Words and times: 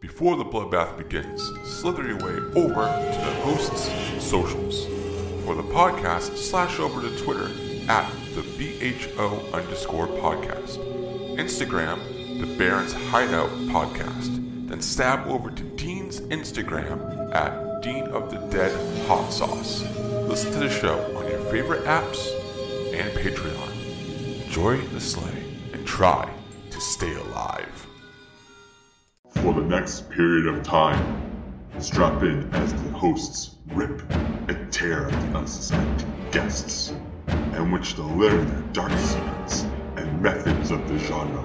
Before 0.00 0.36
the 0.36 0.44
bloodbath 0.44 0.96
begins, 0.96 1.42
slither 1.64 2.06
your 2.06 2.18
way 2.18 2.36
over 2.54 2.86
to 2.86 3.18
the 3.18 3.40
host's 3.42 3.90
socials. 4.24 4.86
For 5.44 5.56
the 5.56 5.64
podcast, 5.64 6.36
slash 6.36 6.78
over 6.78 7.00
to 7.02 7.18
Twitter 7.18 7.50
at 7.88 8.08
the 8.36 8.42
BHO 8.42 9.52
underscore 9.52 10.06
podcast. 10.06 10.78
Instagram, 11.36 11.98
the 12.38 12.46
Barrens 12.56 12.92
Hideout 12.92 13.50
podcast. 13.72 14.68
Then 14.68 14.80
stab 14.80 15.26
over 15.26 15.50
to 15.50 15.62
Dean's 15.64 16.20
Instagram 16.20 17.34
at 17.34 17.82
Dean 17.82 18.04
of 18.04 18.30
the 18.30 18.38
Dead 18.56 18.70
Hot 19.08 19.32
Sauce. 19.32 19.82
Listen 20.28 20.52
to 20.52 20.60
the 20.60 20.70
show 20.70 21.00
on 21.16 21.28
your 21.28 21.40
favorite 21.50 21.82
apps 21.86 22.30
and 22.94 23.10
Patreon. 23.18 24.44
Enjoy 24.44 24.76
the 24.76 25.00
slay 25.00 25.42
and 25.72 25.84
try 25.84 26.32
to 26.70 26.80
stay 26.80 27.14
alive. 27.14 27.87
The 29.58 29.64
next 29.64 30.08
period 30.10 30.46
of 30.46 30.62
time, 30.62 31.20
strap 31.80 32.22
in 32.22 32.48
as 32.54 32.72
the 32.72 32.90
hosts 32.90 33.56
rip 33.72 34.00
and 34.12 34.72
tear 34.72 35.08
at 35.08 35.32
the 35.32 35.38
unsuspecting 35.38 36.14
guests, 36.30 36.94
in 37.26 37.72
which 37.72 37.96
they'll 37.96 38.06
learn 38.06 38.46
their 38.46 38.62
dark 38.72 38.92
secrets 38.92 39.66
and 39.96 40.22
methods 40.22 40.70
of 40.70 40.86
the 40.88 40.96
genre. 41.00 41.42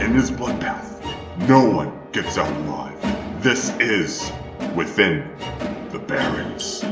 In 0.00 0.16
this 0.16 0.30
bloodbath, 0.30 1.04
no 1.46 1.62
one 1.68 1.92
gets 2.10 2.38
out 2.38 2.50
alive. 2.64 3.42
This 3.42 3.68
is 3.80 4.32
Within 4.74 5.30
the 5.92 5.98
Barrens. 5.98 6.82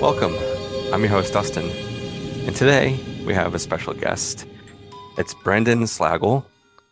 Welcome. 0.00 0.36
I'm 0.94 1.00
your 1.00 1.08
host, 1.08 1.32
Dustin. 1.32 1.68
And 2.46 2.54
today 2.54 3.00
we 3.26 3.34
have 3.34 3.52
a 3.54 3.58
special 3.58 3.92
guest. 3.94 4.46
It's 5.16 5.34
Brandon 5.34 5.82
Slagle, 5.82 6.44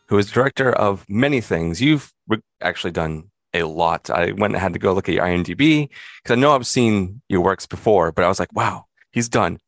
who 0.08 0.18
is 0.18 0.28
director 0.28 0.72
of 0.72 1.04
many 1.08 1.40
things. 1.40 1.80
You've 1.80 2.12
actually 2.60 2.90
done 2.90 3.30
a 3.54 3.62
lot. 3.62 4.10
I 4.10 4.32
went 4.32 4.54
and 4.54 4.56
had 4.56 4.72
to 4.72 4.80
go 4.80 4.92
look 4.92 5.08
at 5.08 5.14
your 5.14 5.24
IMDb 5.24 5.88
because 6.22 6.36
I 6.36 6.40
know 6.40 6.52
I've 6.52 6.66
seen 6.66 7.22
your 7.28 7.42
works 7.42 7.64
before, 7.64 8.10
but 8.10 8.24
I 8.24 8.28
was 8.28 8.40
like, 8.40 8.52
wow, 8.52 8.86
he's 9.12 9.28
done 9.28 9.58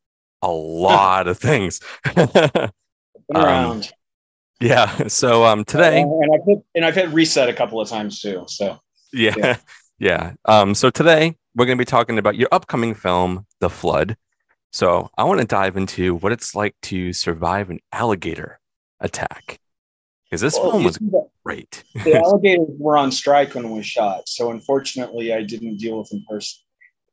a 0.43 0.51
lot 0.51 1.29
of 1.29 1.39
things. 1.39 1.81
Um, 3.35 3.45
around. 3.45 3.93
yeah. 4.59 5.07
So 5.09 5.45
um, 5.45 5.67
today, 5.67 6.01
and, 6.01 6.11
and 6.11 6.35
I've 6.35 6.47
hit 6.47 6.59
and 6.75 6.83
I've 6.83 6.95
hit 6.95 7.11
reset 7.11 7.51
a 7.51 7.53
couple 7.53 7.79
of 7.79 7.87
times 7.91 8.21
too. 8.21 8.47
So 8.49 8.79
Yeah. 9.13 9.35
Yeah. 9.37 9.57
Yeah. 9.99 10.35
Um, 10.45 10.75
so 10.75 10.91
today 10.91 11.37
we're 11.59 11.67
going 11.67 11.77
to 11.77 11.83
be 11.83 11.85
talking 11.85 12.19
about 12.19 12.37
your 12.37 12.49
upcoming 12.53 12.95
film, 12.95 13.45
The 13.59 13.69
Flood. 13.69 14.17
So 14.71 15.11
I 15.19 15.25
want 15.25 15.41
to 15.41 15.47
dive 15.47 15.77
into 15.77 16.15
what 16.15 16.31
it's 16.31 16.55
like 16.55 16.77
to 16.83 17.13
survive 17.13 17.69
an 17.69 17.81
alligator 17.93 18.61
attack. 19.01 19.59
Because 20.25 20.41
this 20.41 20.55
Well, 20.55 20.71
film 20.71 20.85
was 20.85 20.99
great. 21.45 21.83
the 22.05 22.15
alligators 22.25 22.69
were 22.79 22.97
on 22.97 23.11
strike 23.11 23.57
when 23.57 23.71
we 23.71 23.83
shot, 23.83 24.29
so 24.29 24.53
unfortunately, 24.53 25.33
I 25.33 25.43
didn't 25.43 25.79
deal 25.79 25.99
with 25.99 26.11
them 26.11 26.25
person. 26.31 26.61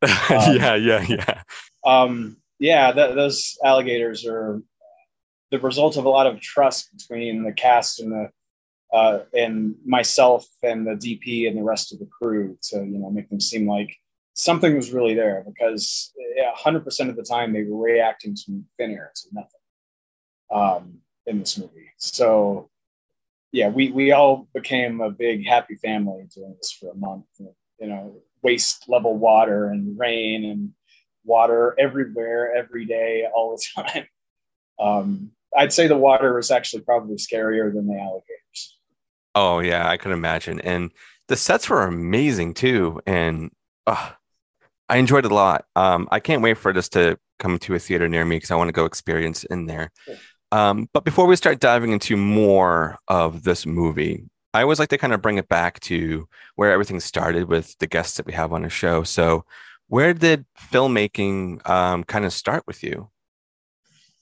yeah, 0.30 0.76
yeah, 0.76 1.06
yeah. 1.08 1.42
Um, 1.84 2.38
yeah, 2.60 2.92
th- 2.92 3.16
those 3.16 3.58
alligators 3.64 4.28
are 4.28 4.62
the 5.50 5.60
result 5.60 5.98
of 5.98 6.06
a 6.06 6.10
lot 6.10 6.28
of 6.28 6.40
trust 6.40 6.90
between 6.96 7.44
the 7.44 7.54
cast 7.54 8.00
and 8.00 8.12
the 8.12 8.30
uh, 8.94 9.24
and 9.34 9.76
myself 9.86 10.46
and 10.62 10.86
the 10.86 10.92
DP 10.92 11.48
and 11.48 11.58
the 11.58 11.64
rest 11.64 11.94
of 11.94 12.00
the 12.00 12.08
crew 12.22 12.58
to 12.64 12.78
you 12.78 13.00
know 13.00 13.10
make 13.10 13.30
them 13.30 13.40
seem 13.40 13.68
like 13.68 13.96
something 14.36 14.76
was 14.76 14.92
really 14.92 15.16
there 15.16 15.44
because 15.48 16.14
yeah, 16.36 16.52
100% 16.56 17.10
of 17.10 17.16
the 17.16 17.24
time 17.24 17.52
they 17.52 17.64
were 17.64 17.82
reacting 17.82 18.36
to 18.36 18.64
thin 18.78 18.92
air 18.92 19.12
to 19.16 19.28
nothing 19.32 19.50
um, 20.52 21.00
in 21.26 21.40
this 21.40 21.58
movie. 21.58 21.90
So 21.98 22.70
yeah, 23.52 23.70
we 23.70 23.90
we 23.92 24.12
all 24.12 24.48
became 24.54 25.02
a 25.02 25.10
big 25.10 25.48
happy 25.48 25.76
family 25.76 26.28
doing 26.36 26.56
this 26.58 26.72
for 26.72 26.92
a 26.92 26.96
month. 26.96 27.26
You 27.40 27.88
know, 27.88 28.22
waste 28.42 28.88
level 28.88 29.16
water 29.18 29.70
and 29.70 29.98
rain 29.98 30.46
and 30.46 30.72
water 31.24 31.76
everywhere, 31.80 32.54
every 32.56 32.86
day, 32.86 33.26
all 33.34 33.58
the 33.58 33.84
time. 33.84 34.08
Um, 34.80 35.32
I'd 35.56 35.74
say 35.74 35.88
the 35.88 35.98
water 35.98 36.36
was 36.36 36.52
actually 36.52 36.84
probably 36.84 37.16
scarier 37.16 37.74
than 37.74 37.88
the 37.88 37.96
alligators. 37.96 38.78
Oh, 39.34 39.60
yeah, 39.60 39.90
I 39.90 39.98
could 39.98 40.12
imagine. 40.12 40.60
And 40.62 40.92
the 41.28 41.36
sets 41.36 41.70
were 41.70 41.84
amazing 41.84 42.54
too. 42.54 43.02
And 43.06 43.52
uh, 43.88 44.12
I 44.88 44.98
enjoyed 44.98 45.26
it 45.26 45.32
a 45.32 45.36
lot. 45.36 45.66
Um, 45.76 46.08
I 46.12 46.20
can't 46.20 46.42
wait 46.42 46.58
for 46.58 46.72
this 46.72 46.90
to 46.90 47.18
come 47.40 47.58
to 47.60 47.76
a 47.76 47.80
theater 47.80 48.08
near 48.08 48.24
me 48.26 48.38
because 48.38 48.52
I 48.52 48.56
want 48.56 48.68
to 48.70 48.74
go 48.74 48.86
experience 48.86 49.44
in 49.46 49.66
there. 49.66 49.92
Cool. 50.06 50.16
Um, 50.52 50.90
but 50.94 51.04
before 51.04 51.26
we 51.26 51.36
start 51.36 51.60
diving 51.60 51.92
into 51.92 52.16
more 52.16 52.98
of 53.08 53.44
this 53.44 53.66
movie, 53.66 54.26
I 54.54 54.62
always 54.62 54.80
like 54.80 54.90
to 54.90 54.98
kind 54.98 55.14
of 55.14 55.22
bring 55.22 55.38
it 55.38 55.50
back 55.50 55.80
to 55.82 56.30
where 56.56 56.72
everything 56.72 57.00
started 57.00 57.50
with 57.50 57.78
the 57.80 57.88
guests 57.88 58.18
that 58.18 58.26
we 58.26 58.34
have 58.34 58.54
on 58.54 58.62
the 58.62 58.70
show. 58.70 59.04
So, 59.04 59.44
where 59.88 60.14
did 60.14 60.46
filmmaking 60.72 61.68
um, 61.70 62.04
kind 62.06 62.26
of 62.26 62.32
start 62.32 62.64
with 62.66 62.82
you? 62.82 63.10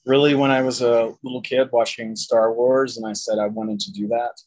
Really, 0.06 0.34
when 0.34 0.52
I 0.52 0.62
was 0.62 0.82
a 0.82 1.14
little 1.24 1.42
kid 1.42 1.70
watching 1.72 2.16
Star 2.16 2.52
Wars, 2.52 2.98
and 2.98 3.06
I 3.06 3.14
said 3.14 3.38
I 3.38 3.46
wanted 3.46 3.80
to 3.82 3.92
do 3.92 4.08
that. 4.08 4.42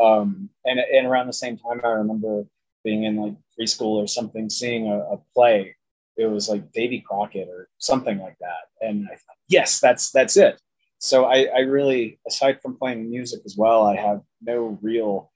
Um, 0.00 0.50
and, 0.64 0.78
and 0.78 1.06
around 1.06 1.26
the 1.26 1.32
same 1.32 1.56
time, 1.56 1.80
I 1.82 1.88
remember 1.88 2.44
being 2.84 3.04
in 3.04 3.16
like 3.16 3.34
preschool 3.58 3.96
or 3.96 4.06
something, 4.06 4.48
seeing 4.50 4.88
a, 4.88 4.98
a 4.98 5.18
play. 5.34 5.74
It 6.16 6.26
was 6.26 6.48
like 6.48 6.70
Davy 6.72 7.00
Crockett 7.00 7.48
or 7.48 7.68
something 7.78 8.18
like 8.20 8.36
that, 8.40 8.86
and 8.86 9.06
I 9.06 9.16
thought, 9.16 9.36
yes, 9.48 9.80
that's 9.80 10.12
that's 10.12 10.36
it. 10.36 10.60
So 10.98 11.24
I, 11.24 11.48
I 11.54 11.60
really, 11.60 12.18
aside 12.26 12.62
from 12.62 12.78
playing 12.78 13.10
music 13.10 13.40
as 13.44 13.56
well, 13.58 13.84
I 13.84 13.96
have 13.96 14.20
no 14.40 14.78
real 14.80 15.32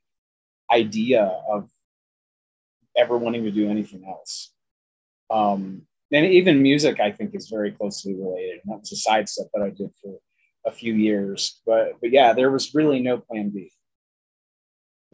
idea 0.70 1.24
of 1.48 1.68
ever 2.96 3.18
wanting 3.18 3.44
to 3.44 3.50
do 3.50 3.68
anything 3.68 4.04
else. 4.08 4.52
Um, 5.30 5.82
and 6.10 6.24
even 6.24 6.62
music, 6.62 7.00
I 7.00 7.10
think, 7.10 7.34
is 7.34 7.48
very 7.48 7.72
closely 7.72 8.14
related. 8.14 8.60
And 8.64 8.72
that 8.72 8.80
was 8.80 8.92
a 8.92 8.96
side 8.96 9.28
step 9.28 9.48
that 9.52 9.62
I 9.62 9.70
did 9.70 9.90
for 10.00 10.18
a 10.64 10.70
few 10.70 10.94
years. 10.94 11.60
But 11.66 12.00
but 12.00 12.12
yeah, 12.12 12.32
there 12.32 12.50
was 12.50 12.74
really 12.74 13.00
no 13.00 13.18
plan 13.18 13.50
B. 13.50 13.70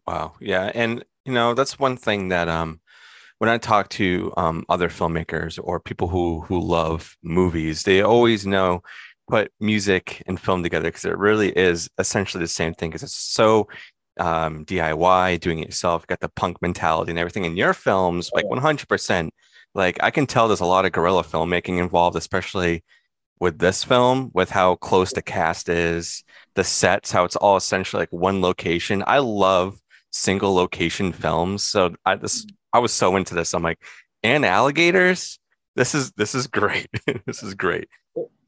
Wow. 0.07 0.33
Yeah. 0.39 0.71
And, 0.73 1.03
you 1.25 1.33
know, 1.33 1.53
that's 1.53 1.79
one 1.79 1.97
thing 1.97 2.29
that 2.29 2.47
um, 2.47 2.79
when 3.39 3.49
I 3.49 3.57
talk 3.57 3.89
to 3.89 4.33
um, 4.37 4.63
other 4.69 4.89
filmmakers 4.89 5.59
or 5.61 5.79
people 5.79 6.07
who 6.07 6.41
who 6.41 6.59
love 6.59 7.15
movies, 7.23 7.83
they 7.83 8.01
always 8.01 8.45
know 8.45 8.81
put 9.27 9.51
music 9.59 10.21
and 10.27 10.39
film 10.39 10.63
together 10.63 10.89
because 10.89 11.05
it 11.05 11.17
really 11.17 11.49
is 11.49 11.89
essentially 11.97 12.43
the 12.43 12.47
same 12.47 12.73
thing 12.73 12.89
because 12.91 13.03
it's 13.03 13.15
so 13.15 13.67
um, 14.19 14.65
DIY, 14.65 15.39
doing 15.39 15.59
it 15.59 15.67
yourself, 15.67 16.07
got 16.07 16.19
the 16.19 16.29
punk 16.29 16.61
mentality 16.61 17.11
and 17.11 17.19
everything. 17.19 17.45
In 17.45 17.57
your 17.57 17.73
films, 17.73 18.29
like 18.33 18.45
100%, 18.45 19.29
like 19.73 19.97
I 20.01 20.11
can 20.11 20.25
tell 20.27 20.47
there's 20.47 20.59
a 20.61 20.65
lot 20.65 20.85
of 20.85 20.91
guerrilla 20.91 21.23
filmmaking 21.23 21.79
involved, 21.79 22.15
especially 22.15 22.83
with 23.39 23.59
this 23.59 23.83
film, 23.83 24.31
with 24.33 24.49
how 24.49 24.75
close 24.75 25.11
the 25.11 25.21
cast 25.21 25.67
is, 25.67 26.23
the 26.53 26.63
sets, 26.63 27.11
how 27.11 27.25
it's 27.25 27.35
all 27.35 27.57
essentially 27.57 28.01
like 28.01 28.13
one 28.13 28.41
location. 28.41 29.03
I 29.05 29.17
love 29.19 29.79
single 30.15 30.55
location 30.55 31.11
films. 31.11 31.63
So 31.63 31.93
I 32.05 32.15
this 32.15 32.47
I 32.73 32.79
was 32.79 32.93
so 32.93 33.15
into 33.15 33.35
this. 33.35 33.53
I'm 33.53 33.63
like, 33.63 33.79
and 34.23 34.45
alligators? 34.45 35.39
This 35.75 35.93
is 35.93 36.11
this 36.13 36.33
is 36.33 36.47
great. 36.47 36.87
this 37.25 37.43
is 37.43 37.53
great. 37.53 37.89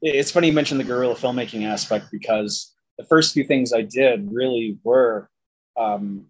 It's 0.00 0.30
funny 0.30 0.48
you 0.48 0.52
mentioned 0.52 0.80
the 0.80 0.84
guerrilla 0.84 1.14
filmmaking 1.14 1.66
aspect 1.66 2.06
because 2.10 2.74
the 2.96 3.04
first 3.04 3.34
few 3.34 3.44
things 3.44 3.72
I 3.72 3.82
did 3.82 4.32
really 4.32 4.78
were. 4.82 5.28
Um, 5.76 6.26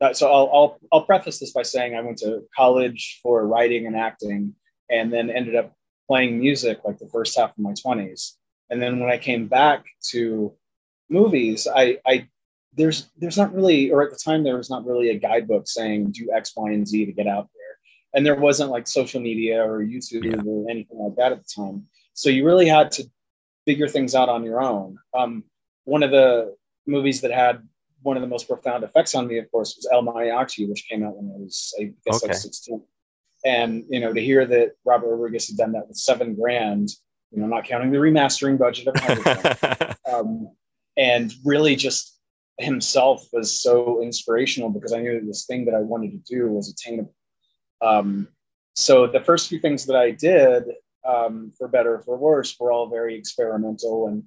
that, 0.00 0.16
so 0.16 0.30
I'll, 0.30 0.50
I'll 0.52 0.78
I'll 0.92 1.04
preface 1.04 1.38
this 1.38 1.52
by 1.52 1.62
saying 1.62 1.94
I 1.94 2.00
went 2.00 2.18
to 2.18 2.42
college 2.56 3.20
for 3.22 3.46
writing 3.46 3.86
and 3.86 3.96
acting, 3.96 4.54
and 4.90 5.12
then 5.12 5.30
ended 5.30 5.54
up 5.54 5.72
playing 6.08 6.40
music 6.40 6.80
like 6.84 6.98
the 6.98 7.08
first 7.08 7.38
half 7.38 7.50
of 7.50 7.58
my 7.58 7.72
20s. 7.72 8.32
And 8.68 8.82
then 8.82 8.98
when 8.98 9.10
I 9.10 9.18
came 9.18 9.46
back 9.46 9.84
to 10.10 10.52
movies, 11.08 11.68
I, 11.72 11.98
I 12.04 12.26
there's 12.74 13.10
there's 13.18 13.36
not 13.36 13.54
really, 13.54 13.90
or 13.90 14.02
at 14.02 14.10
the 14.10 14.18
time 14.18 14.42
there 14.44 14.56
was 14.56 14.70
not 14.70 14.84
really 14.86 15.10
a 15.10 15.18
guidebook 15.18 15.66
saying 15.68 16.12
do 16.12 16.30
X, 16.34 16.52
Y, 16.56 16.70
and 16.72 16.86
Z 16.88 17.04
to 17.06 17.12
get 17.12 17.26
out 17.26 17.48
there. 17.54 17.62
And 18.14 18.24
there 18.26 18.34
wasn't 18.36 18.70
like 18.70 18.86
social 18.86 19.20
media 19.20 19.62
or 19.62 19.80
YouTube 19.84 20.24
Yeah. 20.24 20.42
or 20.46 20.70
anything 20.70 20.98
like 20.98 21.16
that 21.16 21.32
at 21.32 21.38
the 21.38 21.48
time. 21.54 21.86
So 22.14 22.28
you 22.30 22.44
really 22.44 22.66
had 22.66 22.90
to 22.92 23.04
figure 23.66 23.88
things 23.88 24.14
out 24.14 24.28
on 24.28 24.44
your 24.44 24.60
own. 24.60 24.98
Um, 25.14 25.44
one 25.84 26.02
of 26.02 26.10
the 26.10 26.54
movies 26.86 27.20
that 27.22 27.30
had 27.30 27.66
one 28.02 28.16
of 28.16 28.20
the 28.20 28.26
most 28.28 28.48
profound 28.48 28.84
effects 28.84 29.14
on 29.14 29.26
me, 29.28 29.38
of 29.38 29.50
course, 29.50 29.76
was 29.76 29.88
El 29.92 30.02
Mariachi, 30.02 30.68
which 30.68 30.86
came 30.88 31.04
out 31.04 31.16
when 31.16 31.32
I 31.34 31.38
was, 31.38 31.72
I 31.80 31.84
guess, 32.04 32.22
Okay. 32.22 32.28
like 32.32 32.36
16. 32.36 32.82
and 33.44 33.84
you 33.88 33.98
know 34.00 34.12
to 34.12 34.20
hear 34.20 34.46
that 34.46 34.72
Robert 34.84 35.08
Rodriguez 35.10 35.48
had 35.48 35.56
done 35.56 35.72
that 35.72 35.88
with 35.88 35.96
seven 35.96 36.34
grand, 36.34 36.90
you 37.30 37.40
know, 37.40 37.46
not 37.46 37.64
counting 37.64 37.90
the 37.90 37.98
remastering 37.98 38.58
budget 38.58 38.88
of 38.88 38.94
everything, 39.02 39.94
um, 40.12 40.48
and 40.96 41.32
really 41.44 41.76
just 41.76 42.11
himself 42.58 43.26
was 43.32 43.60
so 43.60 44.02
inspirational 44.02 44.70
because 44.70 44.92
I 44.92 45.00
knew 45.00 45.14
that 45.14 45.26
this 45.26 45.46
thing 45.46 45.64
that 45.66 45.74
I 45.74 45.80
wanted 45.80 46.12
to 46.12 46.34
do 46.34 46.48
was 46.48 46.70
attainable. 46.70 47.14
Um, 47.80 48.28
so 48.74 49.06
the 49.06 49.20
first 49.20 49.48
few 49.48 49.58
things 49.58 49.86
that 49.86 49.96
I 49.96 50.10
did, 50.10 50.64
um, 51.06 51.52
for 51.58 51.68
better 51.68 51.96
or 51.96 52.02
for 52.02 52.16
worse, 52.16 52.58
were 52.58 52.72
all 52.72 52.88
very 52.88 53.16
experimental 53.16 54.08
and 54.08 54.24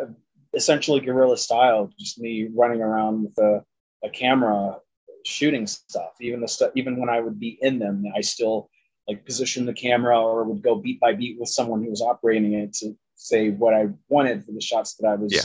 uh, 0.00 0.12
essentially 0.54 1.00
guerrilla 1.00 1.36
style. 1.36 1.90
Just 1.98 2.18
me 2.18 2.48
running 2.54 2.80
around 2.80 3.24
with 3.24 3.38
a, 3.38 3.64
a 4.04 4.10
camera 4.10 4.78
shooting 5.24 5.66
stuff. 5.66 6.12
Even 6.20 6.40
the 6.40 6.48
stuff, 6.48 6.72
even 6.74 6.98
when 6.98 7.08
I 7.08 7.20
would 7.20 7.38
be 7.38 7.58
in 7.60 7.78
them, 7.78 8.04
I 8.16 8.20
still 8.20 8.70
like 9.08 9.26
position 9.26 9.66
the 9.66 9.74
camera 9.74 10.18
or 10.18 10.44
would 10.44 10.62
go 10.62 10.76
beat 10.76 10.98
by 11.00 11.12
beat 11.12 11.38
with 11.38 11.48
someone 11.48 11.82
who 11.82 11.90
was 11.90 12.00
operating 12.00 12.54
it 12.54 12.72
to 12.74 12.96
say 13.16 13.50
what 13.50 13.74
I 13.74 13.88
wanted 14.08 14.44
for 14.44 14.52
the 14.52 14.60
shots 14.60 14.94
that 14.96 15.08
I 15.08 15.14
was 15.14 15.34
yeah. 15.34 15.42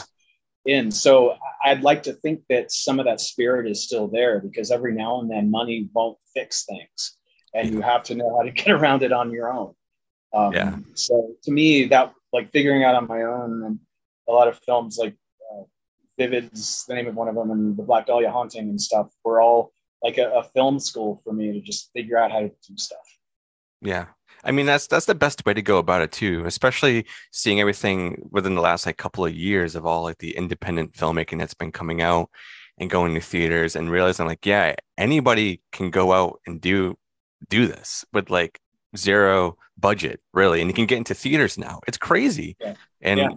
In. 0.65 0.91
So 0.91 1.35
I'd 1.63 1.81
like 1.81 2.03
to 2.03 2.13
think 2.13 2.41
that 2.49 2.71
some 2.71 2.99
of 2.99 3.05
that 3.05 3.21
spirit 3.21 3.69
is 3.69 3.83
still 3.83 4.07
there 4.07 4.39
because 4.39 4.71
every 4.71 4.93
now 4.93 5.19
and 5.19 5.29
then 5.29 5.51
money 5.51 5.89
won't 5.93 6.17
fix 6.33 6.65
things, 6.65 7.17
and 7.53 7.69
you 7.71 7.81
have 7.81 8.03
to 8.03 8.15
know 8.15 8.37
how 8.37 8.43
to 8.43 8.51
get 8.63 8.69
around 8.69 9.03
it 9.03 9.11
on 9.11 9.31
your 9.31 9.51
own. 9.51 9.73
Um, 10.33 10.53
Yeah. 10.53 10.77
So 10.93 11.31
to 11.43 11.51
me, 11.51 11.85
that 11.85 12.13
like 12.31 12.51
figuring 12.51 12.83
out 12.83 12.95
on 12.95 13.07
my 13.07 13.23
own 13.23 13.63
and 13.63 13.79
a 14.27 14.31
lot 14.31 14.47
of 14.47 14.59
films 14.59 14.97
like 14.97 15.15
uh, 15.51 15.63
Vivid's 16.17 16.85
the 16.85 16.93
name 16.93 17.07
of 17.07 17.15
one 17.15 17.27
of 17.27 17.35
them 17.35 17.49
and 17.51 17.75
the 17.75 17.83
Black 17.83 18.05
Dahlia 18.05 18.31
Haunting 18.31 18.69
and 18.69 18.79
stuff 18.79 19.07
were 19.23 19.41
all 19.41 19.71
like 20.03 20.17
a, 20.17 20.29
a 20.29 20.43
film 20.43 20.79
school 20.79 21.21
for 21.23 21.33
me 21.33 21.51
to 21.53 21.61
just 21.61 21.91
figure 21.93 22.17
out 22.17 22.31
how 22.31 22.41
to 22.41 22.49
do 22.49 22.77
stuff. 22.77 22.99
Yeah. 23.81 24.05
I 24.43 24.51
mean 24.51 24.65
that's 24.65 24.87
that's 24.87 25.05
the 25.05 25.15
best 25.15 25.45
way 25.45 25.53
to 25.53 25.61
go 25.61 25.77
about 25.77 26.01
it 26.01 26.11
too, 26.11 26.45
especially 26.45 27.05
seeing 27.31 27.59
everything 27.59 28.27
within 28.31 28.55
the 28.55 28.61
last 28.61 28.85
like 28.85 28.97
couple 28.97 29.25
of 29.25 29.33
years 29.33 29.75
of 29.75 29.85
all 29.85 30.03
like 30.03 30.19
the 30.19 30.35
independent 30.35 30.93
filmmaking 30.93 31.39
that's 31.39 31.53
been 31.53 31.71
coming 31.71 32.01
out 32.01 32.29
and 32.77 32.89
going 32.89 33.13
to 33.13 33.21
theaters 33.21 33.75
and 33.75 33.91
realizing 33.91 34.25
like 34.25 34.45
yeah, 34.45 34.75
anybody 34.97 35.61
can 35.71 35.89
go 35.89 36.13
out 36.13 36.39
and 36.45 36.61
do 36.61 36.97
do 37.49 37.67
this 37.67 38.05
with 38.13 38.29
like 38.29 38.59
zero 38.97 39.57
budget 39.77 40.19
really 40.33 40.61
and 40.61 40.69
you 40.69 40.73
can 40.73 40.85
get 40.85 40.97
into 40.97 41.13
theaters 41.13 41.57
now. 41.57 41.79
It's 41.87 41.97
crazy. 41.97 42.55
Yeah. 42.59 42.75
And 43.01 43.19
Yeah. 43.19 43.29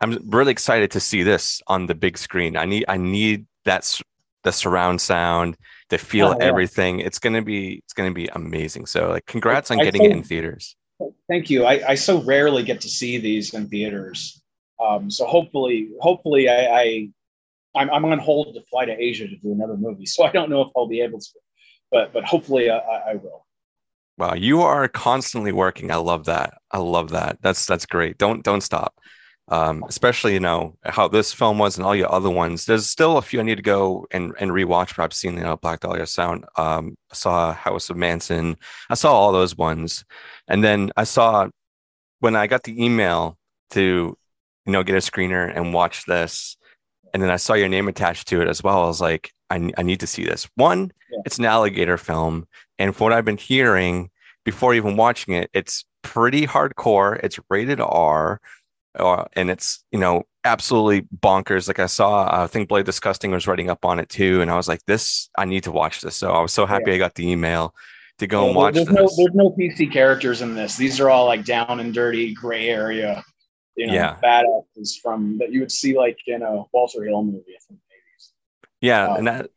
I'm 0.00 0.18
really 0.28 0.52
excited 0.52 0.90
to 0.90 1.00
see 1.00 1.22
this 1.22 1.62
on 1.66 1.86
the 1.86 1.94
big 1.94 2.18
screen. 2.18 2.56
I 2.56 2.66
need 2.66 2.84
I 2.88 2.98
need 2.98 3.46
that 3.64 4.00
the 4.44 4.52
surround 4.52 5.00
sound 5.00 5.56
to 5.90 5.98
feel 5.98 6.28
Oh, 6.28 6.36
yeah. 6.38 6.44
everything. 6.44 7.00
It's 7.00 7.18
gonna 7.18 7.42
be 7.42 7.80
it's 7.84 7.92
gonna 7.92 8.12
be 8.12 8.26
amazing. 8.26 8.86
So 8.86 9.10
like 9.10 9.26
congrats 9.26 9.70
on 9.70 9.80
I 9.80 9.84
getting 9.84 10.04
it 10.04 10.10
in 10.12 10.22
theaters. 10.22 10.76
Thank 11.28 11.50
you. 11.50 11.64
I, 11.64 11.90
I 11.90 11.94
so 11.94 12.22
rarely 12.22 12.62
get 12.62 12.80
to 12.82 12.88
see 12.88 13.18
these 13.18 13.52
in 13.54 13.68
theaters. 13.68 14.42
Um, 14.80 15.10
so 15.10 15.26
hopefully, 15.26 15.90
hopefully 16.00 16.48
I, 16.48 16.80
I 16.80 17.08
I'm, 17.74 17.90
I'm 17.90 18.04
on 18.06 18.18
hold 18.18 18.54
to 18.54 18.62
fly 18.70 18.86
to 18.86 18.92
Asia 18.98 19.28
to 19.28 19.36
do 19.36 19.52
another 19.52 19.76
movie. 19.76 20.04
So 20.06 20.24
I 20.24 20.32
don't 20.32 20.50
know 20.50 20.62
if 20.62 20.68
I'll 20.76 20.88
be 20.88 21.00
able 21.02 21.20
to, 21.20 21.28
but 21.90 22.12
but 22.12 22.24
hopefully 22.24 22.70
I, 22.70 22.78
I 22.78 23.10
I 23.10 23.14
will. 23.14 23.46
Wow, 24.18 24.34
you 24.34 24.62
are 24.62 24.88
constantly 24.88 25.52
working. 25.52 25.90
I 25.90 25.96
love 25.96 26.24
that. 26.24 26.54
I 26.70 26.78
love 26.78 27.10
that. 27.10 27.38
That's 27.42 27.66
that's 27.66 27.84
great. 27.86 28.16
Don't 28.18 28.42
don't 28.42 28.62
stop. 28.62 28.94
Um, 29.48 29.84
especially 29.88 30.32
you 30.34 30.40
know 30.40 30.74
how 30.84 31.06
this 31.06 31.32
film 31.32 31.58
was 31.58 31.76
and 31.76 31.86
all 31.86 31.94
your 31.94 32.12
other 32.12 32.30
ones. 32.30 32.66
There's 32.66 32.86
still 32.90 33.16
a 33.16 33.22
few 33.22 33.38
I 33.38 33.44
need 33.44 33.54
to 33.56 33.62
go 33.62 34.06
and 34.10 34.32
and 34.40 34.50
rewatch. 34.50 34.96
But 34.96 35.04
I've 35.04 35.12
seen 35.14 35.34
you 35.34 35.44
know 35.44 35.56
Black 35.56 35.80
Dahlia 35.80 36.06
Sound. 36.06 36.44
Um, 36.56 36.96
I 37.12 37.14
saw 37.14 37.52
House 37.52 37.88
of 37.88 37.96
Manson. 37.96 38.56
I 38.90 38.94
saw 38.94 39.12
all 39.12 39.30
those 39.32 39.56
ones, 39.56 40.04
and 40.48 40.64
then 40.64 40.90
I 40.96 41.04
saw 41.04 41.48
when 42.20 42.34
I 42.34 42.48
got 42.48 42.64
the 42.64 42.84
email 42.84 43.38
to 43.70 44.16
you 44.66 44.72
know 44.72 44.82
get 44.82 44.96
a 44.96 44.98
screener 44.98 45.54
and 45.54 45.72
watch 45.72 46.06
this, 46.06 46.56
and 47.14 47.22
then 47.22 47.30
I 47.30 47.36
saw 47.36 47.54
your 47.54 47.68
name 47.68 47.86
attached 47.86 48.26
to 48.28 48.42
it 48.42 48.48
as 48.48 48.64
well. 48.64 48.82
I 48.82 48.86
was 48.86 49.00
like, 49.00 49.32
I 49.48 49.70
I 49.78 49.82
need 49.82 50.00
to 50.00 50.08
see 50.08 50.24
this. 50.24 50.48
One, 50.56 50.90
Yeah. 51.12 51.20
it's 51.24 51.38
an 51.38 51.44
alligator 51.44 51.98
film, 51.98 52.48
and 52.80 52.96
from 52.96 53.04
what 53.04 53.12
I've 53.12 53.24
been 53.24 53.36
hearing 53.36 54.10
before 54.44 54.74
even 54.74 54.96
watching 54.96 55.34
it, 55.34 55.50
it's 55.52 55.84
pretty 56.02 56.48
hardcore. 56.48 57.20
It's 57.22 57.38
rated 57.48 57.80
R, 57.80 58.40
uh, 58.98 59.24
and 59.34 59.50
it's 59.50 59.84
you 59.92 59.98
know 59.98 60.24
absolutely 60.44 61.06
bonkers. 61.20 61.68
Like 61.68 61.78
I 61.78 61.86
saw, 61.86 62.42
I 62.44 62.46
think 62.46 62.68
Bloody 62.68 62.84
Disgusting 62.84 63.30
was 63.30 63.46
writing 63.46 63.70
up 63.70 63.84
on 63.84 63.98
it 63.98 64.08
too, 64.08 64.40
and 64.40 64.50
I 64.50 64.56
was 64.56 64.68
like, 64.68 64.84
this, 64.86 65.28
I 65.36 65.44
need 65.44 65.64
to 65.64 65.72
watch 65.72 66.00
this. 66.00 66.16
So 66.16 66.30
I 66.32 66.40
was 66.40 66.52
so 66.52 66.66
happy 66.66 66.92
I 66.92 66.98
got 66.98 67.14
the 67.14 67.28
email 67.30 67.74
to 68.18 68.26
go 68.26 68.46
and 68.46 68.56
watch 68.56 68.74
there's 68.74 68.86
this. 68.86 68.94
no 68.94 69.08
there's 69.16 69.34
no 69.34 69.50
PC 69.50 69.92
characters 69.92 70.42
in 70.42 70.54
this. 70.54 70.76
These 70.76 71.00
are 71.00 71.10
all 71.10 71.26
like 71.26 71.44
down 71.44 71.80
and 71.80 71.92
dirty 71.92 72.32
gray 72.34 72.68
area, 72.68 73.22
you 73.76 73.86
know, 73.86 73.92
Yeah. 73.94 74.16
badasses 74.22 74.98
from 75.02 75.38
that 75.38 75.52
you 75.52 75.60
would 75.60 75.72
see 75.72 75.96
like 75.96 76.18
in 76.26 76.42
a 76.42 76.64
Walter 76.72 77.04
Hill 77.04 77.22
movie 77.24 77.56
from 77.66 77.76
the 77.76 77.82
80s. 77.82 78.30
Yeah, 78.80 79.06
Um, 79.08 79.16
and 79.18 79.26
that 79.26 79.50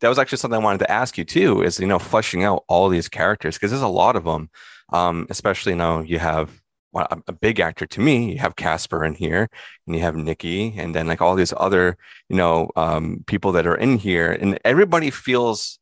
that 0.00 0.08
was 0.08 0.18
actually 0.18 0.38
something 0.38 0.60
I 0.60 0.62
wanted 0.64 0.78
to 0.78 0.90
ask 0.90 1.16
you 1.18 1.24
too. 1.24 1.62
Is 1.62 1.80
you 1.80 1.86
know 1.86 1.98
fleshing 1.98 2.44
out 2.44 2.64
all 2.68 2.88
these 2.88 3.08
characters 3.08 3.56
because 3.56 3.70
there's 3.70 3.82
a 3.82 3.88
lot 3.88 4.14
of 4.16 4.24
them. 4.24 4.50
Um, 4.92 5.26
especially 5.30 5.72
you 5.72 5.78
know 5.78 6.00
you 6.00 6.18
have 6.18 6.60
well, 6.94 7.08
a, 7.26 7.32
big 7.32 7.58
actor 7.58 7.86
to 7.86 8.00
me. 8.00 8.32
You 8.32 8.38
have 8.38 8.54
Casper 8.54 9.04
in 9.04 9.14
here, 9.14 9.50
and 9.86 9.96
you 9.96 10.02
have 10.02 10.14
Nikki, 10.14 10.74
and 10.78 10.94
then 10.94 11.08
like 11.08 11.20
all 11.20 11.34
these 11.34 11.52
other 11.56 11.98
you 12.28 12.36
know 12.36 12.70
um, 12.76 13.24
people 13.26 13.52
that 13.52 13.66
are 13.66 13.74
in 13.74 13.98
here, 13.98 14.30
and 14.30 14.58
everybody 14.64 15.10
feels 15.10 15.80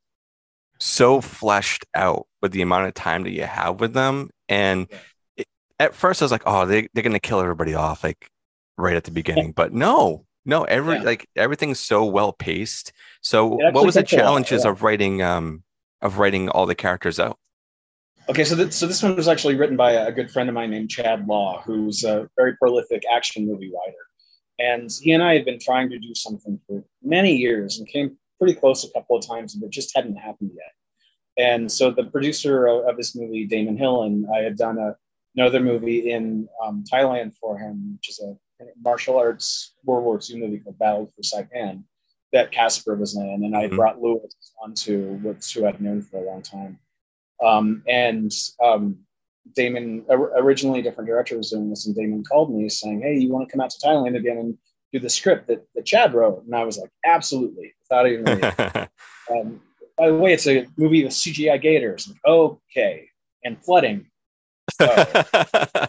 so 0.80 1.20
fleshed 1.20 1.84
out 1.94 2.26
with 2.40 2.52
the 2.52 2.62
amount 2.62 2.86
of 2.86 2.94
time 2.94 3.24
that 3.24 3.30
you 3.30 3.44
have 3.44 3.78
with 3.78 3.92
them. 3.92 4.30
And 4.48 4.88
it, 5.36 5.46
at 5.78 5.94
first, 5.94 6.22
I 6.22 6.24
was 6.24 6.32
like, 6.32 6.44
oh, 6.46 6.64
they 6.64 6.88
they're 6.94 7.04
gonna 7.04 7.20
kill 7.20 7.40
everybody 7.40 7.74
off 7.74 8.02
like 8.02 8.28
right 8.78 8.96
at 8.96 9.04
the 9.04 9.12
beginning, 9.12 9.52
but 9.52 9.72
no. 9.72 10.24
No, 10.44 10.64
every 10.64 10.96
Yeah. 10.96 11.02
like 11.02 11.28
everything's 11.36 11.78
so 11.78 12.04
well 12.04 12.32
paced. 12.32 12.92
So, 13.20 13.46
what 13.46 13.84
was 13.84 13.94
the 13.94 14.02
challenges 14.02 14.64
yeah. 14.64 14.70
of 14.70 14.82
writing 14.82 15.22
um 15.22 15.62
of 16.00 16.18
writing 16.18 16.48
all 16.48 16.66
the 16.66 16.74
characters 16.74 17.20
out? 17.20 17.38
Okay, 18.32 18.44
so 18.44 18.56
th- 18.56 18.72
so 18.72 18.86
this 18.86 19.02
one 19.02 19.14
was 19.14 19.28
actually 19.28 19.56
written 19.56 19.76
by 19.76 19.92
a 19.92 20.10
good 20.10 20.30
friend 20.30 20.48
of 20.48 20.54
mine 20.54 20.70
named 20.70 20.88
Chad 20.88 21.28
Law, 21.28 21.60
who's 21.66 22.02
a 22.02 22.30
very 22.34 22.56
prolific 22.56 23.02
action 23.14 23.46
movie 23.46 23.70
writer, 23.70 23.98
and 24.58 24.90
he 25.02 25.12
and 25.12 25.22
I 25.22 25.34
had 25.34 25.44
been 25.44 25.58
trying 25.58 25.90
to 25.90 25.98
do 25.98 26.14
something 26.14 26.58
for 26.66 26.82
many 27.02 27.36
years 27.36 27.78
and 27.78 27.86
came 27.86 28.16
pretty 28.38 28.54
close 28.54 28.84
a 28.84 28.92
couple 28.92 29.18
of 29.18 29.26
times, 29.26 29.54
but 29.54 29.68
just 29.68 29.94
hadn't 29.94 30.16
happened 30.16 30.52
yet. 30.54 30.72
And 31.36 31.70
so 31.70 31.90
the 31.90 32.04
producer 32.04 32.68
of, 32.68 32.86
of 32.88 32.96
this 32.96 33.14
movie, 33.14 33.46
Daemon 33.46 33.76
Hill, 33.76 34.04
and 34.04 34.24
I 34.34 34.38
had 34.38 34.56
done 34.56 34.78
a, 34.78 34.96
another 35.36 35.60
movie 35.60 36.10
in 36.10 36.48
um, 36.64 36.84
Thailand 36.90 37.34
for 37.38 37.58
him, 37.58 37.98
which 37.98 38.08
is 38.08 38.18
a 38.20 38.34
martial 38.82 39.18
arts 39.18 39.74
World 39.84 40.04
War 40.04 40.18
II 40.18 40.40
movie 40.40 40.58
called 40.60 40.78
Battle 40.78 41.12
for 41.14 41.20
Saipan 41.20 41.84
that 42.32 42.50
Casper 42.50 42.94
was 42.94 43.14
in, 43.14 43.42
and 43.44 43.54
I 43.54 43.68
Mhm. 43.68 43.76
brought 43.76 44.00
Louis 44.00 44.34
onto, 44.62 45.16
which 45.18 45.52
who 45.52 45.66
I've 45.66 45.82
known 45.82 46.00
for 46.00 46.16
a 46.16 46.22
long 46.24 46.40
time. 46.40 46.78
Um, 47.42 47.82
and 47.88 48.32
um, 48.62 48.98
Daemon, 49.54 50.04
originally 50.08 50.80
a 50.80 50.82
different 50.82 51.08
director 51.08 51.36
was 51.36 51.50
doing 51.50 51.70
this, 51.70 51.86
and 51.86 51.94
Daemon 51.94 52.24
called 52.24 52.54
me 52.54 52.68
saying, 52.68 53.02
"Hey, 53.02 53.18
you 53.18 53.32
want 53.32 53.48
to 53.48 53.52
come 53.52 53.60
out 53.60 53.70
to 53.70 53.86
Thailand 53.86 54.16
again 54.16 54.38
and 54.38 54.58
do 54.92 54.98
the 54.98 55.10
script 55.10 55.48
that, 55.48 55.66
that 55.74 55.84
Chad 55.84 56.14
wrote?" 56.14 56.44
And 56.44 56.54
I 56.54 56.64
was 56.64 56.78
like, 56.78 56.90
"Absolutely!" 57.04 57.74
Without 57.82 58.06
even. 58.06 58.44
um, 59.30 59.60
by 59.98 60.08
the 60.08 60.16
way, 60.16 60.32
it's 60.32 60.46
a 60.46 60.66
movie 60.76 61.04
with 61.04 61.12
CGI 61.12 61.60
gators. 61.60 62.08
Like, 62.08 62.18
okay, 62.24 63.08
and 63.44 63.62
flooding. 63.62 64.06
So, 64.80 64.86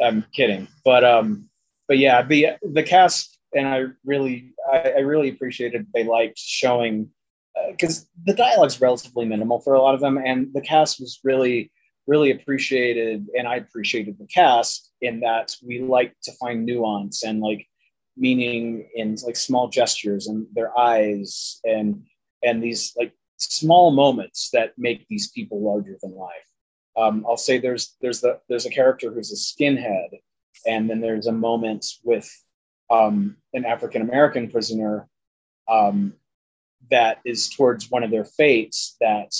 I'm 0.00 0.24
kidding, 0.32 0.66
but 0.84 1.04
um, 1.04 1.48
but 1.86 1.98
yeah, 1.98 2.22
the 2.22 2.52
the 2.62 2.82
cast 2.82 3.38
and 3.54 3.68
I 3.68 3.84
really 4.04 4.52
I, 4.72 4.94
I 4.96 4.98
really 5.00 5.28
appreciated 5.28 5.86
they 5.94 6.04
liked 6.04 6.38
showing 6.38 7.10
because 7.70 8.08
the 8.24 8.34
dialogue's 8.34 8.80
relatively 8.80 9.24
minimal 9.24 9.60
for 9.60 9.74
a 9.74 9.80
lot 9.80 9.94
of 9.94 10.00
them, 10.00 10.18
and 10.18 10.52
the 10.52 10.60
cast 10.60 11.00
was 11.00 11.20
really 11.24 11.70
really 12.06 12.32
appreciated, 12.32 13.26
and 13.36 13.46
I 13.46 13.56
appreciated 13.56 14.18
the 14.18 14.26
cast 14.26 14.90
in 15.00 15.20
that 15.20 15.54
we 15.64 15.80
like 15.80 16.14
to 16.24 16.32
find 16.32 16.66
nuance 16.66 17.22
and 17.22 17.40
like 17.40 17.66
meaning 18.16 18.88
in 18.94 19.16
like 19.24 19.36
small 19.36 19.68
gestures 19.68 20.26
and 20.26 20.46
their 20.52 20.76
eyes 20.78 21.60
and 21.64 22.02
and 22.44 22.62
these 22.62 22.92
like 22.96 23.12
small 23.38 23.90
moments 23.90 24.50
that 24.52 24.72
make 24.76 25.06
these 25.08 25.30
people 25.30 25.62
larger 25.62 25.96
than 26.02 26.14
life. 26.14 26.48
Um, 26.96 27.24
I'll 27.26 27.36
say 27.36 27.58
there's 27.58 27.96
there's 28.00 28.20
the 28.20 28.40
there's 28.48 28.66
a 28.66 28.70
character 28.70 29.12
who's 29.12 29.32
a 29.32 29.36
skinhead, 29.36 30.08
and 30.66 30.90
then 30.90 31.00
there's 31.00 31.26
a 31.26 31.32
moment 31.32 31.86
with 32.04 32.30
um, 32.90 33.36
an 33.54 33.64
African 33.64 34.02
American 34.02 34.50
prisoner 34.50 35.08
um, 35.68 36.14
that 36.90 37.18
is 37.24 37.48
towards 37.48 37.90
one 37.90 38.02
of 38.02 38.10
their 38.10 38.24
fates 38.24 38.96
that 39.00 39.32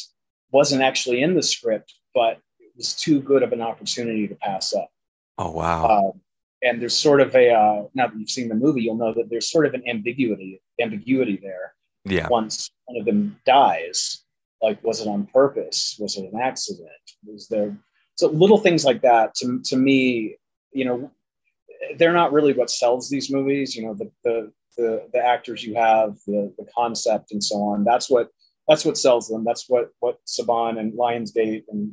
wasn't 0.50 0.82
actually 0.82 1.22
in 1.22 1.34
the 1.34 1.42
script, 1.42 1.94
but 2.14 2.38
it 2.60 2.72
was 2.76 2.94
too 2.94 3.20
good 3.20 3.42
of 3.42 3.52
an 3.52 3.60
opportunity 3.60 4.28
to 4.28 4.34
pass 4.36 4.74
up. 4.74 4.90
oh 5.38 5.50
wow. 5.50 5.84
Uh, 5.86 6.18
and 6.62 6.80
there's 6.80 6.96
sort 6.96 7.20
of 7.20 7.34
a 7.34 7.50
uh, 7.50 7.84
now 7.94 8.06
that 8.06 8.16
you've 8.16 8.30
seen 8.30 8.48
the 8.48 8.54
movie, 8.54 8.82
you'll 8.82 8.96
know 8.96 9.12
that 9.14 9.28
there's 9.28 9.50
sort 9.50 9.66
of 9.66 9.74
an 9.74 9.82
ambiguity 9.88 10.60
ambiguity 10.80 11.38
there 11.42 11.74
yeah. 12.04 12.28
once 12.28 12.70
one 12.86 13.00
of 13.00 13.06
them 13.06 13.38
dies. 13.44 14.24
Like, 14.60 14.82
was 14.84 15.00
it 15.00 15.08
on 15.08 15.26
purpose? 15.26 15.96
Was 15.98 16.16
it 16.16 16.32
an 16.32 16.40
accident? 16.40 16.88
Was 17.26 17.48
there 17.48 17.76
so 18.14 18.28
little 18.28 18.58
things 18.58 18.84
like 18.84 19.02
that? 19.02 19.34
To 19.36 19.60
to 19.64 19.76
me, 19.76 20.36
you 20.72 20.84
know, 20.84 21.10
they're 21.96 22.12
not 22.12 22.32
really 22.32 22.52
what 22.52 22.70
sells 22.70 23.10
these 23.10 23.30
movies. 23.30 23.74
You 23.74 23.86
know, 23.86 23.94
the 23.94 24.10
the 24.22 24.52
the, 24.76 25.08
the 25.12 25.24
actors 25.24 25.64
you 25.64 25.74
have, 25.74 26.16
the 26.26 26.52
the 26.58 26.66
concept, 26.76 27.32
and 27.32 27.42
so 27.42 27.56
on. 27.56 27.84
That's 27.84 28.10
what 28.10 28.28
that's 28.68 28.84
what 28.84 28.98
sells 28.98 29.28
them. 29.28 29.44
That's 29.44 29.68
what 29.68 29.90
what 30.00 30.18
Saban 30.26 30.78
and 30.78 30.92
Lionsgate 30.92 31.64
and 31.68 31.92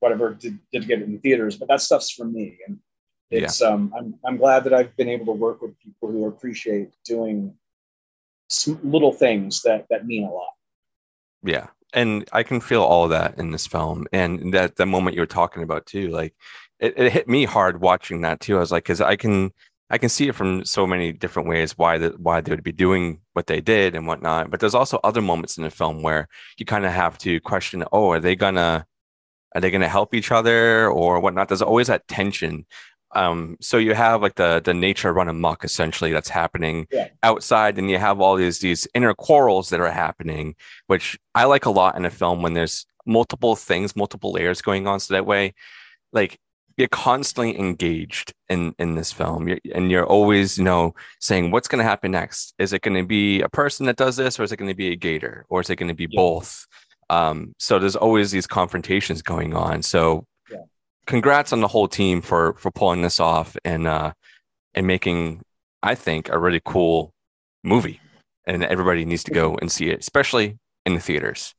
whatever 0.00 0.34
did, 0.34 0.58
did 0.72 0.86
get 0.86 1.00
it 1.00 1.08
in 1.08 1.18
theaters. 1.20 1.56
But 1.56 1.68
that 1.68 1.80
stuff's 1.80 2.10
for 2.10 2.24
me, 2.24 2.58
and 2.66 2.78
it's 3.30 3.60
yeah. 3.60 3.68
um, 3.68 3.92
I'm 3.96 4.14
I'm 4.24 4.36
glad 4.36 4.64
that 4.64 4.74
I've 4.74 4.96
been 4.96 5.08
able 5.08 5.26
to 5.26 5.32
work 5.32 5.62
with 5.62 5.78
people 5.78 6.10
who 6.10 6.26
appreciate 6.26 6.90
doing 7.04 7.54
little 8.66 9.12
things 9.12 9.62
that 9.62 9.86
that 9.90 10.06
mean 10.06 10.24
a 10.24 10.32
lot. 10.32 10.52
Yeah, 11.42 11.66
and 11.92 12.28
I 12.32 12.42
can 12.42 12.60
feel 12.60 12.82
all 12.82 13.04
of 13.04 13.10
that 13.10 13.38
in 13.38 13.50
this 13.50 13.66
film, 13.66 14.06
and 14.12 14.54
that 14.54 14.76
the 14.76 14.86
moment 14.86 15.16
you 15.16 15.22
were 15.22 15.26
talking 15.26 15.62
about 15.62 15.86
too, 15.86 16.08
like 16.08 16.34
it, 16.78 16.94
it 16.96 17.12
hit 17.12 17.28
me 17.28 17.44
hard 17.44 17.80
watching 17.80 18.20
that 18.22 18.40
too. 18.40 18.56
I 18.56 18.60
was 18.60 18.72
like, 18.72 18.84
because 18.84 19.00
I 19.00 19.16
can 19.16 19.52
I 19.88 19.98
can 19.98 20.08
see 20.08 20.28
it 20.28 20.34
from 20.34 20.64
so 20.64 20.86
many 20.86 21.12
different 21.12 21.48
ways 21.48 21.78
why 21.78 21.98
that 21.98 22.18
why 22.18 22.40
they 22.40 22.50
would 22.50 22.64
be 22.64 22.72
doing 22.72 23.20
what 23.34 23.46
they 23.46 23.60
did 23.60 23.94
and 23.94 24.06
whatnot. 24.06 24.50
But 24.50 24.60
there's 24.60 24.74
also 24.74 24.98
other 25.04 25.22
moments 25.22 25.56
in 25.56 25.64
the 25.64 25.70
film 25.70 26.02
where 26.02 26.28
you 26.58 26.66
kind 26.66 26.84
of 26.84 26.92
have 26.92 27.18
to 27.18 27.40
question, 27.40 27.84
oh, 27.92 28.10
are 28.10 28.20
they 28.20 28.34
gonna 28.34 28.86
are 29.54 29.60
they 29.60 29.70
gonna 29.70 29.88
help 29.88 30.14
each 30.14 30.32
other 30.32 30.90
or 30.90 31.20
whatnot? 31.20 31.48
There's 31.48 31.62
always 31.62 31.86
that 31.86 32.08
tension. 32.08 32.66
Um, 33.14 33.56
so 33.60 33.78
you 33.78 33.94
have 33.94 34.22
like 34.22 34.34
the 34.34 34.60
the 34.64 34.74
nature 34.74 35.12
run 35.12 35.28
amok 35.28 35.64
essentially 35.64 36.12
that's 36.12 36.28
happening 36.28 36.88
yeah. 36.90 37.08
outside, 37.22 37.78
and 37.78 37.88
you 37.88 37.98
have 37.98 38.20
all 38.20 38.36
these 38.36 38.58
these 38.58 38.88
inner 38.94 39.14
quarrels 39.14 39.70
that 39.70 39.80
are 39.80 39.90
happening, 39.90 40.56
which 40.88 41.18
I 41.34 41.44
like 41.44 41.64
a 41.64 41.70
lot 41.70 41.96
in 41.96 42.04
a 42.04 42.10
film 42.10 42.42
when 42.42 42.54
there's 42.54 42.86
multiple 43.06 43.54
things, 43.54 43.94
multiple 43.94 44.32
layers 44.32 44.60
going 44.60 44.88
on. 44.88 44.98
So 44.98 45.14
that 45.14 45.26
way, 45.26 45.54
like 46.12 46.40
you're 46.76 46.88
constantly 46.88 47.58
engaged 47.58 48.34
in 48.48 48.74
in 48.78 48.94
this 48.94 49.12
film. 49.12 49.48
You're, 49.48 49.58
and 49.74 49.90
you're 49.90 50.06
always 50.06 50.58
you 50.58 50.64
know 50.64 50.94
saying 51.20 51.50
what's 51.50 51.68
going 51.68 51.78
to 51.78 51.88
happen 51.88 52.12
next? 52.12 52.54
Is 52.58 52.72
it 52.72 52.82
going 52.82 52.96
to 52.96 53.06
be 53.06 53.40
a 53.40 53.48
person 53.48 53.86
that 53.86 53.96
does 53.96 54.16
this 54.16 54.38
or 54.38 54.42
is 54.42 54.52
it 54.52 54.56
going 54.56 54.70
to 54.70 54.76
be 54.76 54.92
a 54.92 54.96
gator? 54.96 55.46
Or 55.48 55.60
is 55.60 55.70
it 55.70 55.76
going 55.76 55.88
to 55.88 55.94
be 55.94 56.06
yeah. 56.10 56.16
both? 56.20 56.66
Um, 57.08 57.54
so 57.58 57.78
there's 57.78 57.96
always 57.96 58.30
these 58.30 58.46
confrontations 58.46 59.22
going 59.22 59.54
on. 59.54 59.82
So 59.82 60.26
yeah. 60.50 60.58
congrats 61.06 61.52
on 61.52 61.60
the 61.60 61.68
whole 61.68 61.88
team 61.88 62.20
for 62.20 62.54
for 62.54 62.70
pulling 62.70 63.02
this 63.02 63.20
off 63.20 63.56
and 63.64 63.86
uh 63.86 64.12
and 64.74 64.86
making 64.86 65.40
i 65.82 65.94
think 65.94 66.28
a 66.28 66.38
really 66.38 66.60
cool 66.64 67.12
movie. 67.64 68.00
And 68.48 68.62
everybody 68.62 69.04
needs 69.04 69.24
to 69.24 69.32
go 69.32 69.56
and 69.60 69.72
see 69.72 69.90
it 69.90 70.00
especially 70.00 70.58
in 70.84 70.94
the 70.94 71.00
theaters. 71.00 71.54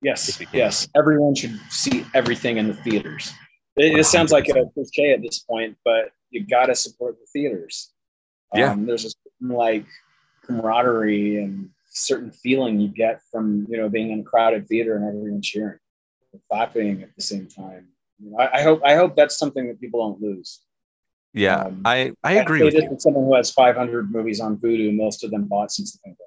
Yes 0.00 0.40
yes. 0.52 0.88
Everyone 0.94 1.34
should 1.34 1.58
see 1.70 2.06
everything 2.14 2.58
in 2.58 2.68
the 2.68 2.74
theaters 2.74 3.32
it, 3.80 3.98
it 3.98 4.04
sounds 4.04 4.32
like 4.32 4.48
a 4.48 4.64
cliche 4.74 5.12
at 5.12 5.22
this 5.22 5.40
point, 5.40 5.76
but 5.84 6.12
you 6.30 6.46
got 6.46 6.66
to 6.66 6.74
support 6.74 7.16
the 7.18 7.26
theaters. 7.32 7.90
Yeah. 8.54 8.72
Um, 8.72 8.86
there's 8.86 9.04
a 9.04 9.10
certain 9.10 9.56
like 9.56 9.86
camaraderie 10.44 11.42
and 11.42 11.70
certain 11.88 12.30
feeling 12.30 12.80
you 12.80 12.88
get 12.88 13.20
from 13.30 13.66
you 13.68 13.76
know 13.76 13.88
being 13.88 14.10
in 14.10 14.20
a 14.20 14.22
crowded 14.22 14.68
theater 14.68 14.96
and 14.96 15.06
everyone 15.06 15.42
cheering, 15.42 15.78
clapping 16.50 17.02
at 17.02 17.14
the 17.16 17.22
same 17.22 17.46
time. 17.46 17.88
You 18.18 18.30
know, 18.30 18.38
I, 18.38 18.58
I, 18.58 18.62
hope 18.62 18.82
I 18.84 18.94
hope 18.96 19.16
that's 19.16 19.38
something 19.38 19.68
that 19.68 19.80
people 19.80 20.00
don't 20.00 20.20
lose. 20.20 20.60
Yeah, 21.32 21.60
um, 21.60 21.82
I 21.84 22.12
I 22.24 22.34
agree 22.34 22.62
with 22.62 22.74
you. 22.74 22.96
Someone 22.98 23.24
who 23.24 23.36
has 23.36 23.52
500 23.52 24.10
movies 24.10 24.40
on 24.40 24.56
Vudu, 24.56 24.94
most 24.94 25.24
of 25.24 25.30
them 25.30 25.44
bought 25.44 25.70
since 25.70 25.92
the 25.92 25.98
pandemic. 26.04 26.26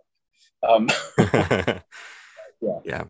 Um, 0.63 1.81
yeah. 2.61 2.79
Yeah 2.85 3.03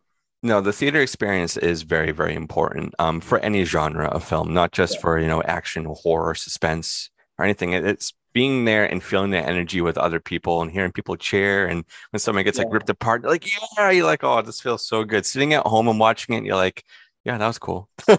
no 0.43 0.61
the 0.61 0.73
theater 0.73 1.01
experience 1.01 1.57
is 1.57 1.81
very 1.81 2.11
very 2.11 2.35
important 2.35 2.93
um, 2.99 3.19
for 3.21 3.39
any 3.39 3.63
genre 3.63 4.07
of 4.07 4.23
film 4.23 4.53
not 4.53 4.71
just 4.71 4.95
yeah. 4.95 5.01
for 5.01 5.19
you 5.19 5.27
know 5.27 5.41
action 5.43 5.85
horror 5.85 6.35
suspense 6.35 7.09
or 7.39 7.45
anything 7.45 7.73
it's 7.73 8.13
being 8.33 8.65
there 8.65 8.85
and 8.85 9.03
feeling 9.03 9.31
the 9.31 9.37
energy 9.37 9.79
with 9.79 9.97
other 9.97 10.19
people 10.19 10.61
and 10.61 10.71
hearing 10.71 10.91
people 10.91 11.15
cheer 11.15 11.67
and 11.67 11.85
when 12.11 12.19
someone 12.19 12.43
gets 12.43 12.57
yeah. 12.57 12.65
like 12.65 12.73
ripped 12.73 12.89
apart 12.89 13.23
like 13.23 13.47
yeah 13.77 13.89
you're 13.89 14.05
like 14.05 14.23
oh 14.23 14.41
this 14.41 14.59
feels 14.59 14.85
so 14.85 15.03
good 15.03 15.25
sitting 15.25 15.53
at 15.53 15.65
home 15.65 15.87
and 15.87 15.99
watching 15.99 16.35
it 16.35 16.43
you're 16.43 16.55
like 16.55 16.83
yeah 17.23 17.37
that 17.37 17.47
was 17.47 17.59
cool 17.59 17.87
yeah 18.09 18.17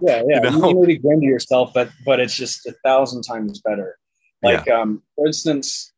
yeah 0.00 0.22
you, 0.26 0.40
know? 0.40 0.68
you 0.70 0.80
maybe 0.80 0.96
grin 0.96 1.20
to 1.20 1.26
yourself 1.26 1.72
but 1.74 1.90
but 2.06 2.18
it's 2.18 2.34
just 2.34 2.66
a 2.66 2.72
thousand 2.84 3.22
times 3.22 3.60
better 3.60 3.98
like 4.42 4.64
yeah. 4.66 4.80
um 4.80 5.02
for 5.14 5.26
instance 5.26 5.92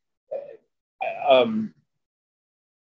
uh, 1.31 1.33
um 1.33 1.73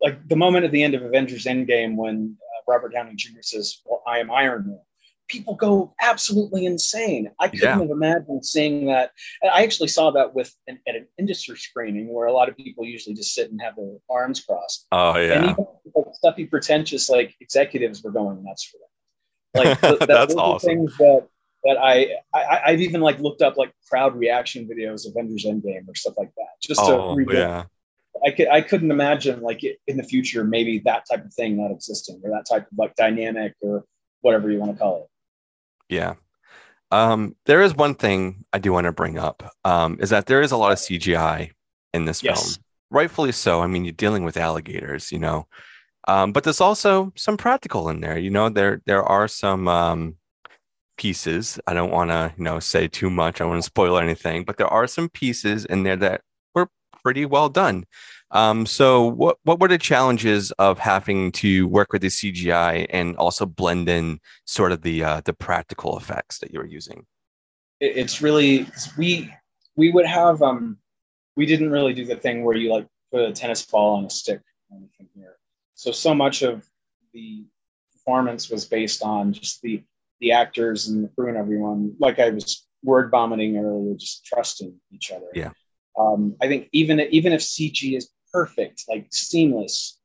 like 0.00 0.26
the 0.28 0.36
moment 0.36 0.64
at 0.64 0.72
the 0.72 0.82
end 0.82 0.94
of 0.94 1.02
avengers 1.02 1.44
endgame 1.44 1.94
when 1.94 2.36
Robert 2.70 2.92
Downey 2.92 3.14
Jr. 3.16 3.42
says, 3.42 3.80
Well, 3.84 4.02
I 4.06 4.18
am 4.18 4.30
Iron 4.30 4.68
Man. 4.68 4.80
People 5.28 5.54
go 5.54 5.94
absolutely 6.00 6.66
insane. 6.66 7.30
I 7.38 7.48
couldn't 7.48 7.64
yeah. 7.64 7.78
have 7.78 7.90
imagined 7.90 8.44
seeing 8.44 8.86
that. 8.86 9.12
I 9.44 9.62
actually 9.62 9.88
saw 9.88 10.10
that 10.10 10.34
with 10.34 10.52
an, 10.66 10.80
at 10.88 10.96
an 10.96 11.06
industry 11.18 11.56
screening 11.56 12.12
where 12.12 12.26
a 12.26 12.32
lot 12.32 12.48
of 12.48 12.56
people 12.56 12.84
usually 12.84 13.14
just 13.14 13.32
sit 13.32 13.50
and 13.50 13.60
have 13.62 13.76
their 13.76 13.94
arms 14.10 14.40
crossed. 14.40 14.86
Oh 14.90 15.16
yeah, 15.18 15.50
and 15.50 15.56
even 15.86 16.14
stuffy, 16.14 16.46
pretentious 16.46 17.08
like 17.08 17.36
executives 17.40 18.02
were 18.02 18.10
going 18.10 18.42
nuts 18.42 18.64
for 18.64 18.78
that. 18.78 19.64
Like 19.64 19.80
that, 19.98 20.08
that's 20.08 20.34
awesome. 20.34 20.68
Things 20.68 20.96
that 20.98 21.28
that 21.64 21.76
I, 21.76 22.16
I 22.34 22.70
have 22.70 22.80
even 22.80 23.00
like 23.00 23.20
looked 23.20 23.42
up 23.42 23.56
like 23.56 23.72
crowd 23.88 24.16
reaction 24.16 24.66
videos 24.66 25.06
of 25.06 25.12
Avengers 25.12 25.44
Endgame 25.46 25.86
or 25.88 25.94
stuff 25.94 26.14
like 26.16 26.32
that 26.36 26.60
just 26.62 26.80
to 26.80 26.92
oh, 26.92 27.18
yeah. 27.18 27.64
I 28.24 28.30
could 28.30 28.48
I 28.48 28.60
couldn't 28.60 28.90
imagine 28.90 29.40
like 29.40 29.62
in 29.86 29.96
the 29.96 30.02
future 30.02 30.44
maybe 30.44 30.78
that 30.80 31.04
type 31.10 31.24
of 31.24 31.32
thing 31.32 31.56
not 31.56 31.70
existing 31.70 32.20
or 32.24 32.30
that 32.30 32.46
type 32.48 32.66
of 32.70 32.78
like 32.78 32.94
dynamic 32.96 33.54
or 33.60 33.84
whatever 34.20 34.50
you 34.50 34.58
want 34.58 34.72
to 34.72 34.78
call 34.78 35.02
it. 35.02 35.94
Yeah. 35.94 36.14
Um, 36.92 37.36
there 37.46 37.62
is 37.62 37.74
one 37.74 37.94
thing 37.94 38.44
I 38.52 38.58
do 38.58 38.72
want 38.72 38.86
to 38.86 38.92
bring 38.92 39.18
up 39.18 39.48
um, 39.64 39.98
is 40.00 40.10
that 40.10 40.26
there 40.26 40.42
is 40.42 40.52
a 40.52 40.56
lot 40.56 40.72
of 40.72 40.78
CGI 40.78 41.52
in 41.94 42.04
this 42.04 42.22
yes. 42.22 42.42
film, 42.42 42.64
rightfully 42.90 43.32
so. 43.32 43.62
I 43.62 43.68
mean, 43.68 43.84
you're 43.84 43.92
dealing 43.92 44.24
with 44.24 44.36
alligators, 44.36 45.12
you 45.12 45.20
know, 45.20 45.46
um, 46.08 46.32
but 46.32 46.44
there's 46.44 46.60
also 46.60 47.12
some 47.16 47.36
practical 47.36 47.88
in 47.88 48.00
there. 48.00 48.18
You 48.18 48.30
know, 48.30 48.48
there 48.48 48.82
there 48.86 49.04
are 49.04 49.28
some 49.28 49.68
um, 49.68 50.16
pieces. 50.96 51.60
I 51.66 51.74
don't 51.74 51.90
want 51.90 52.10
to 52.10 52.32
you 52.36 52.44
know 52.44 52.58
say 52.58 52.88
too 52.88 53.10
much. 53.10 53.36
I 53.36 53.44
don't 53.44 53.50
want 53.50 53.62
to 53.62 53.66
spoil 53.66 53.98
anything, 53.98 54.44
but 54.44 54.56
there 54.56 54.66
are 54.66 54.86
some 54.86 55.08
pieces 55.08 55.64
in 55.64 55.82
there 55.82 55.96
that 55.96 56.22
pretty 57.02 57.24
well 57.26 57.48
done. 57.48 57.84
Um, 58.32 58.64
so, 58.64 59.06
what 59.06 59.38
what 59.42 59.58
were 59.58 59.68
the 59.68 59.78
challenges 59.78 60.52
of 60.52 60.78
having 60.78 61.32
to 61.32 61.66
work 61.66 61.92
with 61.92 62.02
the 62.02 62.08
CGI 62.08 62.86
and 62.90 63.16
also 63.16 63.44
blend 63.44 63.88
in 63.88 64.20
sort 64.44 64.72
of 64.72 64.82
the 64.82 65.02
uh, 65.02 65.20
the 65.24 65.32
practical 65.32 65.96
effects 65.96 66.38
that 66.38 66.52
you 66.52 66.60
were 66.60 66.66
using? 66.66 67.06
It's 67.80 68.22
really 68.22 68.66
we 68.96 69.32
we 69.76 69.90
would 69.90 70.06
have 70.06 70.42
um 70.42 70.78
we 71.36 71.46
didn't 71.46 71.70
really 71.70 71.94
do 71.94 72.04
the 72.04 72.16
thing 72.16 72.44
where 72.44 72.56
you 72.56 72.70
like 72.70 72.86
put 73.10 73.22
a 73.22 73.32
tennis 73.32 73.64
ball 73.66 73.96
on 73.96 74.04
a 74.04 74.10
stick 74.10 74.40
or 74.70 74.76
anything 74.76 75.08
here. 75.14 75.36
So 75.74 75.90
so 75.90 76.14
much 76.14 76.42
of 76.42 76.64
the 77.12 77.44
performance 77.92 78.50
was 78.50 78.64
based 78.64 79.02
on 79.02 79.32
just 79.32 79.60
the 79.62 79.82
the 80.20 80.32
actors 80.32 80.88
and 80.88 81.02
the 81.02 81.08
crew 81.08 81.28
and 81.28 81.36
everyone. 81.36 81.96
Like 81.98 82.18
I 82.18 82.30
was 82.30 82.66
word 82.82 83.10
vomiting 83.10 83.56
earlier, 83.56 83.94
just 83.94 84.24
trusting 84.24 84.74
each 84.92 85.10
other. 85.10 85.26
Yeah. 85.34 85.50
Um, 86.00 86.36
I 86.40 86.48
think 86.48 86.68
even 86.72 87.00
even 87.10 87.32
if 87.32 87.40
CG 87.40 87.96
is 87.96 88.10
perfect, 88.32 88.84
like 88.88 89.06
seamless, 89.10 89.98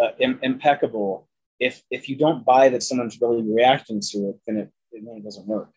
uh, 0.00 0.10
Im- 0.18 0.38
impeccable, 0.42 1.28
if 1.58 1.82
if 1.90 2.08
you 2.08 2.16
don't 2.16 2.44
buy 2.44 2.68
that 2.68 2.82
someone's 2.82 3.20
really 3.20 3.42
reacting 3.42 4.00
to 4.12 4.30
it, 4.30 4.40
then 4.46 4.56
it, 4.58 4.70
it 4.92 5.02
really 5.04 5.20
doesn't 5.20 5.46
work. 5.46 5.70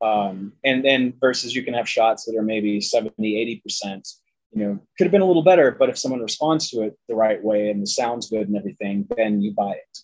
Um, 0.00 0.52
and 0.62 0.84
then 0.84 1.14
versus 1.20 1.56
you 1.56 1.64
can 1.64 1.74
have 1.74 1.88
shots 1.88 2.24
that 2.24 2.36
are 2.36 2.42
maybe 2.42 2.80
70, 2.80 3.36
80 3.36 3.60
percent, 3.60 4.08
you 4.52 4.64
know, 4.64 4.78
could 4.96 5.04
have 5.04 5.12
been 5.12 5.22
a 5.22 5.26
little 5.26 5.42
better, 5.42 5.72
but 5.72 5.88
if 5.88 5.98
someone 5.98 6.20
responds 6.20 6.70
to 6.70 6.82
it 6.82 6.96
the 7.08 7.16
right 7.16 7.42
way 7.42 7.70
and 7.70 7.82
the 7.82 7.86
sound's 7.86 8.30
good 8.30 8.46
and 8.46 8.56
everything, 8.56 9.06
then 9.16 9.42
you 9.42 9.52
buy 9.52 9.72
it. 9.72 9.98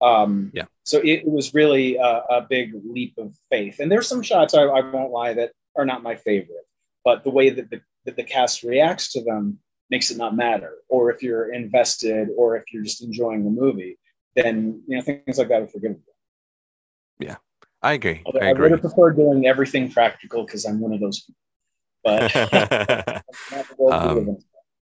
Um, 0.00 0.50
yeah. 0.54 0.64
So 0.84 0.98
it, 1.00 1.24
it 1.26 1.30
was 1.30 1.52
really 1.52 1.96
a, 1.96 2.22
a, 2.30 2.46
big 2.48 2.72
leap 2.84 3.14
of 3.18 3.34
faith. 3.50 3.80
And 3.80 3.90
there's 3.90 4.06
some 4.06 4.22
shots 4.22 4.54
I, 4.54 4.62
I 4.62 4.80
won't 4.80 5.10
lie 5.10 5.34
that 5.34 5.50
are 5.76 5.84
not 5.84 6.04
my 6.04 6.14
favorite, 6.14 6.66
but 7.04 7.24
the 7.24 7.30
way 7.30 7.50
that 7.50 7.68
the 7.68 7.80
that 8.08 8.16
the 8.16 8.24
cast 8.24 8.62
reacts 8.62 9.12
to 9.12 9.22
them 9.22 9.58
makes 9.90 10.10
it 10.10 10.16
not 10.16 10.34
matter. 10.34 10.76
Or 10.88 11.10
if 11.10 11.22
you're 11.22 11.52
invested, 11.52 12.28
or 12.38 12.56
if 12.56 12.64
you're 12.72 12.82
just 12.82 13.02
enjoying 13.02 13.44
the 13.44 13.50
movie, 13.50 13.98
then 14.34 14.82
you 14.86 14.96
know 14.96 15.02
things 15.02 15.36
like 15.36 15.48
that 15.48 15.62
are 15.62 15.68
forgivable. 15.68 16.00
Yeah, 17.18 17.36
I 17.82 17.92
agree. 17.92 18.22
I, 18.40 18.48
I 18.48 18.52
would 18.54 18.70
have 18.70 18.80
preferred 18.80 19.16
doing 19.16 19.46
everything 19.46 19.90
practical 19.90 20.44
because 20.44 20.64
I'm 20.64 20.80
one 20.80 20.94
of 20.94 21.00
those 21.00 21.20
people. 21.20 21.34
But 22.02 23.22
um, 23.92 24.38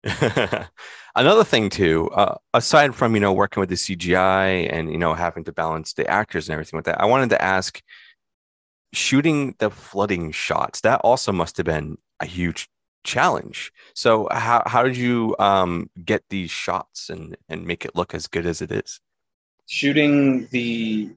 another 1.15 1.43
thing 1.43 1.70
too, 1.70 2.10
uh, 2.10 2.38
aside 2.55 2.96
from 2.96 3.13
you 3.13 3.22
know 3.22 3.32
working 3.34 3.62
with 3.62 3.70
the 3.70 3.75
CGI 3.75 4.74
and 4.74 4.91
you 4.91 4.98
know 4.98 5.13
having 5.13 5.43
to 5.43 5.51
balance 5.51 5.93
the 5.93 6.10
actors 6.10 6.50
and 6.50 6.53
everything 6.53 6.77
with 6.77 6.86
that, 6.86 7.00
I 7.00 7.05
wanted 7.05 7.29
to 7.29 7.41
ask 7.41 7.79
shooting 8.91 9.55
the 9.60 9.70
flooding 9.70 10.32
shots 10.32 10.82
that 10.82 11.01
also 11.01 11.32
must 11.32 11.58
have 11.58 11.65
been 11.65 11.98
a 12.20 12.25
huge 12.25 12.70
challenge. 13.03 13.72
So 13.93 14.27
how 14.31 14.63
how 14.65 14.83
did 14.83 14.98
you 14.98 15.36
um, 15.39 15.89
get 16.03 16.24
these 16.29 16.51
shots 16.51 17.10
and 17.10 17.38
and 17.50 17.65
make 17.65 17.86
it 17.86 17.95
look 17.95 18.13
as 18.13 18.27
good 18.27 18.45
as 18.45 18.62
it 18.62 18.72
is? 18.72 19.00
shooting 19.67 20.48
the 20.51 21.10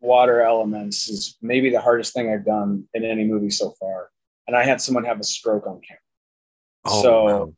water 0.00 0.40
elements 0.40 1.08
is 1.08 1.36
maybe 1.42 1.70
the 1.70 1.80
hardest 1.80 2.14
thing 2.14 2.32
I've 2.32 2.44
done 2.44 2.88
in 2.94 3.04
any 3.04 3.24
movie 3.24 3.50
so 3.50 3.74
far. 3.78 4.10
And 4.46 4.56
I 4.56 4.64
had 4.64 4.80
someone 4.80 5.04
have 5.04 5.20
a 5.20 5.24
stroke 5.24 5.66
on 5.66 5.80
camera. 5.86 6.00
Oh, 6.86 7.02
so 7.02 7.24
wow. 7.24 7.54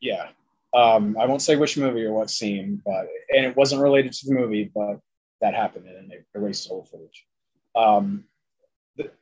yeah. 0.00 0.28
Um, 0.72 1.16
I 1.18 1.26
won't 1.26 1.42
say 1.42 1.56
which 1.56 1.76
movie 1.76 2.04
or 2.04 2.12
what 2.12 2.30
scene, 2.30 2.80
but 2.84 3.08
and 3.34 3.44
it 3.44 3.56
wasn't 3.56 3.82
related 3.82 4.12
to 4.12 4.26
the 4.28 4.34
movie, 4.34 4.70
but 4.72 5.00
that 5.40 5.54
happened 5.54 5.88
and 5.88 6.08
they 6.08 6.18
erased 6.34 6.68
the 6.68 6.74
whole 6.74 6.84
footage. 6.84 7.26
Um, 7.74 8.24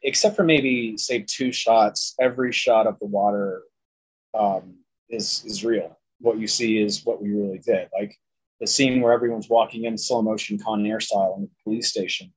except 0.03 0.37
for 0.37 0.45
maybe 0.45 0.99
say 0.99 1.25
two 1.27 1.53
shots, 1.53 2.15
every 2.21 2.53
shot 2.53 2.87
of 2.87 2.99
the 2.99 3.07
water 3.07 3.63
um, 4.35 4.77
is 5.09 5.45
is 5.47 5.65
real. 5.65 5.99
What 6.21 6.39
you 6.39 6.47
see 6.47 6.81
is 6.81 7.05
what 7.05 7.23
we 7.23 7.33
really 7.33 7.59
did. 7.59 7.89
Like 7.99 8.17
the 8.61 8.67
scene 8.67 9.01
where 9.01 9.13
everyone's 9.13 9.49
walking 9.49 9.85
in 9.85 9.97
slow 9.97 10.23
motion 10.23 10.59
Con 10.59 10.85
Air 10.87 11.01
style 11.01 11.35
in 11.37 11.43
the 11.43 11.51
police 11.65 11.89
station. 11.89 12.33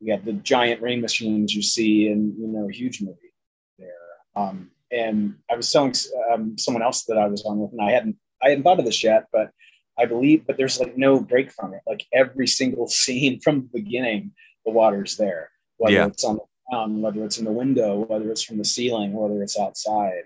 We 0.00 0.10
have 0.10 0.24
the 0.24 0.32
giant 0.34 0.80
rain 0.80 1.00
machines 1.00 1.54
you 1.54 1.62
see 1.62 2.08
in 2.08 2.34
you 2.38 2.46
know 2.48 2.68
a 2.68 2.72
huge 2.72 3.00
movie 3.02 3.34
there. 3.78 3.92
Um, 4.36 4.70
and 4.90 5.34
I 5.50 5.56
was 5.56 5.70
telling 5.70 5.94
um, 6.32 6.56
someone 6.56 6.82
else 6.82 7.04
that 7.04 7.18
I 7.18 7.26
was 7.26 7.44
on 7.44 7.58
with, 7.58 7.72
and 7.72 7.82
I 7.82 7.90
hadn't 7.90 8.16
I 8.42 8.50
hadn't 8.50 8.64
thought 8.64 8.78
of 8.78 8.84
this 8.84 9.02
yet, 9.02 9.26
but 9.32 9.50
I 9.98 10.06
believe, 10.06 10.46
but 10.46 10.56
there's 10.56 10.78
like 10.78 10.96
no 10.96 11.18
break 11.20 11.50
from 11.50 11.74
it. 11.74 11.80
Like 11.86 12.06
every 12.12 12.46
single 12.46 12.86
scene 13.00 13.40
from 13.40 13.62
the 13.62 13.80
beginning, 13.80 14.32
the 14.64 14.72
water's 14.72 15.16
there, 15.16 15.50
whether 15.76 15.94
Yeah. 15.94 16.06
it's 16.06 16.24
on 16.24 16.36
the 16.36 16.44
ground, 16.70 17.02
whether 17.02 17.24
it's 17.24 17.38
in 17.38 17.44
the 17.44 17.52
window, 17.52 18.04
whether 18.06 18.30
it's 18.30 18.42
from 18.42 18.58
the 18.58 18.64
ceiling, 18.64 19.12
whether 19.12 19.42
it's 19.42 19.58
outside, 19.58 20.22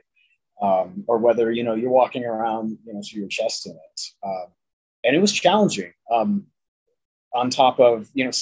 um, 0.61 1.05
or 1.09 1.19
whether 1.19 1.51
you 1.51 1.63
know 1.63 1.75
you're 1.75 1.91
walking 1.91 2.25
around, 2.25 2.79
you 2.85 2.93
know, 2.93 3.01
to 3.03 3.19
your 3.19 3.29
chest 3.29 3.67
in 3.67 3.73
it. 3.73 4.01
Um, 4.25 4.47
and 5.05 5.17
it 5.17 5.21
was 5.21 5.33
challenging. 5.33 5.93
Um, 6.13 6.47
on 7.35 7.49
top 7.49 7.81
of 7.81 8.09
you 8.15 8.25
know 8.25 8.33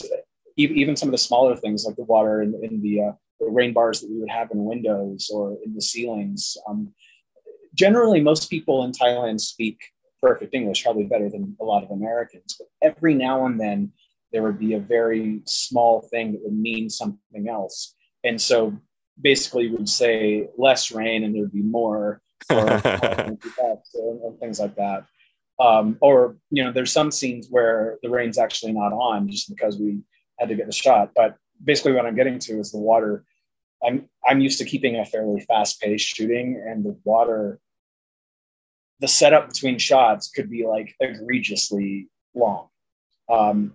even 0.56 0.96
some 0.96 1.08
of 1.08 1.12
the 1.12 1.18
smaller 1.18 1.56
things 1.56 1.84
like 1.84 1.96
the 1.96 2.04
water 2.04 2.42
in, 2.42 2.54
in 2.62 2.82
the, 2.82 3.00
uh, 3.00 3.12
the 3.38 3.46
rain 3.46 3.72
bars 3.72 4.00
that 4.00 4.10
we 4.10 4.18
would 4.18 4.30
have 4.30 4.50
in 4.50 4.64
windows 4.64 5.30
or 5.32 5.56
in 5.64 5.74
the 5.74 5.80
ceilings. 5.80 6.56
Um, 6.68 6.92
generally, 7.74 8.20
most 8.20 8.50
people 8.50 8.84
in 8.84 8.92
Thailand 8.92 9.40
speak 9.40 9.78
perfect 10.20 10.54
English, 10.54 10.84
probably 10.84 11.04
better 11.04 11.30
than 11.30 11.56
a 11.60 11.64
lot 11.64 11.82
of 11.82 11.90
Americans. 11.90 12.56
But 12.58 12.68
every 12.82 13.14
now 13.14 13.46
and 13.46 13.58
then, 13.58 13.92
there 14.32 14.42
would 14.42 14.58
be 14.58 14.74
a 14.74 14.80
very 14.80 15.40
small 15.46 16.02
thing 16.02 16.32
that 16.32 16.42
would 16.44 16.58
mean 16.58 16.90
something 16.90 17.48
else. 17.48 17.94
And 18.22 18.40
so 18.40 18.78
basically, 19.20 19.68
we'd 19.68 19.88
say 19.88 20.48
less 20.56 20.90
rain 20.90 21.24
and 21.24 21.34
there'd 21.34 21.52
be 21.52 21.62
more, 21.62 22.20
or, 22.50 22.70
or 22.84 24.36
things 24.40 24.60
like 24.60 24.76
that. 24.76 25.04
Um, 25.58 25.98
or, 26.00 26.36
you 26.50 26.64
know, 26.64 26.72
there's 26.72 26.92
some 26.92 27.10
scenes 27.10 27.48
where 27.50 27.98
the 28.02 28.08
rain's 28.08 28.38
actually 28.38 28.72
not 28.72 28.92
on 28.92 29.28
just 29.28 29.48
because 29.50 29.78
we 29.78 30.00
had 30.38 30.48
to 30.48 30.54
get 30.54 30.66
the 30.66 30.72
shot. 30.72 31.10
But 31.14 31.36
basically, 31.62 31.92
what 31.92 32.06
I'm 32.06 32.16
getting 32.16 32.38
to 32.40 32.58
is 32.58 32.72
the 32.72 32.78
water. 32.78 33.24
I'm 33.82 34.08
I'm 34.26 34.40
used 34.40 34.58
to 34.58 34.64
keeping 34.64 34.96
a 34.96 35.04
fairly 35.04 35.40
fast 35.40 35.80
paced 35.80 36.06
shooting, 36.06 36.62
and 36.66 36.84
the 36.84 36.98
water, 37.04 37.60
the 39.00 39.08
setup 39.08 39.48
between 39.48 39.78
shots 39.78 40.30
could 40.30 40.50
be 40.50 40.66
like 40.66 40.94
egregiously 41.00 42.08
long. 42.34 42.68
Um, 43.28 43.74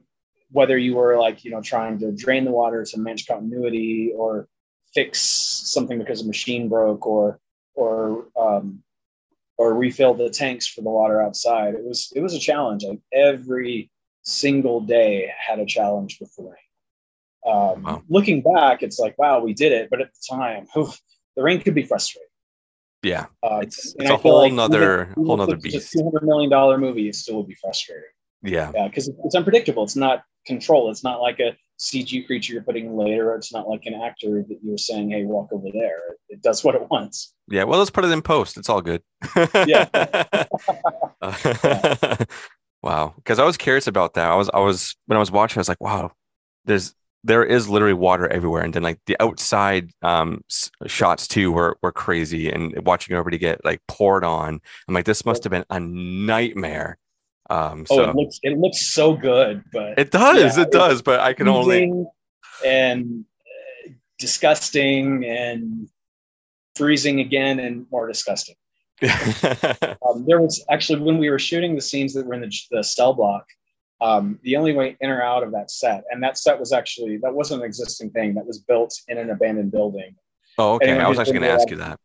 whether 0.51 0.77
you 0.77 0.95
were 0.95 1.17
like 1.17 1.43
you 1.43 1.51
know 1.51 1.61
trying 1.61 1.99
to 1.99 2.11
drain 2.11 2.45
the 2.45 2.51
water 2.51 2.83
to 2.83 2.99
manage 2.99 3.27
continuity 3.27 4.11
or 4.15 4.47
fix 4.95 5.19
something 5.19 5.99
because 5.99 6.21
a 6.21 6.25
machine 6.25 6.67
broke 6.69 7.05
or 7.05 7.39
or 7.75 8.25
um, 8.39 8.81
or 9.57 9.73
refill 9.75 10.13
the 10.13 10.29
tanks 10.29 10.65
for 10.67 10.81
the 10.81 10.89
water 10.89 11.21
outside. 11.21 11.75
It 11.75 11.83
was 11.83 12.11
it 12.15 12.21
was 12.21 12.33
a 12.33 12.39
challenge. 12.39 12.83
Like 12.83 12.99
every 13.13 13.91
single 14.23 14.81
day 14.81 15.29
had 15.37 15.59
a 15.59 15.65
challenge 15.65 16.17
with 16.19 16.33
the 16.35 16.43
rain. 16.43 16.53
Um, 17.45 17.83
Wow. 17.83 18.03
Looking 18.09 18.41
back, 18.41 18.81
it's 18.81 18.97
like 18.97 19.15
wow, 19.19 19.39
we 19.39 19.53
did 19.53 19.71
it. 19.71 19.89
But 19.91 20.01
at 20.01 20.09
the 20.13 20.35
time, 20.35 20.65
the 21.35 21.43
rain 21.43 21.61
could 21.61 21.75
be 21.75 21.83
frustrating. 21.83 22.29
yeah. 23.03 23.25
Um, 23.43 23.61
It's- 23.61 23.93
it's 23.99 24.09
a 24.09 24.17
whole 24.17 24.39
like 24.39 24.53
nother- 24.53 25.13
whole 25.15 25.37
nother 25.37 25.57
beast. 25.57 25.75
A 25.93 25.97
two 25.97 26.03
hundred 26.03 26.23
million 26.23 26.49
dollar 26.49 26.77
movie, 26.79 27.07
it 27.07 27.15
still 27.15 27.35
would 27.37 27.47
be 27.47 27.53
frustrating. 27.55 28.09
Yeah. 28.41 28.71
Yeah, 28.73 28.87
because 28.87 29.09
it's 29.25 29.35
unpredictable. 29.35 29.83
It's 29.83 29.95
not 29.95 30.23
control. 30.45 30.89
It's 30.91 31.03
not 31.03 31.21
like 31.21 31.39
a 31.39 31.55
CG 31.79 32.25
creature 32.25 32.53
you're 32.53 32.63
putting 32.63 32.95
later. 32.95 33.35
It's 33.35 33.53
not 33.53 33.67
like 33.67 33.85
an 33.85 33.95
actor 33.95 34.43
that 34.47 34.59
you're 34.63 34.77
saying, 34.77 35.11
"Hey, 35.11 35.25
walk 35.25 35.49
over 35.51 35.67
there." 35.73 35.99
It, 36.29 36.41
does 36.41 36.63
what 36.63 36.75
it 36.75 36.89
wants. 36.89 37.33
Yeah. 37.49 37.63
Well, 37.63 37.79
let's 37.79 37.91
put 37.91 38.05
it 38.05 38.11
in 38.11 38.21
post. 38.21 38.57
It's 38.57 38.69
all 38.69 38.81
good. 38.81 39.01
Yeah. 39.65 39.87
wow. 42.81 43.13
Because 43.15 43.39
I 43.39 43.45
was 43.45 43.57
curious 43.57 43.87
about 43.87 44.13
that. 44.15 44.31
I 44.31 44.35
was, 44.35 44.49
I 44.53 44.59
was, 44.59 44.95
when 45.05 45.17
I 45.17 45.19
was 45.19 45.31
watching, 45.31 45.59
I 45.59 45.61
was 45.61 45.69
like, 45.69 45.81
wow, 45.81 46.11
there's, 46.65 46.93
there 47.23 47.43
is 47.43 47.69
literally 47.69 47.93
water 47.93 48.27
everywhere. 48.27 48.63
And 48.63 48.73
then 48.73 48.83
like 48.83 48.99
the 49.07 49.17
outside 49.19 49.91
um, 50.01 50.43
shots 50.85 51.27
too 51.27 51.51
were, 51.51 51.77
were 51.81 51.91
crazy. 51.91 52.49
And 52.51 52.85
watching 52.85 53.15
everybody 53.15 53.37
get 53.37 53.63
like 53.65 53.81
poured 53.87 54.23
on, 54.23 54.59
I'm 54.87 54.93
like, 54.93 55.05
this 55.05 55.25
must 55.25 55.43
have 55.43 55.51
been 55.51 55.65
a 55.69 55.79
nightmare. 55.79 56.97
Um, 57.49 57.85
Oh, 57.89 57.97
so 57.97 58.09
it 58.09 58.15
looks 58.15 58.39
it 58.43 58.57
looks 58.57 58.87
so 58.93 59.13
good, 59.15 59.63
but 59.71 59.99
it 59.99 60.11
does, 60.11 60.57
yeah, 60.57 60.63
it 60.63 60.71
does, 60.71 61.01
but 61.01 61.19
I 61.19 61.33
can 61.33 61.47
only, 61.47 61.91
and 62.65 63.25
uh, 63.85 63.91
disgusting 64.17 65.25
and 65.25 65.87
freezing 66.75 67.19
again 67.19 67.59
and 67.59 67.85
more 67.91 68.07
disgusting. 68.07 68.55
Um, 70.07 70.23
there 70.27 70.39
was 70.39 70.63
actually 70.69 71.01
when 71.01 71.17
we 71.17 71.29
were 71.29 71.39
shooting 71.39 71.75
the 71.75 71.81
scenes 71.81 72.13
that 72.13 72.25
were 72.25 72.35
in 72.35 72.41
the, 72.41 72.53
the 72.69 72.83
cell 72.83 73.13
block, 73.13 73.45
um, 74.01 74.39
the 74.43 74.55
only 74.55 74.73
way 74.73 74.95
in 75.01 75.09
or 75.09 75.21
out 75.21 75.41
of 75.41 75.51
that 75.51 75.71
set, 75.71 76.03
and 76.11 76.21
that 76.23 76.37
set 76.37 76.59
was 76.59 76.71
actually 76.71 77.17
that 77.17 77.33
wasn't 77.33 77.61
an 77.61 77.65
existing 77.65 78.11
thing 78.11 78.33
that 78.35 78.45
was 78.45 78.59
built 78.59 78.93
in 79.07 79.17
an 79.17 79.29
abandoned 79.31 79.71
building. 79.71 80.15
oh, 80.57 80.75
okay. 80.75 80.89
Anyone 80.89 81.05
I 81.05 81.09
was 81.09 81.19
actually 81.19 81.39
going 81.39 81.43
to 81.43 81.51
ask 81.51 81.69
you 81.69 81.77
that. 81.77 81.99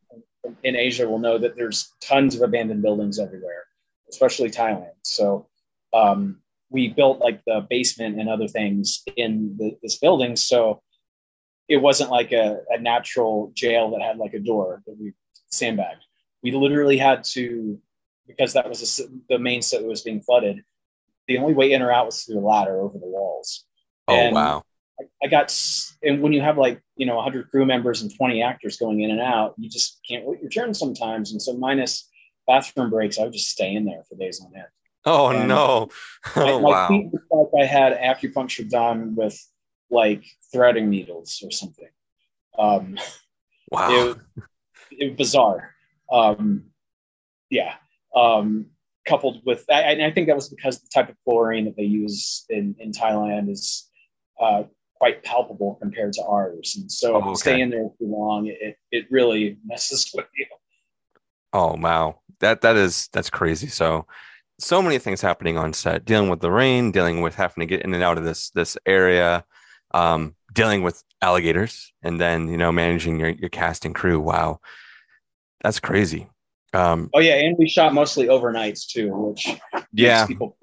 In 0.64 0.74
Asia, 0.76 1.08
will 1.08 1.18
know 1.18 1.36
that 1.38 1.56
there's 1.56 1.92
tons 2.00 2.34
of 2.34 2.42
abandoned 2.42 2.82
buildings 2.82 3.18
everywhere, 3.18 3.64
especially 4.10 4.50
Thailand. 4.50 4.92
So 5.04 5.48
um, 5.92 6.40
we 6.70 6.88
built 6.88 7.20
like 7.20 7.40
the 7.46 7.66
basement 7.68 8.20
and 8.20 8.28
other 8.28 8.48
things 8.48 9.02
in 9.16 9.56
the, 9.58 9.76
this 9.82 9.98
building, 9.98 10.36
so 10.36 10.82
it 11.68 11.76
wasn't 11.76 12.10
like 12.10 12.32
a, 12.32 12.58
a 12.70 12.80
natural 12.80 13.52
jail 13.54 13.90
that 13.92 14.02
had 14.02 14.18
like 14.18 14.34
a 14.34 14.40
door 14.40 14.82
that 14.86 14.96
we 14.98 15.12
sandbagged. 15.50 16.04
We 16.42 16.52
literally 16.52 16.96
had 16.96 17.24
to 17.32 17.78
because 18.26 18.52
that 18.52 18.68
was 18.68 19.00
a 19.00 19.02
the 19.28 19.38
main 19.38 19.62
set 19.62 19.80
that 19.80 19.88
was 19.88 20.02
being 20.02 20.20
flooded. 20.20 20.62
The 21.28 21.38
only 21.38 21.54
way 21.54 21.72
in 21.72 21.82
or 21.82 21.92
out 21.92 22.06
was 22.06 22.22
through 22.22 22.36
the 22.36 22.40
ladder 22.40 22.80
over 22.80 22.98
the 22.98 23.06
walls. 23.06 23.64
Oh, 24.08 24.14
And 24.14 24.34
wow. 24.34 24.62
I, 25.00 25.26
I 25.26 25.28
got, 25.28 25.56
and 26.02 26.20
when 26.22 26.32
you 26.32 26.40
have 26.40 26.58
like, 26.58 26.80
you 26.96 27.06
know, 27.06 27.16
100 27.16 27.50
crew 27.50 27.64
members 27.64 28.02
and 28.02 28.14
20 28.14 28.42
actors 28.42 28.76
going 28.76 29.00
in 29.00 29.10
and 29.10 29.20
out, 29.20 29.54
you 29.58 29.68
just 29.68 30.00
can't 30.08 30.24
wait 30.24 30.40
your 30.40 30.50
turn 30.50 30.74
sometimes. 30.74 31.32
And 31.32 31.40
so, 31.40 31.56
minus 31.56 32.08
bathroom 32.50 32.90
breaks, 32.90 33.18
I 33.18 33.24
would 33.24 33.32
just 33.32 33.50
stay 33.50 33.74
in 33.74 33.84
there 33.84 34.02
for 34.08 34.16
days 34.16 34.40
on 34.44 34.52
end. 34.54 34.66
Oh, 35.04 35.28
and 35.30 35.48
no. 35.48 35.88
Oh, 36.36 36.60
my 36.60 36.70
wow. 36.70 36.88
feet 36.88 37.10
looked 37.12 37.32
like 37.54 37.62
I 37.62 37.66
had 37.66 37.98
acupuncture 37.98 38.68
done 38.68 39.14
with 39.14 39.38
like 39.90 40.24
threading 40.52 40.90
needles 40.90 41.42
or 41.44 41.50
something. 41.50 41.88
Um, 42.58 42.98
Wow. 43.70 43.90
it, 43.90 44.16
it 44.90 45.08
was 45.10 45.16
bizarre. 45.16 45.74
Um, 46.12 46.64
yeah. 47.50 47.74
Um, 48.14 48.66
coupled 49.06 49.42
with, 49.46 49.64
I, 49.70 50.06
I 50.06 50.10
think 50.10 50.26
that 50.26 50.36
was 50.36 50.48
because 50.48 50.80
the 50.80 50.88
type 50.92 51.08
of 51.08 51.16
chlorine 51.24 51.64
that 51.66 51.76
they 51.76 51.84
use 51.84 52.44
in, 52.48 52.74
in 52.78 52.92
Thailand 52.92 53.50
is 53.50 53.88
uh, 54.40 54.64
quite 55.00 55.22
palpable 55.24 55.76
compared 55.80 56.12
to 56.14 56.22
ours. 56.24 56.76
And 56.78 56.90
so 56.90 57.14
Oh, 57.14 57.30
okay. 57.30 57.34
stay 57.36 57.60
in 57.60 57.70
there 57.70 57.88
too 57.98 58.06
long, 58.06 58.46
it, 58.46 58.76
it 58.90 59.06
really 59.10 59.58
messes 59.64 60.10
with 60.14 60.26
you. 60.36 60.46
Oh 61.52 61.74
wow, 61.80 62.20
that 62.40 62.60
that 62.62 62.76
is 62.76 63.08
that's 63.12 63.30
crazy. 63.30 63.68
So, 63.68 64.06
so 64.58 64.82
many 64.82 64.98
things 64.98 65.20
happening 65.20 65.58
on 65.58 65.72
set, 65.72 66.04
dealing 66.04 66.30
with 66.30 66.40
the 66.40 66.50
rain, 66.50 66.92
dealing 66.92 67.20
with 67.22 67.34
having 67.34 67.62
to 67.62 67.66
get 67.66 67.82
in 67.82 67.94
and 67.94 68.02
out 68.02 68.18
of 68.18 68.24
this 68.24 68.50
this 68.50 68.76
area, 68.86 69.44
um, 69.92 70.34
dealing 70.52 70.82
with 70.82 71.02
alligators, 71.22 71.92
and 72.02 72.20
then 72.20 72.48
you 72.48 72.56
know 72.56 72.72
managing 72.72 73.18
your 73.20 73.30
your 73.30 73.50
cast 73.50 73.84
and 73.84 73.94
crew. 73.94 74.20
Wow, 74.20 74.60
that's 75.62 75.80
crazy. 75.80 76.28
Um, 76.72 77.10
Oh 77.14 77.20
yeah, 77.20 77.34
and 77.34 77.56
we 77.58 77.68
shot 77.68 77.92
mostly 77.94 78.26
overnights 78.28 78.86
too, 78.86 79.10
which 79.14 79.46
yeah, 79.92 80.26
people. 80.26 80.56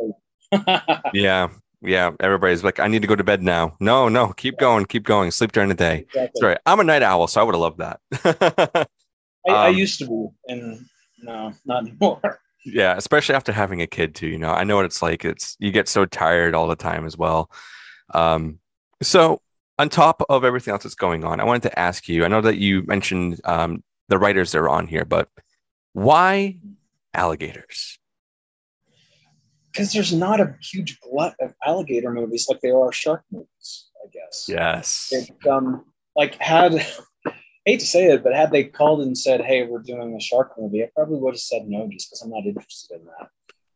yeah, 1.14 1.50
yeah. 1.82 2.12
Everybody's 2.20 2.64
like, 2.64 2.80
I 2.80 2.88
need 2.88 3.02
to 3.02 3.08
go 3.08 3.16
to 3.16 3.24
bed 3.24 3.44
now. 3.44 3.76
No, 3.80 4.08
no, 4.10 4.32
keep 4.34 4.58
going, 4.58 4.86
keep 4.86 5.04
going. 5.04 5.32
Sleep 5.32 5.52
during 5.52 5.70
the 5.70 5.76
day. 5.76 6.06
Exactly. 6.08 6.40
Sorry, 6.40 6.56
I'm 6.66 6.80
a 6.80 6.84
night 6.84 7.04
owl, 7.04 7.28
so 7.28 7.42
I 7.42 7.44
would 7.44 7.56
have 7.56 7.62
loved 7.62 7.80
that. 7.80 8.00
I, 9.48 9.52
I 9.54 9.70
Um, 9.70 9.76
used 9.76 10.00
to 10.00 10.06
be, 10.08 10.54
and 10.54 10.86
no, 11.20 11.54
not 11.66 11.84
anymore. 11.84 12.22
Yeah, 12.66 12.96
especially 12.98 13.36
after 13.36 13.54
having 13.54 13.82
a 13.82 13.88
kid 13.88 14.14
too. 14.14 14.28
You 14.28 14.40
know, 14.40 14.52
I 14.52 14.66
know 14.66 14.76
what 14.76 14.84
it's 14.84 15.02
like. 15.02 15.24
It's 15.24 15.56
you 15.58 15.72
get 15.72 15.88
so 15.88 16.06
tired 16.06 16.54
all 16.54 16.68
the 16.68 16.76
time 16.76 17.06
as 17.06 17.16
well. 17.16 17.50
Um, 18.14 18.60
so 19.02 19.42
on 19.80 19.88
top 19.88 20.22
of 20.28 20.44
everything 20.44 20.74
else 20.74 20.84
that's 20.84 20.96
going 20.96 21.24
on, 21.24 21.40
I 21.40 21.46
wanted 21.46 21.62
to 21.70 21.80
ask 21.80 22.10
you. 22.10 22.26
I 22.26 22.28
know 22.28 22.42
that 22.42 22.58
you 22.58 22.84
mentioned 22.86 23.40
um, 23.46 23.84
the 24.10 24.18
writers 24.18 24.52
that 24.52 24.58
are 24.58 24.68
on 24.68 24.86
here, 24.86 25.06
but 25.06 25.30
why 25.94 26.58
alligators? 27.14 28.00
because 29.78 29.94
there's 29.94 30.14
not 30.14 30.40
a 30.40 30.56
huge 30.60 31.00
glut 31.02 31.36
of 31.40 31.54
alligator 31.64 32.12
movies 32.12 32.48
like 32.50 32.60
there 32.62 32.80
are 32.80 32.92
shark 32.92 33.24
movies. 33.32 33.90
I 34.04 34.10
guess. 34.12 34.46
Yes. 34.48 35.10
It, 35.12 35.48
um, 35.48 35.86
like 36.16 36.36
had 36.42 36.86
hate 37.68 37.80
to 37.82 37.86
say 37.86 38.06
it, 38.06 38.24
but 38.24 38.34
had 38.34 38.52
they 38.52 38.64
called 38.64 39.02
and 39.02 39.18
said, 39.18 39.42
"Hey, 39.42 39.64
we're 39.66 39.80
doing 39.80 40.16
a 40.16 40.22
shark 40.22 40.54
movie," 40.58 40.84
I 40.84 40.90
probably 40.96 41.20
would 41.20 41.34
have 41.34 41.40
said 41.40 41.68
no, 41.68 41.88
just 41.90 42.10
because 42.10 42.22
I'm 42.22 42.32
not 42.32 42.46
interested 42.46 43.00
in 43.00 43.06
that. 43.06 43.30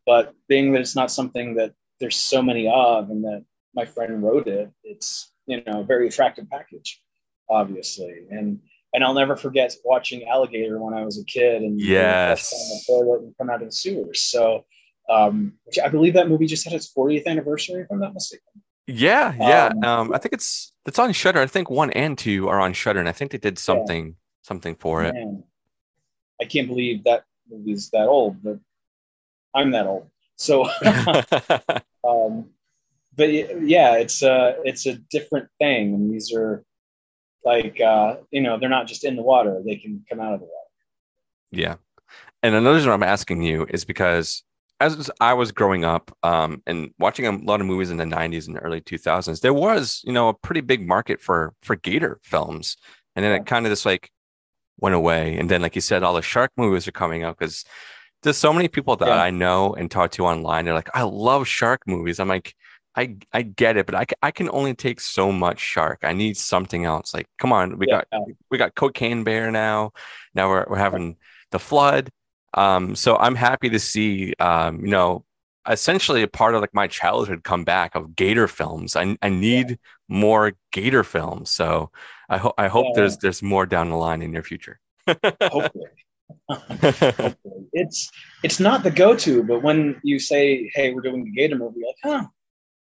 But 0.06 0.34
being 0.48 0.72
that 0.72 0.82
it's 0.82 0.96
not 0.96 1.12
something 1.12 1.56
that 1.56 1.74
there's 2.00 2.16
so 2.16 2.42
many 2.42 2.68
of, 2.68 3.10
and 3.10 3.24
that 3.26 3.44
my 3.76 3.86
friend 3.86 4.24
wrote 4.24 4.48
it, 4.48 4.72
it's 4.84 5.32
you 5.46 5.62
know 5.66 5.82
a 5.82 5.84
very 5.84 6.08
attractive 6.08 6.50
package, 6.50 7.02
obviously, 7.50 8.28
and 8.30 8.60
and 8.94 9.04
I'll 9.04 9.14
never 9.14 9.36
forget 9.36 9.76
watching 9.84 10.28
Alligator 10.28 10.80
when 10.80 10.94
I 10.94 11.06
was 11.06 11.20
a 11.20 11.26
kid, 11.26 11.62
and 11.62 11.80
yes, 11.80 12.50
the 12.50 12.94
toilet 12.94 13.22
and 13.22 13.38
come 13.38 13.50
out 13.50 13.62
of 13.62 13.68
the 13.68 13.76
sewers. 13.76 14.22
So, 14.22 14.66
um, 15.10 15.54
I 15.84 15.90
believe 15.90 16.14
that 16.14 16.30
movie 16.30 16.48
just 16.48 16.66
had 16.66 16.74
its 16.74 16.92
40th 16.94 17.26
anniversary, 17.26 17.82
if 17.82 17.88
I'm 17.92 18.00
not 18.00 18.14
mistaken. 18.14 18.62
Yeah, 18.88 19.34
yeah. 19.38 19.66
Um, 19.68 19.84
um, 19.84 20.14
I 20.14 20.18
think 20.18 20.34
it's 20.34 20.74
it's 20.86 21.00
on 21.00 21.14
Shudder. 21.14 21.40
I 21.40 21.48
think 21.48 21.70
one 21.70 21.92
and 21.92 22.18
two 22.18 22.50
are 22.50 22.60
on 22.60 22.74
Shudder, 22.74 23.00
and 23.00 23.08
I 23.10 23.12
think 23.12 23.32
they 23.32 23.38
did 23.38 23.60
something 23.60 24.08
yeah. 24.08 24.14
something 24.42 24.76
for 24.76 25.04
it. 25.04 25.14
Man, 25.14 25.44
I 26.42 26.46
can't 26.46 26.68
believe 26.68 27.04
that 27.04 27.24
movie's 27.50 27.90
that 27.92 28.08
old, 28.08 28.42
but 28.44 28.60
I'm 29.54 29.72
that 29.72 29.88
old. 29.88 30.10
So, 30.38 30.66
um, 32.04 32.50
but 33.16 33.32
yeah, 33.32 33.96
it's 33.96 34.24
a 34.24 34.56
it's 34.66 34.86
a 34.86 34.96
different 35.12 35.50
thing, 35.60 35.94
and 35.94 36.12
these 36.12 36.34
are 36.34 36.64
like 37.46 37.80
uh, 37.80 38.18
you 38.32 38.42
know 38.42 38.58
they're 38.60 38.70
not 38.70 38.88
just 38.88 39.04
in 39.04 39.16
the 39.16 39.22
water; 39.22 39.62
they 39.66 39.76
can 39.76 40.04
come 40.10 40.20
out 40.20 40.34
of 40.34 40.40
the 40.40 40.46
water. 40.46 40.58
Yeah, 41.52 41.76
and 42.42 42.56
another 42.56 42.76
reason 42.76 42.92
I'm 42.92 43.04
asking 43.04 43.44
you 43.44 43.68
is 43.70 43.86
because 43.86 44.44
as 44.82 45.12
I 45.20 45.34
was 45.34 45.52
growing 45.52 45.86
up 45.86 46.16
um, 46.24 46.62
and 46.66 46.94
watching 47.00 47.28
a 47.28 47.32
lot 47.32 47.62
of 47.62 47.68
movies 47.68 47.92
in 47.92 47.98
the 47.98 48.04
90s 48.04 48.48
and 48.48 48.60
early 48.62 48.82
2000s, 48.82 49.42
there 49.42 49.54
was, 49.54 50.02
you 50.04 50.12
know, 50.12 50.30
a 50.30 50.34
pretty 50.34 50.62
big 50.62 50.88
market 50.88 51.22
for 51.22 51.54
for 51.62 51.76
gator 51.76 52.20
films. 52.24 52.78
And 53.16 53.24
then 53.24 53.34
it 53.34 53.46
kind 53.46 53.66
of 53.66 53.72
just 53.72 53.86
like 53.86 54.10
went 54.80 54.96
away. 54.96 55.38
And 55.38 55.50
then, 55.50 55.62
like 55.62 55.76
you 55.76 55.82
said, 55.82 56.04
all 56.04 56.14
the 56.14 56.22
shark 56.22 56.52
movies 56.58 56.88
are 56.88 56.92
coming 56.94 57.24
out 57.24 57.38
because 57.38 57.64
there's 58.24 58.38
so 58.38 58.54
many 58.54 58.68
people 58.68 58.96
that 58.98 59.08
yeah. 59.08 59.22
I 59.22 59.30
know 59.30 59.74
and 59.74 59.90
talk 59.90 60.12
to 60.12 60.26
online. 60.26 60.66
They're 60.66 60.74
like, 60.74 60.90
I 60.94 61.04
love 61.04 61.48
shark 61.48 61.82
movies. 61.88 62.20
I'm 62.20 62.28
like, 62.28 62.56
I 62.96 63.16
I 63.32 63.44
get 63.44 63.78
it, 63.78 63.86
but 63.86 63.96
I, 63.96 64.06
I 64.22 64.32
can 64.32 64.50
only 64.52 64.74
take 64.74 65.00
so 65.00 65.32
much 65.32 65.60
shark. 65.60 66.00
I 66.04 66.14
need 66.14 66.36
something 66.38 66.86
else. 66.86 67.14
Like, 67.14 67.28
come 67.38 67.54
on, 67.54 67.78
we 67.78 67.88
yeah. 67.88 68.02
got 68.12 68.22
we 68.50 68.58
got 68.58 68.76
cocaine 68.76 69.24
bear 69.24 69.52
now. 69.52 69.92
Now 70.36 70.50
we're 70.50 70.66
we're 70.68 70.78
having 70.78 71.18
the 71.52 71.60
flood. 71.60 72.10
Um, 72.54 72.96
so 72.96 73.18
I'm 73.18 73.36
happy 73.36 73.70
to 73.70 73.80
see, 73.80 74.34
um, 74.40 74.84
you 74.84 74.92
know, 74.92 75.24
essentially 75.70 76.24
a 76.24 76.28
part 76.28 76.56
of 76.56 76.62
like 76.62 76.74
my 76.74 76.88
childhood 76.88 77.44
come 77.44 77.64
back 77.64 77.96
of 77.96 78.16
Gator 78.16 78.48
films. 78.48 78.96
I, 78.96 79.18
I 79.22 79.30
need 79.30 79.72
yeah. 79.72 79.76
more 80.08 80.54
Gator 80.72 81.04
films. 81.04 81.52
So 81.52 81.92
I 82.30 82.38
hope 82.38 82.56
I 82.58 82.68
hope 82.68 82.88
yeah. 82.90 83.02
there's 83.02 83.18
there's 83.18 83.44
more 83.44 83.66
down 83.66 83.90
the 83.90 83.96
line 83.96 84.22
in 84.22 84.34
your 84.34 84.44
future. 84.44 84.80
Hopefully. 85.08 85.88
Hopefully. 86.50 87.36
It's 87.74 88.10
it's 88.44 88.60
not 88.60 88.84
the 88.84 88.92
go-to, 88.92 89.44
but 89.44 89.62
when 89.62 90.00
you 90.04 90.20
say, 90.20 90.72
"Hey, 90.74 90.94
we're 90.94 91.02
doing 91.02 91.26
the 91.26 91.32
Gator 91.32 91.58
movie," 91.58 91.82
like, 91.86 91.96
huh, 92.04 92.28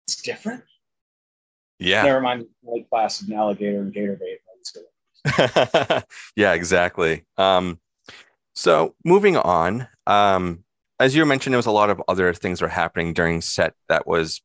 it's 0.06 0.22
different. 0.22 0.64
Yeah. 1.78 2.02
Never 2.02 2.20
mind, 2.20 2.46
like 2.62 2.88
class 2.88 3.20
of 3.20 3.30
alligator 3.30 3.80
and 3.80 3.92
gator 3.92 4.18
bait. 4.18 4.38
yeah, 6.36 6.52
exactly. 6.52 7.24
Um, 7.36 7.78
so 8.56 8.94
moving 9.04 9.36
on, 9.36 9.86
um, 10.06 10.64
as 10.98 11.14
you 11.14 11.24
mentioned, 11.26 11.52
there 11.52 11.58
was 11.58 11.66
a 11.66 11.70
lot 11.70 11.90
of 11.90 12.02
other 12.08 12.32
things 12.32 12.62
were 12.62 12.68
happening 12.68 13.12
during 13.12 13.42
set 13.42 13.74
that 13.88 14.06
was 14.06 14.40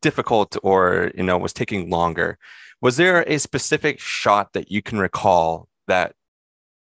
difficult 0.00 0.56
or 0.62 1.10
you 1.16 1.24
know 1.24 1.36
was 1.36 1.52
taking 1.52 1.90
longer. 1.90 2.38
Was 2.80 2.96
there 2.96 3.22
a 3.22 3.38
specific 3.38 3.98
shot 3.98 4.52
that 4.52 4.70
you 4.70 4.82
can 4.82 4.98
recall 4.98 5.68
that 5.88 6.14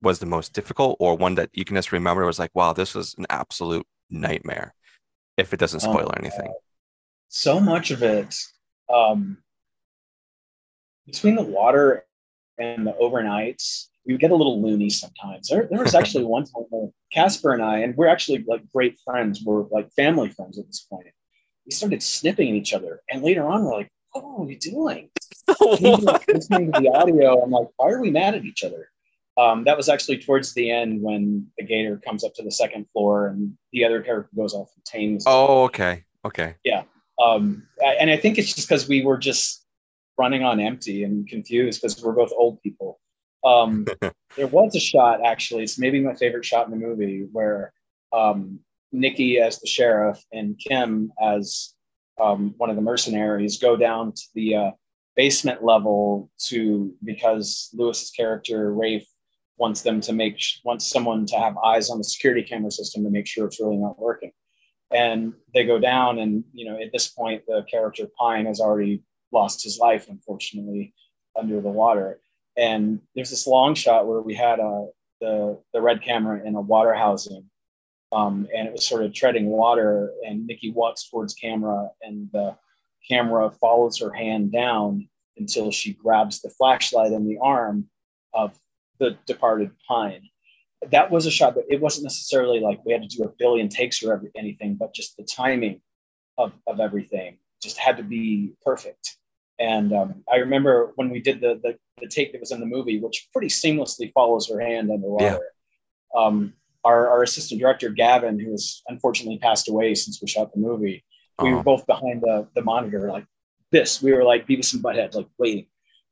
was 0.01 0.19
the 0.19 0.25
most 0.25 0.53
difficult, 0.53 0.97
or 0.99 1.15
one 1.15 1.35
that 1.35 1.49
you 1.53 1.63
can 1.63 1.75
just 1.75 1.93
remember 1.93 2.25
was 2.25 2.39
like, 2.39 2.51
wow, 2.53 2.73
this 2.73 2.93
was 2.93 3.15
an 3.17 3.27
absolute 3.29 3.87
nightmare? 4.09 4.73
If 5.37 5.53
it 5.53 5.59
doesn't 5.59 5.83
oh, 5.85 5.91
spoil 5.91 6.07
oh, 6.07 6.19
anything. 6.19 6.53
So 7.29 7.61
much 7.61 7.91
of 7.91 8.03
it 8.03 8.35
um, 8.93 9.37
between 11.05 11.35
the 11.35 11.43
water 11.43 12.05
and 12.57 12.85
the 12.85 12.91
overnights 12.93 13.87
we 14.05 14.13
would 14.13 14.21
get 14.21 14.31
a 14.31 14.35
little 14.35 14.61
loony 14.61 14.89
sometimes. 14.89 15.47
There, 15.47 15.67
there 15.69 15.83
was 15.83 15.95
actually 15.95 16.23
one 16.37 16.45
time 16.45 16.63
where 16.69 16.89
Casper 17.11 17.53
and 17.53 17.63
I, 17.63 17.79
and 17.79 17.95
we're 17.95 18.07
actually 18.07 18.43
like 18.47 18.61
great 18.71 18.99
friends, 19.03 19.43
we're 19.43 19.63
like 19.69 19.91
family 19.93 20.29
friends 20.29 20.57
at 20.59 20.67
this 20.67 20.81
point. 20.81 21.07
We 21.65 21.71
started 21.71 22.01
snipping 22.01 22.49
at 22.49 22.55
each 22.55 22.73
other, 22.73 23.01
and 23.09 23.21
later 23.21 23.47
on, 23.47 23.63
we're 23.63 23.77
like, 23.77 23.91
"What 24.13 24.23
are 24.23 24.43
we 24.43 24.55
doing?" 24.55 25.09
listening 25.47 26.71
to 26.71 26.79
the 26.79 26.91
audio, 26.93 27.41
I'm 27.41 27.51
like, 27.51 27.67
"Why 27.77 27.91
are 27.91 28.01
we 28.01 28.09
mad 28.09 28.35
at 28.35 28.45
each 28.45 28.63
other?" 28.63 28.89
Um, 29.37 29.63
that 29.65 29.77
was 29.77 29.89
actually 29.89 30.17
towards 30.17 30.53
the 30.53 30.71
end 30.71 31.01
when 31.01 31.47
the 31.57 31.63
gator 31.63 32.01
comes 32.05 32.23
up 32.23 32.33
to 32.35 32.43
the 32.43 32.51
second 32.51 32.85
floor 32.91 33.27
and 33.27 33.53
the 33.71 33.85
other 33.85 34.01
character 34.01 34.29
goes 34.35 34.53
off 34.53 34.69
and 34.75 34.83
tames. 34.85 35.23
Oh, 35.27 35.63
okay, 35.65 36.03
okay, 36.25 36.55
yeah. 36.63 36.83
Um, 37.21 37.67
and 37.83 38.09
I 38.09 38.17
think 38.17 38.37
it's 38.37 38.53
just 38.53 38.67
because 38.67 38.87
we 38.87 39.05
were 39.05 39.17
just 39.17 39.65
running 40.17 40.43
on 40.43 40.59
empty 40.59 41.03
and 41.03 41.27
confused 41.27 41.81
because 41.81 42.01
we're 42.03 42.13
both 42.13 42.31
old 42.35 42.61
people. 42.61 42.99
Um, 43.43 43.85
there 44.35 44.47
was 44.47 44.75
a 44.75 44.79
shot 44.79 45.25
actually. 45.25 45.63
It's 45.63 45.79
maybe 45.79 45.99
my 45.99 46.13
favorite 46.13 46.45
shot 46.45 46.65
in 46.65 46.71
the 46.71 46.85
movie 46.85 47.27
where 47.31 47.73
um, 48.13 48.59
Nikki 48.91 49.39
as 49.39 49.59
the 49.59 49.67
sheriff 49.67 50.23
and 50.31 50.59
Kim 50.59 51.11
as 51.21 51.73
um, 52.19 52.53
one 52.57 52.69
of 52.69 52.75
the 52.75 52.81
mercenaries 52.81 53.57
go 53.57 53.75
down 53.75 54.13
to 54.13 54.23
the 54.35 54.55
uh, 54.55 54.71
basement 55.15 55.63
level 55.63 56.29
to 56.47 56.93
because 57.03 57.69
Louis's 57.73 58.11
character 58.11 58.73
Rafe 58.73 59.07
wants 59.57 59.81
them 59.81 60.01
to 60.01 60.13
make 60.13 60.41
wants 60.63 60.89
someone 60.89 61.25
to 61.27 61.37
have 61.37 61.57
eyes 61.57 61.89
on 61.89 61.97
the 61.97 62.03
security 62.03 62.43
camera 62.43 62.71
system 62.71 63.03
to 63.03 63.09
make 63.09 63.27
sure 63.27 63.45
it's 63.45 63.59
really 63.59 63.77
not 63.77 63.99
working. 63.99 64.31
And 64.91 65.33
they 65.53 65.65
go 65.65 65.79
down, 65.79 66.19
and 66.19 66.43
you 66.53 66.69
know 66.69 66.77
at 66.81 66.91
this 66.91 67.07
point 67.07 67.43
the 67.47 67.65
character 67.69 68.07
Pine 68.19 68.45
has 68.45 68.59
already 68.59 69.03
lost 69.31 69.63
his 69.63 69.79
life, 69.79 70.09
unfortunately, 70.09 70.93
under 71.37 71.61
the 71.61 71.69
water 71.69 72.19
and 72.57 72.99
there's 73.15 73.29
this 73.29 73.47
long 73.47 73.75
shot 73.75 74.07
where 74.07 74.21
we 74.21 74.33
had 74.33 74.59
a 74.59 74.63
uh, 74.63 74.85
the 75.19 75.59
the 75.73 75.81
red 75.81 76.01
camera 76.01 76.41
in 76.45 76.55
a 76.55 76.61
water 76.61 76.93
housing 76.93 77.45
um, 78.11 78.47
and 78.55 78.67
it 78.67 78.73
was 78.73 78.85
sort 78.85 79.03
of 79.03 79.13
treading 79.13 79.47
water 79.47 80.11
and 80.27 80.45
nikki 80.45 80.71
walks 80.71 81.09
towards 81.09 81.33
camera 81.33 81.89
and 82.01 82.29
the 82.33 82.55
camera 83.07 83.51
follows 83.51 83.99
her 83.99 84.11
hand 84.11 84.51
down 84.51 85.07
until 85.37 85.71
she 85.71 85.93
grabs 85.93 86.41
the 86.41 86.49
flashlight 86.49 87.11
in 87.11 87.27
the 87.27 87.37
arm 87.41 87.87
of 88.33 88.57
the 88.99 89.17
departed 89.25 89.71
pine. 89.87 90.21
That 90.91 91.11
was 91.11 91.25
a 91.25 91.31
shot 91.31 91.55
but 91.55 91.65
it 91.69 91.81
wasn't 91.81 92.03
necessarily 92.03 92.59
like 92.59 92.83
we 92.85 92.93
had 92.93 93.03
to 93.03 93.07
do 93.07 93.23
a 93.23 93.31
billion 93.37 93.69
takes 93.69 94.03
or 94.03 94.13
every, 94.13 94.31
anything 94.35 94.75
but 94.75 94.93
just 94.93 95.17
the 95.17 95.23
timing 95.23 95.81
of, 96.37 96.53
of 96.67 96.79
everything 96.79 97.37
just 97.61 97.77
had 97.77 97.97
to 97.97 98.03
be 98.03 98.53
perfect. 98.65 99.17
And 99.59 99.93
um, 99.93 100.23
I 100.31 100.37
remember 100.37 100.91
when 100.95 101.11
we 101.11 101.21
did 101.21 101.39
the, 101.39 101.59
the, 101.61 101.77
the 102.01 102.07
take 102.07 102.31
that 102.31 102.41
was 102.41 102.51
in 102.51 102.59
the 102.59 102.65
movie, 102.65 102.99
which 102.99 103.27
pretty 103.31 103.47
seamlessly 103.47 104.11
follows 104.13 104.49
her 104.49 104.59
hand 104.59 104.91
underwater. 104.91 105.39
Yeah. 106.15 106.21
Um, 106.21 106.53
our, 106.83 107.09
our 107.09 107.23
assistant 107.23 107.61
director 107.61 107.89
Gavin, 107.89 108.39
who 108.39 108.51
has 108.51 108.81
unfortunately 108.87 109.37
passed 109.37 109.69
away 109.69 109.93
since 109.95 110.21
we 110.21 110.27
shot 110.27 110.51
the 110.53 110.59
movie, 110.59 111.03
uh-huh. 111.37 111.45
we 111.45 111.51
were 111.51 111.57
uh-huh. 111.57 111.63
both 111.63 111.87
behind 111.87 112.21
the, 112.21 112.47
the 112.55 112.63
monitor 112.63 113.09
like 113.11 113.25
this. 113.71 114.01
We 114.01 114.13
were 114.13 114.23
like 114.23 114.47
Beavis 114.47 114.73
and 114.73 114.83
Butthead, 114.83 115.15
like 115.15 115.27
waiting. 115.37 115.67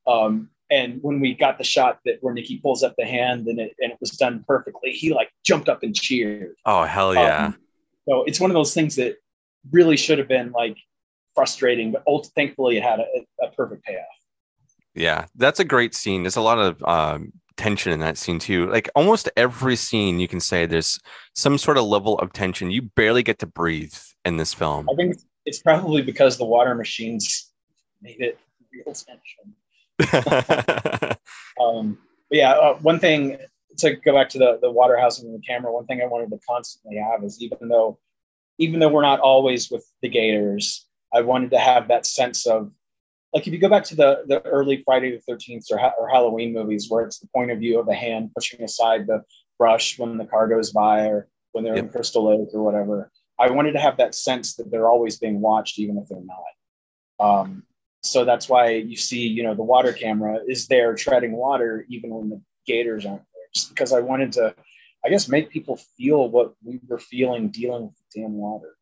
Um, 0.07 0.49
and 0.71 0.99
when 1.01 1.19
we 1.19 1.33
got 1.33 1.57
the 1.57 1.63
shot 1.63 1.99
that 2.05 2.17
where 2.21 2.33
Nikki 2.33 2.59
pulls 2.59 2.83
up 2.83 2.93
the 2.97 3.05
hand 3.05 3.47
and 3.47 3.59
it 3.59 3.75
and 3.79 3.91
it 3.91 3.97
was 3.99 4.11
done 4.11 4.45
perfectly, 4.47 4.91
he 4.91 5.13
like 5.13 5.29
jumped 5.43 5.67
up 5.67 5.81
and 5.81 5.95
cheered. 5.95 6.53
Oh 6.65 6.83
hell 6.83 7.15
yeah! 7.15 7.47
Um, 7.47 7.57
so 8.07 8.23
it's 8.25 8.39
one 8.39 8.51
of 8.51 8.53
those 8.53 8.73
things 8.73 8.95
that 8.97 9.15
really 9.71 9.97
should 9.97 10.19
have 10.19 10.27
been 10.27 10.51
like 10.51 10.77
frustrating, 11.33 11.91
but 11.91 12.03
ultimately, 12.07 12.31
thankfully 12.35 12.77
it 12.77 12.83
had 12.83 12.99
a, 12.99 13.05
a, 13.41 13.51
perfect 13.51 13.83
payoff. 13.83 14.03
Yeah, 14.95 15.25
that's 15.35 15.59
a 15.59 15.65
great 15.65 15.93
scene. 15.93 16.23
There's 16.23 16.35
a 16.35 16.41
lot 16.41 16.59
of 16.59 16.83
um, 16.83 17.31
tension 17.57 17.91
in 17.91 17.99
that 17.99 18.17
scene 18.17 18.39
too. 18.39 18.67
Like 18.69 18.89
almost 18.95 19.29
every 19.37 19.75
scene, 19.75 20.19
you 20.19 20.27
can 20.27 20.39
say 20.39 20.65
there's 20.65 20.99
some 21.35 21.57
sort 21.57 21.77
of 21.77 21.85
level 21.85 22.17
of 22.19 22.33
tension. 22.33 22.71
You 22.71 22.83
barely 22.83 23.21
get 23.21 23.39
to 23.39 23.45
breathe 23.45 23.95
in 24.25 24.37
this 24.37 24.53
film. 24.53 24.89
I 24.89 24.95
think 24.95 25.17
it's 25.45 25.61
probably 25.61 26.01
because 26.01 26.37
the 26.37 26.45
water 26.45 26.73
machines 26.73 27.51
made 28.01 28.19
it 28.19 28.39
real 28.73 28.95
tension. 28.95 29.55
um, 31.61 31.97
but 32.29 32.37
yeah, 32.37 32.51
uh, 32.51 32.75
one 32.77 32.99
thing 32.99 33.37
to 33.77 33.95
go 33.95 34.13
back 34.13 34.29
to 34.29 34.37
the 34.37 34.59
the 34.61 34.71
water 34.71 34.97
housing 34.97 35.27
and 35.27 35.35
the 35.35 35.45
camera. 35.45 35.71
One 35.71 35.85
thing 35.85 36.01
I 36.01 36.05
wanted 36.05 36.29
to 36.31 36.39
constantly 36.47 36.97
have 36.97 37.23
is 37.23 37.41
even 37.41 37.67
though 37.67 37.99
even 38.57 38.79
though 38.79 38.89
we're 38.89 39.01
not 39.01 39.19
always 39.19 39.69
with 39.69 39.85
the 40.01 40.09
Gators, 40.09 40.85
I 41.13 41.21
wanted 41.21 41.51
to 41.51 41.59
have 41.59 41.87
that 41.87 42.05
sense 42.05 42.45
of 42.45 42.71
like 43.33 43.47
if 43.47 43.53
you 43.53 43.59
go 43.59 43.69
back 43.69 43.83
to 43.85 43.95
the 43.95 44.23
the 44.27 44.41
early 44.45 44.81
Friday 44.85 45.11
the 45.11 45.21
Thirteenth 45.21 45.65
or, 45.71 45.77
ha- 45.77 45.93
or 45.99 46.09
Halloween 46.09 46.53
movies, 46.53 46.87
where 46.89 47.05
it's 47.05 47.19
the 47.19 47.27
point 47.27 47.51
of 47.51 47.59
view 47.59 47.79
of 47.79 47.87
a 47.87 47.93
hand 47.93 48.31
pushing 48.35 48.63
aside 48.63 49.07
the 49.07 49.23
brush 49.57 49.99
when 49.99 50.17
the 50.17 50.25
car 50.25 50.47
goes 50.47 50.71
by, 50.71 51.07
or 51.07 51.27
when 51.51 51.63
they're 51.63 51.75
yep. 51.75 51.85
in 51.85 51.89
Crystal 51.89 52.25
Lake 52.25 52.49
or 52.53 52.63
whatever. 52.63 53.11
I 53.37 53.49
wanted 53.51 53.73
to 53.73 53.79
have 53.79 53.97
that 53.97 54.15
sense 54.15 54.55
that 54.55 54.69
they're 54.69 54.89
always 54.89 55.17
being 55.17 55.39
watched, 55.39 55.79
even 55.79 55.97
if 55.97 56.09
they're 56.09 56.19
not. 56.19 56.49
Um, 57.19 57.63
so 58.01 58.25
that's 58.25 58.49
why 58.49 58.71
you 58.71 58.95
see, 58.95 59.27
you 59.27 59.43
know, 59.43 59.55
the 59.55 59.63
water 59.63 59.93
camera 59.93 60.39
is 60.47 60.67
there 60.67 60.95
treading 60.95 61.33
water, 61.33 61.85
even 61.89 62.09
when 62.09 62.29
the 62.29 62.41
gators 62.65 63.05
aren't 63.05 63.21
there, 63.33 63.43
just 63.53 63.69
because 63.69 63.93
I 63.93 63.99
wanted 63.99 64.33
to, 64.33 64.55
I 65.05 65.09
guess, 65.09 65.27
make 65.27 65.49
people 65.49 65.77
feel 65.97 66.29
what 66.29 66.53
we 66.63 66.79
were 66.87 66.99
feeling 66.99 67.49
dealing 67.49 67.83
with 67.83 67.95
the 67.95 68.21
damn 68.21 68.33
water. 68.33 68.75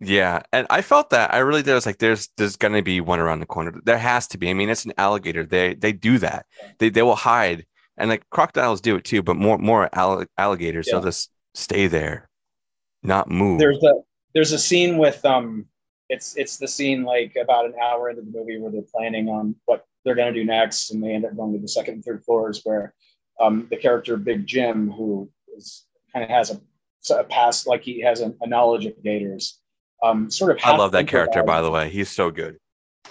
Yeah, 0.00 0.42
and 0.52 0.66
I 0.68 0.82
felt 0.82 1.10
that. 1.10 1.32
I 1.32 1.38
really 1.38 1.62
did. 1.62 1.72
I 1.72 1.74
was 1.74 1.86
like, 1.86 1.98
"There's, 1.98 2.28
there's 2.36 2.56
gonna 2.56 2.82
be 2.82 3.00
one 3.00 3.18
around 3.18 3.40
the 3.40 3.46
corner. 3.46 3.72
There 3.84 3.96
has 3.96 4.26
to 4.28 4.38
be. 4.38 4.50
I 4.50 4.54
mean, 4.54 4.68
it's 4.68 4.84
an 4.84 4.92
alligator. 4.98 5.44
They, 5.44 5.74
they 5.74 5.92
do 5.92 6.18
that. 6.18 6.44
They, 6.78 6.90
they 6.90 7.02
will 7.02 7.16
hide, 7.16 7.64
and 7.96 8.10
like 8.10 8.28
crocodiles 8.30 8.82
do 8.82 8.96
it 8.96 9.04
too, 9.04 9.22
but 9.22 9.36
more, 9.36 9.56
more 9.56 9.88
all- 9.98 10.24
alligators. 10.36 10.86
Yeah. 10.86 10.94
They'll 10.94 11.04
just 11.04 11.30
stay 11.54 11.86
there, 11.86 12.28
not 13.02 13.30
move. 13.30 13.58
There's 13.58 13.82
a 13.82 13.94
there's 14.34 14.52
a 14.52 14.58
scene 14.58 14.98
with 14.98 15.24
um, 15.24 15.64
it's 16.10 16.36
it's 16.36 16.58
the 16.58 16.68
scene 16.68 17.02
like 17.02 17.34
about 17.40 17.64
an 17.64 17.74
hour 17.82 18.10
into 18.10 18.20
the 18.20 18.30
movie 18.30 18.58
where 18.58 18.70
they're 18.70 18.82
planning 18.82 19.28
on 19.28 19.56
what 19.64 19.86
they're 20.04 20.14
gonna 20.14 20.32
do 20.32 20.44
next, 20.44 20.90
and 20.90 21.02
they 21.02 21.12
end 21.12 21.24
up 21.24 21.34
going 21.34 21.54
to 21.54 21.58
the 21.58 21.68
second 21.68 21.94
and 21.94 22.04
third 22.04 22.22
floors 22.22 22.60
where 22.64 22.92
um, 23.40 23.66
the 23.70 23.76
character 23.78 24.18
Big 24.18 24.46
Jim, 24.46 24.90
who 24.90 25.30
is 25.56 25.86
kind 26.12 26.22
of 26.22 26.30
has 26.30 26.50
a, 26.50 27.14
a 27.14 27.24
past, 27.24 27.66
like 27.66 27.82
he 27.82 28.02
has 28.02 28.20
a, 28.20 28.34
a 28.42 28.46
knowledge 28.46 28.84
of 28.84 29.02
gators. 29.02 29.58
Um, 30.10 30.30
sort 30.30 30.52
of. 30.52 30.58
I 30.64 30.76
love 30.76 30.92
that 30.92 31.08
character, 31.08 31.42
by 31.42 31.60
the 31.60 31.70
way. 31.70 31.88
He's 31.90 32.10
so 32.10 32.30
good. 32.30 32.58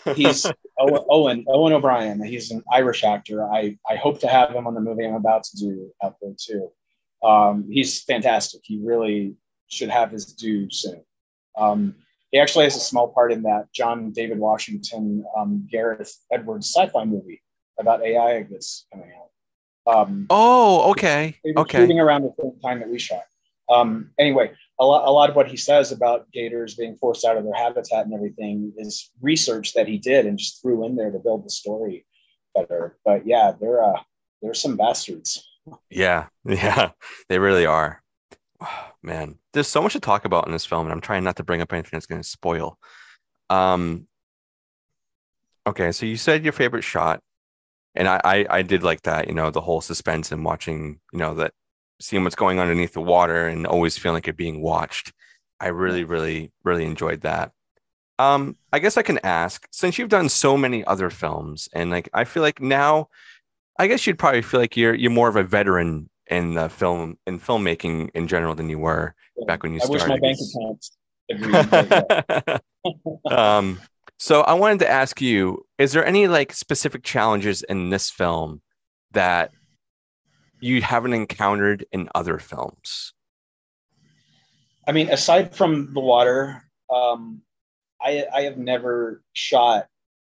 he's 0.15 0.45
Owen, 0.79 1.45
Owen 1.47 1.73
O'Brien. 1.73 2.23
He's 2.23 2.51
an 2.51 2.63
Irish 2.71 3.03
actor. 3.03 3.49
I 3.51 3.77
I 3.89 3.95
hope 3.95 4.19
to 4.19 4.27
have 4.27 4.51
him 4.51 4.67
on 4.67 4.73
the 4.73 4.81
movie 4.81 5.05
I'm 5.05 5.15
about 5.15 5.43
to 5.45 5.57
do 5.57 5.91
out 6.03 6.15
there 6.21 6.33
too. 6.37 6.69
Um, 7.23 7.65
he's 7.69 8.03
fantastic. 8.03 8.61
He 8.63 8.79
really 8.83 9.35
should 9.67 9.89
have 9.89 10.11
his 10.11 10.25
due 10.25 10.69
soon. 10.69 11.03
Um, 11.57 11.95
he 12.31 12.39
actually 12.39 12.65
has 12.65 12.75
a 12.75 12.81
small 12.81 13.07
part 13.07 13.31
in 13.31 13.41
that 13.43 13.71
John 13.73 14.11
David 14.11 14.37
Washington 14.37 15.23
um, 15.35 15.67
Gareth 15.71 16.15
Edwards 16.31 16.67
sci-fi 16.67 17.05
movie 17.05 17.41
about 17.79 18.03
AI 18.03 18.43
that's 18.49 18.85
coming 18.91 19.11
out. 19.17 19.97
Um, 19.97 20.27
Oh, 20.29 20.91
okay, 20.91 21.37
they 21.43 21.51
were 21.53 21.61
okay. 21.61 21.79
shooting 21.79 21.99
around 21.99 22.23
the 22.23 22.33
same 22.39 22.59
time 22.61 22.79
that 22.79 22.89
we 22.89 22.99
shot. 22.99 23.23
Um, 23.69 24.11
anyway, 24.19 24.51
a 24.79 24.85
lot, 24.85 25.07
a 25.07 25.11
lot 25.11 25.29
of 25.29 25.35
what 25.35 25.47
he 25.47 25.57
says 25.57 25.91
about 25.91 26.31
gators 26.31 26.75
being 26.75 26.95
forced 26.97 27.25
out 27.25 27.37
of 27.37 27.43
their 27.43 27.53
habitat 27.53 28.05
and 28.05 28.13
everything 28.13 28.73
is 28.77 29.11
research 29.21 29.73
that 29.73 29.87
he 29.87 29.97
did 29.97 30.25
and 30.25 30.37
just 30.37 30.61
threw 30.61 30.85
in 30.85 30.95
there 30.95 31.11
to 31.11 31.19
build 31.19 31.45
the 31.45 31.49
story 31.49 32.05
better. 32.53 32.97
But 33.05 33.25
yeah, 33.25 33.53
they're 33.59 33.83
uh, 33.83 34.01
they're 34.41 34.53
some 34.53 34.77
bastards. 34.77 35.47
Yeah, 35.89 36.27
yeah, 36.45 36.91
they 37.29 37.39
really 37.39 37.65
are. 37.65 38.01
Man, 39.03 39.37
there's 39.53 39.67
so 39.67 39.81
much 39.81 39.93
to 39.93 39.99
talk 39.99 40.25
about 40.25 40.47
in 40.47 40.51
this 40.51 40.65
film, 40.65 40.85
and 40.85 40.91
I'm 40.91 41.01
trying 41.01 41.23
not 41.23 41.35
to 41.37 41.43
bring 41.43 41.61
up 41.61 41.71
anything 41.71 41.91
that's 41.93 42.07
going 42.07 42.21
to 42.21 42.27
spoil. 42.27 42.79
Um, 43.51 44.07
okay, 45.67 45.91
so 45.91 46.07
you 46.07 46.17
said 46.17 46.43
your 46.43 46.53
favorite 46.53 46.83
shot, 46.83 47.21
and 47.93 48.07
I, 48.07 48.19
I, 48.23 48.45
I 48.49 48.61
did 48.63 48.81
like 48.81 49.03
that. 49.03 49.27
You 49.27 49.35
know, 49.35 49.51
the 49.51 49.61
whole 49.61 49.81
suspense 49.81 50.31
and 50.31 50.43
watching, 50.43 50.99
you 51.13 51.19
know, 51.19 51.35
that 51.35 51.53
seeing 51.99 52.23
what's 52.23 52.35
going 52.35 52.59
on 52.59 52.67
underneath 52.67 52.93
the 52.93 53.01
water 53.01 53.47
and 53.47 53.65
always 53.65 53.97
feeling 53.97 54.15
like 54.15 54.27
you're 54.27 54.33
being 54.33 54.61
watched. 54.61 55.13
I 55.59 55.67
really, 55.67 56.03
really, 56.03 56.51
really 56.63 56.85
enjoyed 56.85 57.21
that. 57.21 57.51
Um, 58.19 58.55
I 58.71 58.79
guess 58.79 58.97
I 58.97 59.01
can 59.01 59.19
ask, 59.23 59.67
since 59.71 59.97
you've 59.97 60.09
done 60.09 60.29
so 60.29 60.57
many 60.57 60.85
other 60.85 61.09
films, 61.09 61.67
and 61.73 61.91
like 61.91 62.09
I 62.13 62.23
feel 62.23 62.43
like 62.43 62.61
now, 62.61 63.09
I 63.77 63.87
guess 63.87 64.07
you'd 64.07 64.19
probably 64.19 64.41
feel 64.41 64.59
like 64.59 64.77
you're 64.77 64.93
you're 64.93 65.11
more 65.11 65.27
of 65.27 65.35
a 65.35 65.43
veteran 65.43 66.09
in 66.27 66.53
the 66.53 66.69
film 66.69 67.17
in 67.27 67.39
filmmaking 67.39 68.11
in 68.15 68.27
general 68.27 68.55
than 68.55 68.69
you 68.69 68.79
were 68.79 69.13
back 69.47 69.63
when 69.63 69.73
you 69.73 69.81
I 69.83 69.87
wish 69.87 70.01
started. 70.01 70.21
my 70.21 70.27
bank 70.27 70.37
account 70.55 70.85
yeah. 71.29 72.57
um, 73.57 73.79
so 74.17 74.41
I 74.41 74.53
wanted 74.53 74.79
to 74.79 74.89
ask 74.89 75.21
you: 75.21 75.65
Is 75.77 75.91
there 75.91 76.05
any 76.05 76.27
like 76.27 76.53
specific 76.53 77.03
challenges 77.03 77.63
in 77.63 77.89
this 77.89 78.09
film 78.09 78.61
that 79.11 79.51
you 80.59 80.81
haven't 80.81 81.13
encountered 81.13 81.85
in 81.91 82.09
other 82.15 82.39
films? 82.39 83.13
I 84.87 84.91
mean, 84.91 85.09
aside 85.09 85.55
from 85.55 85.93
the 85.93 85.99
water, 85.99 86.63
um, 86.93 87.41
I 88.01 88.25
I 88.33 88.41
have 88.41 88.57
never 88.57 89.23
shot 89.33 89.87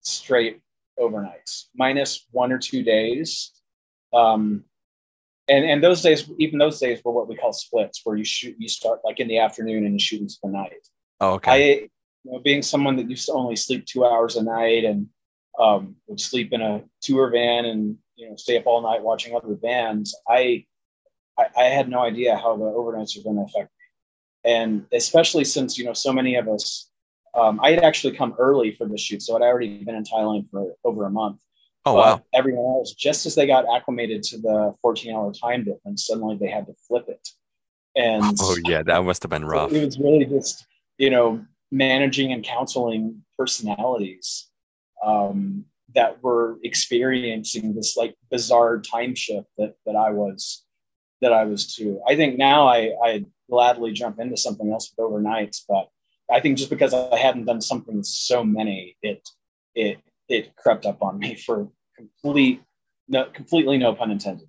straight 0.00 0.60
overnights, 0.98 1.64
minus 1.74 2.26
one 2.30 2.52
or 2.52 2.58
two 2.58 2.82
days. 2.82 3.52
Um, 4.12 4.64
and 5.48 5.64
and 5.64 5.82
those 5.82 6.02
days, 6.02 6.30
even 6.38 6.58
those 6.58 6.78
days, 6.78 7.00
were 7.04 7.12
what 7.12 7.28
we 7.28 7.36
call 7.36 7.52
splits, 7.52 8.00
where 8.04 8.16
you 8.16 8.24
shoot, 8.24 8.56
you 8.58 8.68
start 8.68 9.00
like 9.04 9.20
in 9.20 9.28
the 9.28 9.38
afternoon 9.38 9.84
and 9.84 9.94
you 9.94 10.00
shoot 10.00 10.20
into 10.20 10.36
the 10.42 10.50
night. 10.50 10.88
Oh, 11.20 11.34
okay. 11.34 11.50
I, 11.50 11.56
you 12.24 12.32
know, 12.32 12.38
being 12.38 12.62
someone 12.62 12.96
that 12.96 13.10
used 13.10 13.26
to 13.26 13.32
only 13.32 13.56
sleep 13.56 13.86
two 13.86 14.04
hours 14.04 14.36
a 14.36 14.42
night 14.42 14.84
and 14.84 15.08
um, 15.58 15.96
would 16.06 16.20
sleep 16.20 16.52
in 16.52 16.62
a 16.62 16.82
tour 17.00 17.30
van 17.30 17.64
and 17.64 17.96
you 18.16 18.28
know 18.28 18.36
stay 18.36 18.56
up 18.56 18.66
all 18.66 18.80
night 18.82 19.02
watching 19.02 19.34
other 19.34 19.54
bands, 19.54 20.16
I 20.28 20.64
I, 21.38 21.46
I 21.56 21.64
had 21.64 21.88
no 21.88 22.00
idea 22.00 22.36
how 22.36 22.56
the 22.56 22.64
overnights 22.64 23.18
are 23.18 23.22
going 23.22 23.36
to 23.36 23.42
affect 23.42 23.70
me, 24.44 24.52
and 24.52 24.86
especially 24.92 25.44
since 25.44 25.78
you 25.78 25.84
know 25.84 25.92
so 25.92 26.12
many 26.12 26.36
of 26.36 26.48
us. 26.48 26.90
Um, 27.34 27.60
I 27.62 27.70
had 27.70 27.84
actually 27.84 28.16
come 28.16 28.34
early 28.38 28.72
for 28.72 28.88
the 28.88 28.96
shoot, 28.96 29.22
so 29.22 29.36
I'd 29.36 29.42
already 29.42 29.84
been 29.84 29.94
in 29.94 30.02
Thailand 30.02 30.50
for 30.50 30.72
over 30.82 31.04
a 31.04 31.10
month. 31.10 31.40
oh, 31.84 31.94
wow. 31.94 32.22
Everyone 32.32 32.64
else, 32.64 32.94
just 32.94 33.26
as 33.26 33.34
they 33.34 33.46
got 33.46 33.66
acclimated 33.72 34.22
to 34.24 34.38
the 34.38 34.74
14 34.82 35.14
hour 35.14 35.32
time 35.32 35.62
difference, 35.62 36.06
suddenly 36.06 36.36
they 36.40 36.48
had 36.48 36.66
to 36.66 36.74
flip 36.88 37.04
it. 37.06 37.28
And 37.94 38.24
Oh, 38.40 38.56
yeah. 38.66 38.82
That 38.82 39.04
must 39.04 39.22
have 39.22 39.30
been 39.30 39.44
rough. 39.44 39.70
it 39.72 39.84
was 39.84 39.98
really 39.98 40.24
just, 40.24 40.66
you 40.96 41.10
know, 41.10 41.44
managing 41.70 42.32
and 42.32 42.42
counseling 42.42 43.22
personalities 43.38 44.47
um, 45.04 45.64
that 45.94 46.22
were 46.22 46.58
experiencing 46.62 47.74
this 47.74 47.96
like 47.96 48.14
bizarre 48.30 48.78
time 48.78 49.14
shift 49.14 49.48
that 49.56 49.74
that 49.86 49.96
I 49.96 50.10
was 50.10 50.64
that 51.20 51.32
I 51.32 51.44
was 51.44 51.74
too. 51.74 52.00
I 52.06 52.16
think 52.16 52.38
now 52.38 52.68
I 52.68 52.94
I 53.02 53.24
gladly 53.50 53.92
jump 53.92 54.20
into 54.20 54.36
something 54.36 54.70
else 54.70 54.92
with 54.96 55.04
overnights, 55.04 55.62
but 55.68 55.88
I 56.30 56.40
think 56.40 56.58
just 56.58 56.70
because 56.70 56.92
I 56.92 57.16
hadn't 57.16 57.46
done 57.46 57.60
something 57.60 57.96
with 57.96 58.06
so 58.06 58.44
many, 58.44 58.96
it 59.02 59.28
it 59.74 59.98
it 60.28 60.54
crept 60.56 60.86
up 60.86 61.02
on 61.02 61.18
me 61.18 61.34
for 61.34 61.68
complete 61.96 62.62
no 63.08 63.24
completely 63.26 63.78
no 63.78 63.94
pun 63.94 64.10
intended. 64.10 64.48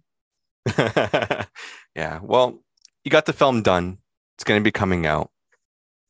yeah. 1.96 2.20
Well, 2.22 2.60
you 3.04 3.12
got 3.12 3.26
the 3.26 3.34
film 3.34 3.62
done. 3.62 3.98
It's 4.36 4.44
going 4.44 4.60
to 4.60 4.64
be 4.64 4.72
coming 4.72 5.06
out. 5.06 5.32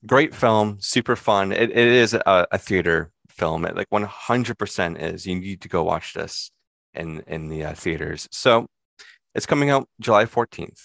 Great 0.05 0.33
film, 0.33 0.77
super 0.79 1.15
fun. 1.15 1.51
It, 1.51 1.71
it 1.71 1.77
is 1.77 2.13
a, 2.13 2.47
a 2.51 2.57
theater 2.57 3.11
film. 3.39 3.65
It 3.65 3.75
like 3.75 3.89
100% 3.89 5.01
is. 5.01 5.25
You 5.25 5.35
need 5.39 5.61
to 5.61 5.69
go 5.69 5.83
watch 5.83 6.13
this 6.13 6.51
in 6.93 7.23
in 7.27 7.47
the 7.49 7.63
uh, 7.65 7.73
theaters. 7.73 8.27
So 8.31 8.67
it's 9.35 9.45
coming 9.45 9.69
out 9.69 9.87
July 9.99 10.25
14th. 10.25 10.81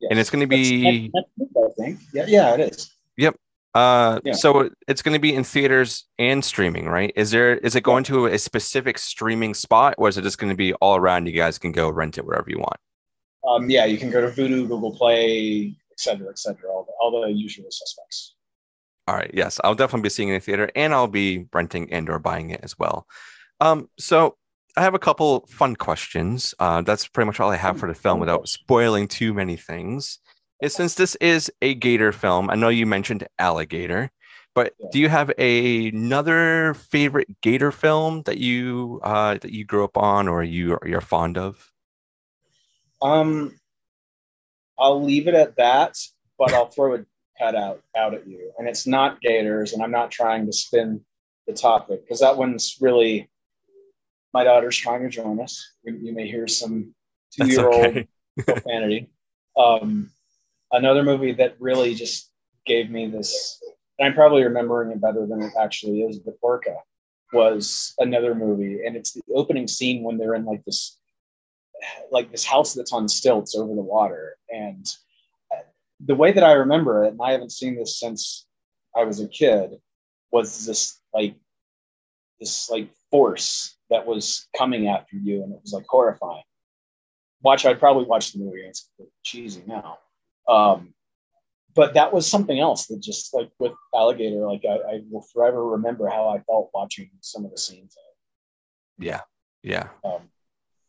Yes. 0.00 0.08
And 0.10 0.18
it's 0.20 0.30
gonna 0.30 0.46
be- 0.46 1.08
next- 1.10 1.14
next 1.14 1.30
week, 1.38 1.48
I 1.56 1.82
think. 1.82 2.00
Yeah, 2.14 2.24
yeah, 2.28 2.54
it 2.54 2.60
is. 2.72 2.90
Yep. 3.16 3.34
Uh, 3.74 4.20
Yeah. 4.24 4.32
so 4.32 4.70
it's 4.88 5.02
going 5.02 5.12
to 5.12 5.20
be 5.20 5.34
in 5.34 5.44
theaters 5.44 6.04
and 6.18 6.42
streaming, 6.44 6.86
right? 6.88 7.12
Is 7.14 7.30
there 7.30 7.56
is 7.58 7.76
it 7.76 7.82
going 7.82 8.02
to 8.04 8.26
a 8.26 8.38
specific 8.38 8.96
streaming 8.98 9.54
spot, 9.54 9.94
or 9.98 10.08
is 10.08 10.16
it 10.18 10.22
just 10.22 10.38
going 10.38 10.50
to 10.50 10.56
be 10.56 10.72
all 10.74 10.96
around? 10.96 11.26
You 11.26 11.32
guys 11.32 11.58
can 11.58 11.70
go 11.72 11.88
rent 11.90 12.16
it 12.18 12.24
wherever 12.24 12.48
you 12.50 12.58
want. 12.58 12.78
Um, 13.48 13.68
yeah, 13.70 13.84
you 13.84 13.98
can 13.98 14.10
go 14.10 14.20
to 14.20 14.28
Vudu, 14.28 14.66
Google 14.68 14.94
Play, 14.96 15.76
et 15.92 16.00
cetera, 16.00 16.28
et 16.28 16.38
cetera, 16.38 16.70
all 16.72 16.84
the, 16.84 16.92
all 17.00 17.10
the 17.22 17.28
usual 17.32 17.66
suspects. 17.70 18.34
All 19.08 19.14
right. 19.14 19.30
Yes, 19.32 19.58
I'll 19.64 19.74
definitely 19.74 20.02
be 20.02 20.10
seeing 20.10 20.28
it 20.28 20.34
in 20.34 20.40
theater, 20.42 20.70
and 20.76 20.92
I'll 20.92 21.08
be 21.08 21.46
renting 21.54 21.90
and 21.90 22.10
or 22.10 22.18
buying 22.18 22.50
it 22.50 22.60
as 22.62 22.78
well. 22.78 23.06
Um, 23.58 23.88
so 23.98 24.36
I 24.76 24.82
have 24.82 24.92
a 24.92 24.98
couple 24.98 25.46
fun 25.48 25.76
questions. 25.76 26.54
Uh, 26.58 26.82
that's 26.82 27.08
pretty 27.08 27.24
much 27.24 27.40
all 27.40 27.50
I 27.50 27.56
have 27.56 27.78
for 27.78 27.88
the 27.88 27.94
film 27.94 28.20
without 28.20 28.50
spoiling 28.50 29.08
too 29.08 29.32
many 29.32 29.56
things. 29.56 30.18
Is 30.60 30.74
since 30.74 30.94
this 30.94 31.14
is 31.22 31.50
a 31.62 31.72
gator 31.72 32.12
film, 32.12 32.50
I 32.50 32.54
know 32.56 32.68
you 32.68 32.84
mentioned 32.84 33.26
alligator, 33.38 34.10
but 34.54 34.74
do 34.92 34.98
you 34.98 35.08
have 35.08 35.32
a, 35.38 35.88
another 35.88 36.74
favorite 36.74 37.40
gator 37.40 37.72
film 37.72 38.24
that 38.26 38.36
you 38.36 39.00
uh, 39.02 39.38
that 39.40 39.52
you 39.52 39.64
grew 39.64 39.84
up 39.84 39.96
on 39.96 40.28
or 40.28 40.42
you 40.42 40.76
you're 40.84 41.00
fond 41.00 41.38
of? 41.38 41.72
Um, 43.00 43.58
I'll 44.78 45.02
leave 45.02 45.28
it 45.28 45.34
at 45.34 45.56
that, 45.56 45.96
but 46.38 46.52
I'll 46.52 46.68
throw 46.68 46.96
a 46.96 47.06
cut 47.38 47.54
out 47.54 47.82
out 47.96 48.14
at 48.14 48.26
you, 48.26 48.52
and 48.58 48.68
it's 48.68 48.86
not 48.86 49.20
Gators, 49.20 49.72
and 49.72 49.82
I'm 49.82 49.90
not 49.90 50.10
trying 50.10 50.46
to 50.46 50.52
spin 50.52 51.00
the 51.46 51.52
topic 51.52 52.02
because 52.04 52.20
that 52.20 52.36
one's 52.36 52.76
really 52.80 53.28
my 54.34 54.44
daughter's 54.44 54.76
trying 54.76 55.02
to 55.02 55.08
join 55.08 55.40
us. 55.40 55.72
You, 55.84 56.12
may 56.14 56.28
hear 56.28 56.46
some 56.46 56.94
two-year-old 57.32 57.86
okay. 57.86 58.08
profanity. 58.38 59.10
Um, 59.56 60.10
another 60.70 61.02
movie 61.02 61.32
that 61.32 61.56
really 61.58 61.94
just 61.94 62.30
gave 62.66 62.90
me 62.90 63.08
this, 63.08 63.60
and 63.98 64.06
I'm 64.06 64.14
probably 64.14 64.44
remembering 64.44 64.92
it 64.92 65.00
better 65.00 65.26
than 65.26 65.42
it 65.42 65.52
actually 65.58 66.02
is, 66.02 66.18
but 66.18 66.34
Orca 66.42 66.76
was 67.32 67.94
another 67.98 68.34
movie, 68.34 68.84
and 68.84 68.96
it's 68.96 69.12
the 69.12 69.22
opening 69.34 69.66
scene 69.66 70.02
when 70.02 70.18
they're 70.18 70.34
in 70.34 70.44
like 70.44 70.64
this, 70.64 70.98
like 72.10 72.30
this 72.30 72.44
house 72.44 72.74
that's 72.74 72.92
on 72.92 73.08
stilts 73.08 73.56
over 73.56 73.74
the 73.74 73.80
water, 73.80 74.36
and 74.50 74.86
the 76.00 76.14
way 76.14 76.32
that 76.32 76.44
I 76.44 76.52
remember 76.52 77.04
it, 77.04 77.08
and 77.08 77.20
I 77.22 77.32
haven't 77.32 77.52
seen 77.52 77.76
this 77.76 77.98
since 77.98 78.46
I 78.96 79.04
was 79.04 79.20
a 79.20 79.28
kid, 79.28 79.72
was 80.30 80.66
this 80.66 81.00
like 81.12 81.36
this 82.40 82.70
like 82.70 82.90
force 83.10 83.76
that 83.90 84.06
was 84.06 84.46
coming 84.56 84.88
after 84.88 85.16
you, 85.16 85.42
and 85.42 85.52
it 85.52 85.60
was 85.62 85.72
like 85.72 85.86
horrifying. 85.88 86.42
Watch, 87.42 87.66
I'd 87.66 87.78
probably 87.78 88.04
watch 88.04 88.32
the 88.32 88.40
movie. 88.40 88.62
And 88.62 88.70
it's 88.70 88.90
cheesy 89.22 89.62
now, 89.66 89.98
um, 90.48 90.94
but 91.74 91.94
that 91.94 92.12
was 92.12 92.26
something 92.26 92.58
else 92.58 92.86
that 92.86 93.00
just 93.00 93.34
like 93.34 93.50
with 93.58 93.72
Alligator, 93.94 94.46
like 94.46 94.64
I, 94.64 94.96
I 94.96 95.00
will 95.10 95.26
forever 95.32 95.64
remember 95.64 96.08
how 96.08 96.28
I 96.28 96.40
felt 96.40 96.70
watching 96.74 97.10
some 97.20 97.44
of 97.44 97.50
the 97.50 97.58
scenes. 97.58 97.96
Yeah, 98.98 99.20
yeah. 99.62 99.88
Um, 100.04 100.30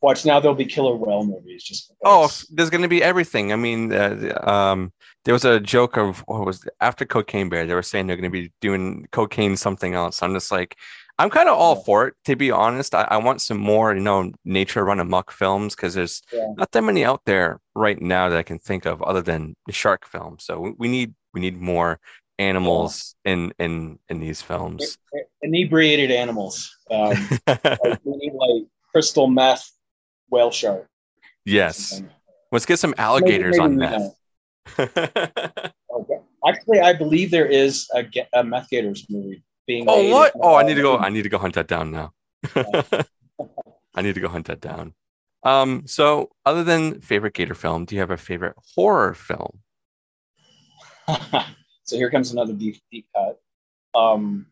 watch 0.02 0.26
now 0.26 0.40
there'll 0.40 0.56
be 0.56 0.66
killer 0.66 0.96
whale 0.96 1.24
movies 1.24 1.64
just 1.64 1.92
oh 2.06 2.30
there's 2.52 2.70
going 2.70 2.82
to 2.82 2.88
be 2.88 3.04
everything. 3.04 3.52
I 3.54 3.56
mean 3.56 3.92
uh, 3.94 4.34
um 4.48 4.92
there 5.26 5.34
was 5.34 5.46
a 5.46 5.60
joke 5.60 5.98
of 5.98 6.20
what 6.28 6.46
was 6.46 6.64
it? 6.66 6.74
after 6.82 7.06
cocaine 7.06 7.50
bear 7.50 7.66
they 7.66 7.74
were 7.74 7.84
saying 7.84 8.08
they're 8.08 8.16
going 8.16 8.32
to 8.32 8.42
be 8.42 8.52
doing 8.62 9.08
cocaine 9.12 9.56
something 9.58 9.94
else. 9.94 10.22
I'm 10.24 10.34
just 10.34 10.52
like 10.52 10.76
i'm 11.20 11.30
kind 11.30 11.50
of 11.50 11.58
all 11.58 11.76
Yeah. 11.76 11.84
for 11.86 12.08
it 12.08 12.14
to 12.26 12.36
be 12.36 12.50
honest. 12.52 12.96
I, 12.96 13.04
I 13.10 13.18
want 13.18 13.42
some 13.42 13.58
more 13.58 13.94
you 13.94 14.00
know 14.02 14.32
nature 14.46 14.84
run 14.86 15.00
amok 15.02 15.32
films 15.32 15.76
because 15.76 15.94
there's 15.94 16.22
Yeah. 16.32 16.48
not 16.58 16.72
that 16.72 16.84
many 16.84 17.04
out 17.04 17.22
there 17.26 17.60
right 17.76 18.02
now 18.02 18.30
that 18.30 18.38
i 18.38 18.44
can 18.44 18.60
think 18.60 18.86
of 18.86 19.02
other 19.02 19.22
than 19.22 19.56
the 19.68 19.74
shark 19.74 20.08
film. 20.08 20.38
So 20.40 20.60
we- 20.60 20.76
we 20.78 20.88
need 20.88 21.14
we 21.34 21.42
need 21.42 21.60
more 21.62 22.00
animals 22.40 23.16
in 23.26 23.54
in 23.60 24.00
in 24.10 24.20
these 24.22 24.42
films. 24.42 24.98
Inebriated 25.42 26.10
animals. 26.12 26.56
Um, 26.90 27.14
like, 27.48 28.00
we 28.04 28.16
need 28.18 28.34
like 28.34 28.64
crystal 28.92 29.28
meth 29.28 29.70
whale 30.30 30.52
shark 30.52 30.88
yes 31.46 32.02
let's 32.52 32.66
get 32.66 32.80
some 32.80 32.94
alligators 32.98 33.58
maybe 33.58 33.64
on 33.64 33.72
we 33.72 33.78
meth 33.78 35.74
Okay. 36.00 36.20
Actually, 36.48 36.80
I 36.80 36.94
believe 36.94 37.32
there 37.32 37.46
is 37.46 37.88
a, 37.96 38.06
a 38.34 38.44
Meth 38.44 38.70
Gators 38.70 39.06
movie 39.10 39.44
being. 39.68 39.86
Oh 39.88 40.10
what? 40.10 40.34
Oh, 40.42 40.56
I 40.56 40.64
need 40.64 40.76
to 40.76 40.82
go. 40.82 40.96
Uh, 40.96 41.00
I 41.00 41.10
need 41.10 41.24
to 41.24 41.30
go 41.30 41.38
hunt 41.38 41.56
that 41.56 41.68
down 41.68 41.92
now. 41.92 42.14
I 43.96 44.02
need 44.02 44.16
to 44.16 44.22
go 44.22 44.30
hunt 44.30 44.48
that 44.48 44.62
down. 44.62 44.94
Um, 45.44 45.84
so 45.86 46.30
other 46.46 46.64
than 46.64 47.02
favorite 47.02 47.34
Gator 47.34 47.56
film, 47.56 47.86
do 47.86 47.96
you 47.96 48.02
have 48.02 48.12
a 48.12 48.18
favorite 48.18 48.56
horror 48.76 49.14
film? 49.14 49.60
so 51.84 51.98
here 51.98 52.10
comes 52.10 52.32
another 52.32 52.54
deep 52.54 52.82
deep 52.92 53.08
cut. 53.16 53.40
Um, 53.96 54.48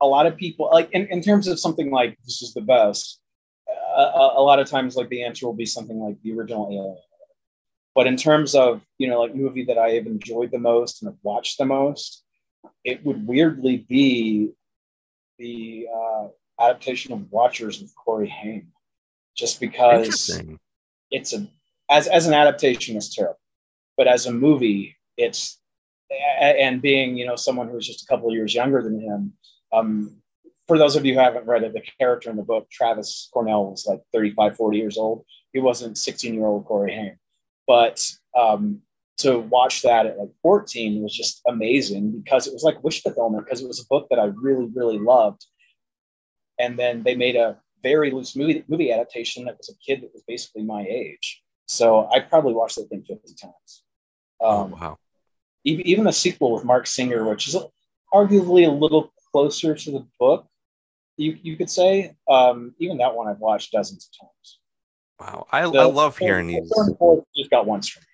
a 0.00 0.06
lot 0.06 0.26
of 0.26 0.36
people 0.36 0.70
like 0.72 0.90
in, 0.92 1.06
in 1.08 1.20
terms 1.20 1.48
of 1.48 1.58
something 1.58 1.90
like 1.90 2.16
this 2.24 2.42
is 2.42 2.54
the 2.54 2.60
best. 2.60 3.20
A, 3.68 4.30
a 4.36 4.42
lot 4.42 4.58
of 4.58 4.68
times, 4.68 4.96
like 4.96 5.08
the 5.08 5.24
answer 5.24 5.46
will 5.46 5.54
be 5.54 5.66
something 5.66 5.98
like 5.98 6.20
the 6.22 6.32
original 6.32 6.68
Alien. 6.70 6.96
But 7.94 8.06
in 8.06 8.16
terms 8.16 8.54
of 8.54 8.82
you 8.98 9.08
know 9.08 9.20
like 9.20 9.34
movie 9.34 9.64
that 9.64 9.78
I 9.78 9.90
have 9.90 10.06
enjoyed 10.06 10.50
the 10.50 10.58
most 10.58 11.02
and 11.02 11.10
have 11.10 11.18
watched 11.22 11.58
the 11.58 11.64
most, 11.64 12.24
it 12.84 13.04
would 13.04 13.26
weirdly 13.26 13.78
be 13.88 14.52
the 15.38 15.88
uh, 15.94 16.28
adaptation 16.60 17.12
of 17.12 17.30
Watchers 17.32 17.80
with 17.80 17.94
Corey 17.96 18.28
Haim, 18.28 18.72
just 19.36 19.60
because 19.60 20.40
it's 21.10 21.32
a 21.32 21.46
as 21.90 22.06
as 22.06 22.26
an 22.26 22.34
adaptation 22.34 22.96
is 22.96 23.14
terrible. 23.14 23.40
But 23.96 24.08
as 24.08 24.26
a 24.26 24.32
movie 24.32 24.96
it's 25.16 25.58
and 26.40 26.80
being 26.80 27.16
you 27.16 27.26
know 27.26 27.36
someone 27.36 27.68
who's 27.68 27.86
just 27.86 28.02
a 28.02 28.06
couple 28.06 28.28
of 28.28 28.34
years 28.34 28.54
younger 28.54 28.82
than 28.82 29.00
him 29.00 29.32
um 29.72 30.22
for 30.66 30.78
those 30.78 30.96
of 30.96 31.04
you 31.04 31.14
who 31.14 31.20
haven't 31.20 31.46
read 31.46 31.62
it 31.62 31.72
the 31.72 31.82
character 31.98 32.30
in 32.30 32.36
the 32.36 32.42
book 32.42 32.68
travis 32.70 33.28
cornell 33.32 33.70
was 33.70 33.86
like 33.86 34.00
35 34.12 34.56
40 34.56 34.78
years 34.78 34.98
old 34.98 35.24
he 35.52 35.60
wasn't 35.60 35.98
16 35.98 36.34
year 36.34 36.46
old 36.46 36.64
corey 36.64 36.92
haim 36.92 37.16
but 37.66 38.04
um 38.36 38.80
to 39.18 39.38
watch 39.38 39.80
that 39.82 40.04
at 40.04 40.18
like 40.18 40.28
14 40.42 41.02
was 41.02 41.14
just 41.14 41.40
amazing 41.48 42.10
because 42.22 42.46
it 42.46 42.52
was 42.52 42.62
like 42.62 42.82
wish 42.84 43.02
fulfillment 43.02 43.44
because 43.44 43.62
it 43.62 43.68
was 43.68 43.80
a 43.80 43.86
book 43.88 44.06
that 44.10 44.18
i 44.18 44.24
really 44.24 44.68
really 44.74 44.98
loved 44.98 45.46
and 46.58 46.78
then 46.78 47.02
they 47.02 47.14
made 47.14 47.36
a 47.36 47.58
very 47.82 48.10
loose 48.10 48.34
movie 48.36 48.64
movie 48.68 48.92
adaptation 48.92 49.44
that 49.44 49.56
was 49.56 49.68
a 49.68 49.76
kid 49.84 50.02
that 50.02 50.12
was 50.12 50.22
basically 50.26 50.62
my 50.62 50.82
age. 50.88 51.42
So 51.66 52.08
I 52.12 52.20
probably 52.20 52.54
watched 52.54 52.76
that 52.76 52.88
thing 52.88 53.04
50 53.06 53.34
times. 53.34 53.82
Oh 54.40 54.62
Um, 54.62 54.70
wow. 54.72 54.98
even, 55.64 55.86
even 55.86 56.04
the 56.04 56.12
sequel 56.12 56.52
with 56.52 56.64
Marc 56.64 56.86
Singer, 56.86 57.28
which 57.28 57.48
is 57.48 57.56
arguably 58.12 58.66
a 58.66 58.70
little 58.70 59.12
closer 59.32 59.74
to 59.74 59.90
the 59.90 60.06
book, 60.18 60.46
you, 61.16 61.38
you 61.42 61.56
could 61.56 61.70
say. 61.70 62.14
Um, 62.28 62.74
even 62.78 62.98
that 62.98 63.14
one 63.14 63.28
I've 63.28 63.38
watched 63.38 63.72
dozens 63.72 64.08
of 64.20 64.26
times. 64.26 64.58
Wow. 65.20 65.46
I, 65.52 65.62
The- 65.70 65.78
I 65.78 65.84
love 65.84 66.18
hearing 66.18 66.46
the 66.48 66.60
these. 66.60 66.72
third 66.76 66.88
and 66.88 66.98
fourth 66.98 67.24
just 67.36 67.50
got 67.50 67.64
from 67.66 67.78
me. 67.78 68.06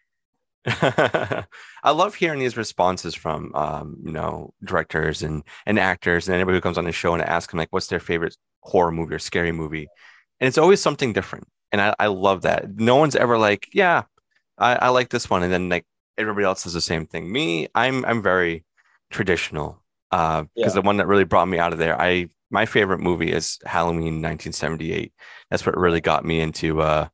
I 1.85 1.91
love 1.91 2.15
hearing 2.15 2.39
these 2.39 2.57
responses 2.57 3.15
from 3.15 3.53
um, 3.55 3.97
you 4.05 4.13
know, 4.13 4.55
directors 4.65 5.23
and 5.23 5.43
and 5.67 5.79
actors 5.79 6.29
and 6.29 6.35
anybody 6.37 6.57
who 6.57 6.61
comes 6.61 6.79
on 6.79 6.85
the 6.85 6.93
show 6.93 7.13
and 7.15 7.23
I 7.23 7.27
ask 7.27 7.51
them 7.51 7.59
like 7.59 7.73
what's 7.73 7.89
their 7.89 7.99
favorite 7.99 8.37
horror 8.61 8.93
movie 8.93 9.15
or 9.15 9.19
scary 9.19 9.51
movie. 9.51 9.89
And 10.41 10.47
it's 10.49 10.59
always 10.59 10.81
something 10.81 11.13
different. 11.13 11.49
And 11.73 11.81
I, 11.81 11.95
I 11.99 12.07
love 12.09 12.43
that. 12.43 12.77
No 12.77 12.97
one's 12.97 13.17
ever 13.17 13.39
like, 13.39 13.69
yeah, 13.73 14.03
I, 14.59 14.75
I 14.77 14.89
like 14.91 15.09
this 15.09 15.29
one. 15.29 15.43
And 15.43 15.53
then 15.53 15.69
like 15.69 15.85
everybody 16.17 16.45
else 16.45 16.63
does 16.63 16.75
the 16.75 16.81
same 16.81 17.07
thing. 17.07 17.31
Me, 17.33 17.67
I'm 17.75 18.05
I'm 18.05 18.23
very 18.23 18.65
traditional. 19.11 19.83
Uh 20.13 20.45
because 20.55 20.75
Yeah. 20.77 20.81
the 20.81 20.87
one 20.87 20.99
that 20.99 21.09
really 21.09 21.25
brought 21.25 21.49
me 21.49 21.59
out 21.59 21.73
of 21.73 21.81
there, 21.81 22.01
I 22.01 22.29
my 22.53 22.67
favorite 22.67 23.01
movie 23.01 23.33
is 23.33 23.59
Halloween 23.65 24.21
1978. 24.23 25.13
That's 25.51 25.67
what 25.67 25.77
really 25.77 26.01
got 26.01 26.25
me 26.25 26.41
into 26.41 26.81
uh 26.81 27.09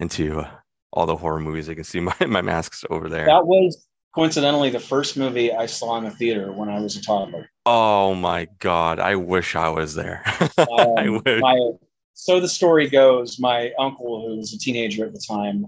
into 0.00 0.40
uh, 0.40 0.50
all 0.92 1.06
the 1.06 1.16
horror 1.16 1.40
movies. 1.40 1.68
I 1.68 1.74
can 1.74 1.84
see 1.84 2.00
my, 2.08 2.14
my 2.26 2.40
masks 2.42 2.84
over 2.90 3.08
there. 3.08 3.26
That 3.26 3.46
was 3.46 3.86
coincidentally 4.14 4.70
the 4.70 4.80
first 4.80 5.16
movie 5.16 5.52
I 5.52 5.66
saw 5.66 5.98
in 5.98 6.04
the 6.04 6.10
theater 6.10 6.52
when 6.52 6.68
I 6.68 6.78
was 6.80 6.96
a 6.96 7.02
toddler. 7.02 7.50
Oh 7.66 8.14
my 8.14 8.48
god, 8.60 9.00
I 9.00 9.16
wish 9.16 9.56
I 9.56 9.68
was 9.68 9.94
there. 9.94 10.22
I 10.58 11.06
Um, 11.08 11.22
wish. 11.24 11.40
my, 11.40 11.70
so 12.14 12.38
the 12.38 12.48
story 12.48 12.88
goes, 12.88 13.40
my 13.40 13.72
uncle, 13.78 14.26
who 14.28 14.36
was 14.36 14.52
a 14.52 14.58
teenager 14.58 15.04
at 15.04 15.12
the 15.12 15.22
time, 15.26 15.66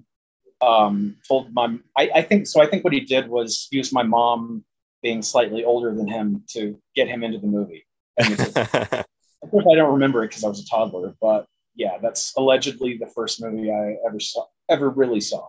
um, 0.60 1.16
told 1.26 1.52
my, 1.52 1.76
I, 1.98 2.10
I 2.14 2.22
think, 2.22 2.46
so 2.46 2.62
I 2.62 2.66
think 2.66 2.84
what 2.84 2.92
he 2.92 3.00
did 3.00 3.28
was 3.28 3.66
use 3.72 3.92
my 3.92 4.04
mom 4.04 4.64
being 5.02 5.22
slightly 5.22 5.64
older 5.64 5.92
than 5.94 6.06
him 6.06 6.44
to 6.50 6.78
get 6.94 7.08
him 7.08 7.24
into 7.24 7.38
the 7.38 7.46
movie. 7.48 7.86
Of 9.42 9.50
course, 9.50 9.66
I 9.70 9.76
don't 9.76 9.92
remember 9.92 10.24
it 10.24 10.28
because 10.28 10.44
I 10.44 10.48
was 10.48 10.60
a 10.60 10.66
toddler, 10.66 11.14
but 11.20 11.46
yeah, 11.74 11.98
that's 12.00 12.32
allegedly 12.36 12.96
the 12.98 13.06
first 13.06 13.40
movie 13.42 13.70
I 13.70 13.96
ever 14.06 14.18
saw, 14.18 14.46
ever 14.68 14.90
really 14.90 15.20
saw. 15.20 15.46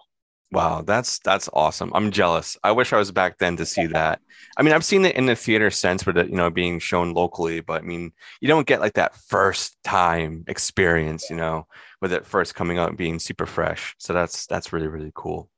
wow, 0.52 0.82
that's 0.82 1.20
that's 1.20 1.50
awesome. 1.54 1.92
I'm 1.94 2.12
jealous. 2.12 2.58
I 2.64 2.72
wish 2.72 2.94
I 2.94 2.98
was 2.98 3.12
back 3.12 3.38
then 3.38 3.58
to 3.58 3.66
see 3.66 3.86
that. 3.88 4.22
I 4.58 4.64
mean, 4.64 4.74
I've 4.74 4.86
seen 4.86 5.06
it 5.06 5.16
in 5.16 5.26
the 5.26 5.36
theater 5.36 5.70
sense 5.72 6.06
with 6.06 6.18
it, 6.18 6.30
you 6.30 6.36
know, 6.36 6.50
being 6.50 6.80
shown 6.80 7.14
locally, 7.14 7.60
but 7.62 7.82
I 7.82 7.86
mean, 7.86 8.12
you 8.42 8.48
don't 8.48 8.68
get 8.68 8.80
like 8.80 8.94
that 8.94 9.16
first 9.16 9.78
time 9.84 10.44
experience, 10.48 11.30
you 11.30 11.36
know, 11.36 11.68
with 12.02 12.14
it 12.14 12.26
first 12.26 12.56
coming 12.56 12.78
out 12.78 12.90
and 12.90 12.98
being 12.98 13.20
super 13.20 13.46
fresh. 13.46 13.96
So 13.98 14.14
that's 14.14 14.46
that's 14.48 14.72
really 14.74 14.88
really 14.88 15.12
cool. 15.16 15.50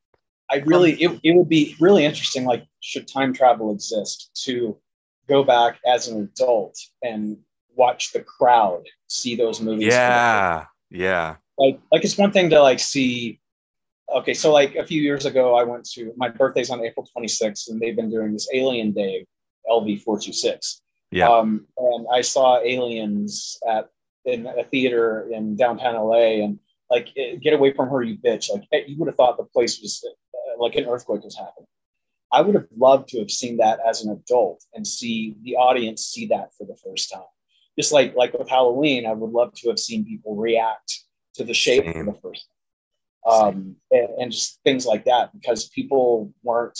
I 0.51 0.57
really, 0.65 0.93
it, 0.93 1.19
it 1.23 1.37
would 1.37 1.47
be 1.47 1.75
really 1.79 2.05
interesting, 2.05 2.43
like, 2.43 2.65
should 2.79 3.07
time 3.07 3.33
travel 3.33 3.71
exist, 3.71 4.31
to 4.45 4.79
go 5.27 5.43
back 5.43 5.79
as 5.85 6.07
an 6.07 6.23
adult 6.23 6.75
and 7.03 7.37
watch 7.79 8.11
the 8.11 8.19
crowd 8.37 8.83
see 9.07 9.33
those 9.35 9.59
movies. 9.61 9.93
Yeah, 9.93 10.65
yeah. 10.91 11.35
like 11.57 11.79
like 11.91 12.03
it's 12.03 12.17
one 12.17 12.31
thing 12.31 12.49
to 12.51 12.59
like 12.61 12.79
see 12.79 13.39
okay 14.19 14.33
so 14.33 14.51
like 14.59 14.75
a 14.75 14.85
few 14.91 15.01
years 15.09 15.25
ago 15.31 15.55
i 15.61 15.63
went 15.71 15.85
to 15.95 16.01
my 16.17 16.29
birthday's 16.39 16.69
on 16.73 16.79
april 16.87 17.07
26th 17.15 17.69
and 17.69 17.79
they've 17.79 17.95
been 18.01 18.09
doing 18.17 18.31
this 18.33 18.47
alien 18.59 18.91
day 18.91 19.15
lv426 19.69 20.81
Yeah. 21.11 21.29
um, 21.29 21.49
and 21.77 22.03
i 22.17 22.21
saw 22.33 22.47
aliens 22.73 23.57
at 23.73 23.83
in 24.25 24.45
a 24.47 24.63
theater 24.71 25.07
in 25.35 25.55
downtown 25.55 25.95
la 26.11 26.17
and 26.45 26.59
like 26.93 27.07
eh, 27.21 27.35
get 27.45 27.53
away 27.57 27.71
from 27.77 27.87
her 27.91 28.01
you 28.09 28.15
bitch 28.25 28.45
like 28.53 28.65
eh, 28.75 28.83
you 28.89 28.95
would 28.97 29.07
have 29.11 29.15
thought 29.19 29.37
the 29.37 29.49
place 29.55 29.75
was 29.81 29.93
uh, 30.05 30.61
like 30.63 30.75
an 30.75 30.85
earthquake 30.91 31.23
was 31.29 31.37
happening 31.43 31.69
i 32.37 32.39
would 32.43 32.55
have 32.59 32.69
loved 32.87 33.05
to 33.09 33.17
have 33.23 33.31
seen 33.41 33.55
that 33.63 33.77
as 33.89 33.95
an 34.03 34.09
adult 34.17 34.59
and 34.73 34.83
see 34.97 35.17
the 35.45 35.53
audience 35.67 35.99
see 36.13 36.25
that 36.33 36.47
for 36.57 36.65
the 36.71 36.77
first 36.85 37.05
time 37.13 37.33
just 37.79 37.93
like 37.93 38.13
like 38.15 38.33
with 38.33 38.49
halloween 38.49 39.05
i 39.05 39.13
would 39.13 39.31
love 39.31 39.53
to 39.53 39.69
have 39.69 39.79
seen 39.79 40.05
people 40.05 40.35
react 40.35 41.03
to 41.33 41.43
the 41.43 41.53
shape 41.53 41.85
Same. 41.85 41.93
for 41.93 42.11
the 42.11 42.19
first 42.19 42.47
time 42.47 42.55
um, 43.29 43.75
and, 43.91 44.09
and 44.19 44.31
just 44.31 44.59
things 44.63 44.85
like 44.85 45.05
that 45.05 45.31
because 45.33 45.69
people 45.69 46.33
weren't 46.43 46.79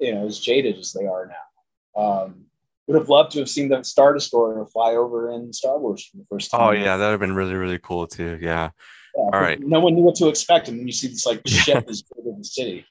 you 0.00 0.14
know 0.14 0.26
as 0.26 0.38
jaded 0.38 0.76
as 0.78 0.92
they 0.92 1.06
are 1.06 1.26
now 1.26 2.02
um, 2.02 2.44
would 2.86 2.98
have 2.98 3.08
loved 3.08 3.32
to 3.32 3.38
have 3.38 3.48
seen 3.48 3.68
them 3.68 3.80
the 3.80 3.84
star 3.84 4.12
destroyer 4.12 4.66
fly 4.66 4.92
over 4.92 5.30
in 5.30 5.52
star 5.52 5.78
wars 5.78 6.04
for 6.04 6.16
the 6.16 6.26
first 6.30 6.50
time 6.50 6.60
Oh 6.60 6.70
yeah, 6.70 6.96
that 6.96 7.06
would 7.06 7.12
have 7.12 7.20
been 7.20 7.34
really 7.34 7.54
really 7.54 7.78
cool 7.78 8.06
too. 8.06 8.38
Yeah. 8.40 8.70
Yeah, 9.16 9.28
but 9.32 9.40
right. 9.40 9.60
no 9.60 9.80
one 9.80 9.94
knew 9.94 10.02
what 10.02 10.14
to 10.16 10.28
expect 10.28 10.68
and 10.68 10.78
then 10.78 10.86
you 10.86 10.92
see 10.92 11.08
this 11.08 11.26
like 11.26 11.46
ship 11.46 11.84
is 11.88 12.02
big 12.02 12.24
in 12.24 12.38
the 12.38 12.44
city 12.44 12.86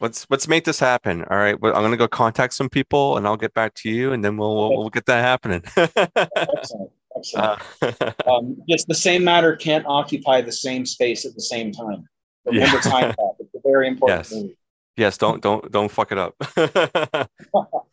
Let's 0.00 0.26
let's 0.30 0.46
make 0.46 0.64
this 0.64 0.78
happen. 0.78 1.24
All 1.24 1.36
right. 1.36 1.58
Well, 1.60 1.74
I'm 1.74 1.82
gonna 1.82 1.96
go 1.96 2.08
contact 2.08 2.54
some 2.54 2.68
people 2.68 3.16
and 3.16 3.26
I'll 3.26 3.36
get 3.36 3.54
back 3.54 3.74
to 3.76 3.90
you 3.90 4.12
and 4.12 4.24
then 4.24 4.36
we'll 4.36 4.54
we'll, 4.56 4.76
we'll 4.78 4.90
get 4.90 5.06
that 5.06 5.22
happening. 5.22 5.62
excellent 5.76 6.90
excellent 7.16 7.62
Uh, 7.82 8.12
um, 8.30 8.56
just 8.68 8.86
the 8.86 8.94
same 8.94 9.24
matter 9.24 9.56
can't 9.56 9.84
occupy 9.86 10.40
the 10.40 10.52
same 10.52 10.86
space 10.86 11.24
at 11.24 11.34
the 11.34 11.40
same 11.40 11.72
time 11.72 12.08
remember 12.46 12.76
Yeah. 12.76 12.80
time 12.82 13.14
it's 13.40 13.54
a 13.54 13.60
very 13.64 13.88
important 13.88 14.20
Yes. 14.20 14.32
movie 14.32 14.56
Yes, 14.96 15.16
don't 15.16 15.40
don't 15.40 15.70
don't 15.70 15.88
fuck 15.90 16.10
it 16.10 16.18
up. 16.18 16.34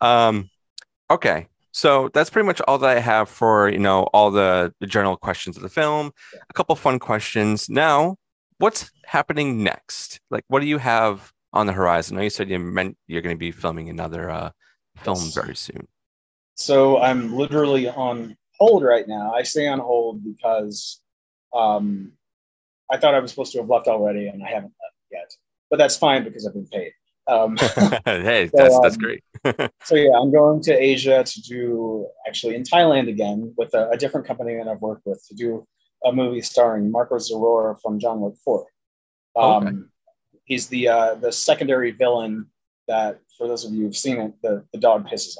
um, 0.00 0.50
okay, 1.08 1.46
so 1.70 2.10
that's 2.12 2.30
pretty 2.30 2.46
much 2.46 2.60
all 2.66 2.78
that 2.78 2.96
I 2.96 2.98
have 2.98 3.28
for 3.28 3.68
you 3.68 3.78
know 3.78 4.04
all 4.12 4.32
the, 4.32 4.72
the 4.80 4.88
general 4.88 5.16
questions 5.16 5.56
of 5.56 5.62
the 5.62 5.68
film. 5.68 6.10
A 6.50 6.52
couple 6.52 6.74
fun 6.74 6.98
questions. 6.98 7.68
Now, 7.70 8.16
what's 8.58 8.90
happening 9.04 9.62
next? 9.62 10.18
Like, 10.32 10.42
what 10.48 10.58
do 10.62 10.66
you 10.66 10.78
have 10.78 11.32
on 11.52 11.66
the 11.66 11.72
horizon? 11.72 12.16
I 12.16 12.20
know 12.20 12.24
you 12.24 12.30
said 12.30 12.50
you 12.50 12.58
meant 12.58 12.96
you're 13.06 13.22
going 13.22 13.36
to 13.36 13.38
be 13.38 13.52
filming 13.52 13.88
another 13.88 14.30
uh, 14.30 14.50
film 15.02 15.30
very 15.34 15.56
soon. 15.56 15.86
So 16.54 16.98
I'm 17.00 17.34
literally 17.34 17.88
on 17.88 18.36
hold 18.58 18.82
right 18.82 19.06
now. 19.06 19.32
I 19.34 19.42
stay 19.42 19.68
on 19.68 19.78
hold 19.78 20.24
because 20.24 21.00
um, 21.54 22.12
I 22.90 22.96
thought 22.96 23.14
I 23.14 23.20
was 23.20 23.30
supposed 23.30 23.52
to 23.52 23.58
have 23.58 23.68
left 23.68 23.88
already, 23.88 24.28
and 24.28 24.42
I 24.42 24.48
haven't 24.48 24.72
left 24.82 24.94
yet. 25.12 25.30
But 25.70 25.78
that's 25.78 25.96
fine 25.96 26.24
because 26.24 26.46
I've 26.46 26.54
been 26.54 26.66
paid. 26.66 26.92
Um, 27.28 27.56
hey, 28.04 28.50
that's 28.52 28.78
that's 28.80 28.96
um, 28.96 29.00
great. 29.00 29.24
so 29.84 29.96
yeah, 29.96 30.16
I'm 30.16 30.32
going 30.32 30.62
to 30.62 30.72
Asia 30.72 31.24
to 31.24 31.42
do 31.42 32.06
actually 32.26 32.54
in 32.54 32.62
Thailand 32.62 33.08
again 33.08 33.52
with 33.56 33.74
a, 33.74 33.90
a 33.90 33.96
different 33.96 34.26
company 34.26 34.56
that 34.56 34.68
I've 34.68 34.80
worked 34.80 35.04
with 35.06 35.22
to 35.28 35.34
do 35.34 35.66
a 36.04 36.12
movie 36.12 36.40
starring 36.40 36.90
Marko 36.90 37.16
Zaror 37.16 37.80
from 37.82 37.98
John 37.98 38.20
Wick 38.20 38.34
4. 38.44 38.66
Um, 39.36 39.66
Okay. 39.66 39.76
He's 40.46 40.68
the 40.68 40.88
uh, 40.88 41.14
the 41.16 41.30
secondary 41.30 41.90
villain 41.90 42.46
that, 42.88 43.20
for 43.36 43.46
those 43.46 43.64
of 43.64 43.72
you 43.72 43.82
who've 43.82 43.96
seen 43.96 44.18
it, 44.18 44.32
the, 44.42 44.64
the 44.72 44.78
dog 44.78 45.08
pisses 45.08 45.36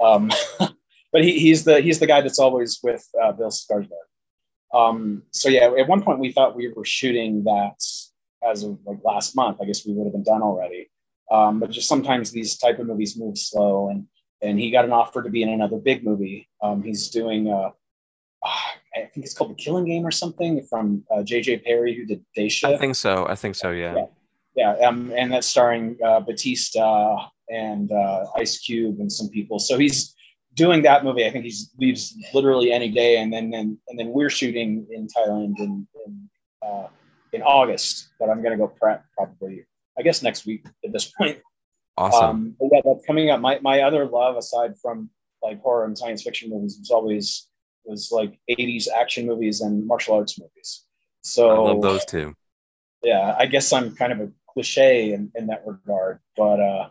on. 0.00 0.30
Um, 0.30 0.30
but 1.12 1.24
he, 1.24 1.38
he's 1.38 1.64
the 1.64 1.80
he's 1.80 1.98
the 1.98 2.06
guy 2.06 2.20
that's 2.20 2.38
always 2.38 2.78
with 2.82 3.06
uh, 3.20 3.32
Bill 3.32 3.50
Skarsgård. 3.50 3.88
Um, 4.74 5.22
so 5.30 5.48
yeah, 5.48 5.70
at 5.78 5.88
one 5.88 6.02
point 6.02 6.18
we 6.18 6.32
thought 6.32 6.56
we 6.56 6.68
were 6.68 6.84
shooting 6.84 7.44
that 7.44 7.82
as 8.48 8.62
of 8.62 8.78
like 8.84 8.98
last 9.04 9.34
month. 9.34 9.58
I 9.60 9.64
guess 9.64 9.86
we 9.86 9.94
would 9.94 10.04
have 10.04 10.12
been 10.12 10.22
done 10.22 10.42
already. 10.42 10.90
Um, 11.30 11.58
but 11.58 11.70
just 11.70 11.88
sometimes 11.88 12.30
these 12.30 12.56
type 12.56 12.78
of 12.78 12.86
movies 12.86 13.18
move 13.18 13.36
slow, 13.38 13.88
and 13.88 14.06
and 14.42 14.58
he 14.60 14.70
got 14.70 14.84
an 14.84 14.92
offer 14.92 15.22
to 15.22 15.30
be 15.30 15.42
in 15.42 15.48
another 15.48 15.78
big 15.78 16.04
movie. 16.04 16.48
Um, 16.62 16.82
he's 16.82 17.08
doing, 17.08 17.48
uh, 17.48 17.70
I 18.44 19.08
think 19.12 19.24
it's 19.24 19.34
called 19.34 19.50
The 19.50 19.54
Killing 19.54 19.86
Game 19.86 20.06
or 20.06 20.10
something 20.10 20.62
from 20.68 21.04
uh, 21.10 21.22
J.J. 21.22 21.58
Perry, 21.58 21.96
who 21.96 22.04
did 22.04 22.24
Day 22.34 22.48
Shift. 22.48 22.72
I 22.72 22.76
think 22.76 22.96
so. 22.96 23.26
I 23.26 23.34
think 23.34 23.54
so. 23.54 23.70
Yeah. 23.70 23.94
Yeah. 23.96 24.04
Yeah, 24.56 24.72
um, 24.86 25.12
and 25.14 25.32
that's 25.32 25.46
starring 25.46 25.98
uh, 26.04 26.20
Bautista 26.20 27.16
and 27.50 27.92
uh, 27.92 28.26
Ice 28.36 28.58
Cube 28.58 29.00
and 29.00 29.12
some 29.12 29.28
people. 29.28 29.58
So 29.58 29.78
he's 29.78 30.14
doing 30.54 30.82
that 30.82 31.04
movie. 31.04 31.26
I 31.26 31.30
think 31.30 31.44
he's 31.44 31.70
leaves 31.78 32.16
literally 32.32 32.72
any 32.72 32.88
day, 32.88 33.18
and 33.18 33.32
then 33.32 33.50
then 33.50 33.78
and 33.88 33.98
then 33.98 34.08
we're 34.08 34.30
shooting 34.30 34.86
in 34.90 35.08
Thailand 35.08 35.58
in 35.58 35.86
in, 36.06 36.28
uh, 36.66 36.88
in 37.32 37.42
August. 37.42 38.08
But 38.18 38.30
I'm 38.30 38.42
gonna 38.42 38.56
go 38.56 38.66
prep 38.68 39.04
probably, 39.14 39.66
I 39.98 40.02
guess 40.02 40.22
next 40.22 40.46
week 40.46 40.64
at 40.84 40.92
this 40.92 41.12
point. 41.18 41.38
Awesome. 41.98 42.24
Um, 42.24 42.56
yeah, 42.72 42.80
that's 42.84 43.06
coming 43.06 43.30
up. 43.30 43.40
My 43.40 43.58
my 43.60 43.82
other 43.82 44.06
love, 44.06 44.36
aside 44.36 44.74
from 44.80 45.10
like 45.42 45.60
horror 45.60 45.84
and 45.84 45.96
science 45.96 46.22
fiction 46.22 46.50
movies, 46.50 46.78
was 46.78 46.90
always 46.90 47.48
was 47.84 48.10
like 48.10 48.38
80s 48.50 48.88
action 48.88 49.26
movies 49.26 49.60
and 49.60 49.86
martial 49.86 50.16
arts 50.16 50.40
movies. 50.40 50.84
So 51.22 51.50
I 51.50 51.58
love 51.72 51.82
those 51.82 52.04
too. 52.04 52.34
yeah, 53.02 53.34
I 53.38 53.46
guess 53.46 53.72
I'm 53.72 53.94
kind 53.94 54.12
of 54.12 54.20
a 54.20 54.30
cliche 54.56 55.12
in, 55.12 55.30
in 55.34 55.46
that 55.48 55.62
regard, 55.66 56.20
but 56.34 56.60
uh, 56.60 56.88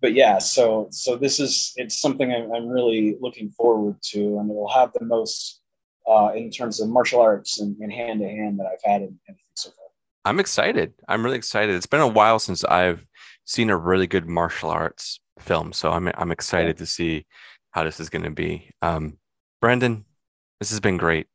but 0.00 0.14
yeah, 0.14 0.38
so 0.38 0.88
so 0.90 1.16
this 1.16 1.38
is 1.38 1.74
it's 1.76 2.00
something 2.00 2.32
I'm, 2.32 2.50
I'm 2.52 2.68
really 2.68 3.18
looking 3.20 3.50
forward 3.50 3.96
to, 4.12 4.38
and 4.38 4.50
it 4.50 4.54
will 4.54 4.70
have 4.70 4.92
the 4.94 5.04
most 5.04 5.60
uh, 6.08 6.32
in 6.34 6.50
terms 6.50 6.80
of 6.80 6.88
martial 6.88 7.20
arts 7.20 7.60
and 7.60 7.92
hand 7.92 8.20
to 8.20 8.28
hand 8.28 8.58
that 8.58 8.66
I've 8.66 8.90
had 8.90 9.02
in 9.02 9.18
anything 9.28 9.44
so 9.54 9.70
far. 9.70 9.86
I'm 10.24 10.40
excited. 10.40 10.94
I'm 11.06 11.22
really 11.22 11.36
excited. 11.36 11.74
It's 11.74 11.86
been 11.86 12.00
a 12.00 12.08
while 12.08 12.38
since 12.38 12.64
I've 12.64 13.04
seen 13.44 13.68
a 13.68 13.76
really 13.76 14.06
good 14.06 14.26
martial 14.26 14.70
arts 14.70 15.20
film, 15.38 15.74
so 15.74 15.92
I'm 15.92 16.08
I'm 16.16 16.32
excited 16.32 16.78
to 16.78 16.86
see 16.86 17.26
how 17.72 17.84
this 17.84 18.00
is 18.00 18.08
going 18.08 18.24
to 18.24 18.30
be. 18.30 18.70
Um, 18.80 19.18
Brandon, 19.60 20.06
this 20.60 20.70
has 20.70 20.80
been 20.80 20.96
great 20.96 21.26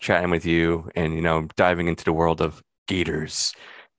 chatting 0.00 0.30
with 0.30 0.44
you, 0.44 0.90
and 0.96 1.14
you 1.14 1.22
know, 1.22 1.46
diving 1.54 1.86
into 1.86 2.04
the 2.04 2.12
world 2.12 2.40
of 2.40 2.62
gators, 2.88 3.54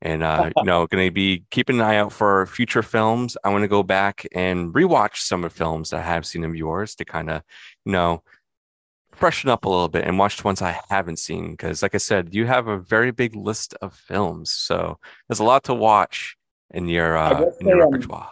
and 0.06 0.22
uh, 0.22 0.52
you 0.56 0.64
know, 0.64 0.86
going 0.86 1.08
to 1.08 1.12
be 1.12 1.44
keeping 1.50 1.78
an 1.78 1.82
eye 1.82 1.98
out 1.98 2.14
for 2.14 2.46
future 2.46 2.84
films. 2.84 3.36
I 3.44 3.50
want 3.50 3.64
to 3.64 3.68
go 3.68 3.82
back 3.82 4.28
and 4.34 4.72
rewatch 4.72 5.18
some 5.18 5.44
of 5.44 5.52
the 5.52 5.58
films 5.58 5.90
that 5.90 6.02
I 6.02 6.04
have 6.04 6.28
seen 6.28 6.44
of 6.44 6.56
yours 6.56 6.94
to 6.96 7.06
kind 7.06 7.32
of, 7.32 7.42
you 7.86 7.92
know, 7.92 8.22
freshen 9.12 9.50
up 9.50 9.66
a 9.66 9.70
little 9.70 9.88
bit 9.88 10.06
and 10.06 10.20
watch 10.20 10.38
the 10.38 10.44
ones 10.44 10.62
I 10.62 10.80
haven't 10.90 11.18
seen. 11.18 11.52
Because, 11.52 11.82
like 11.82 11.96
I 11.96 11.98
said, 11.98 12.36
you 12.36 12.46
have 12.46 12.68
a 12.68 12.78
very 12.78 13.10
big 13.10 13.36
list 13.36 13.74
of 13.82 13.96
films, 13.96 14.52
so 14.52 15.00
there's 15.28 15.40
a 15.40 15.44
lot 15.44 15.64
to 15.64 15.74
watch 15.74 16.38
in 16.70 16.88
your 16.88 17.18
uh, 17.18 17.50
in 17.60 17.68
your 17.68 17.82
um, 17.82 17.92
repertoire. 17.92 18.32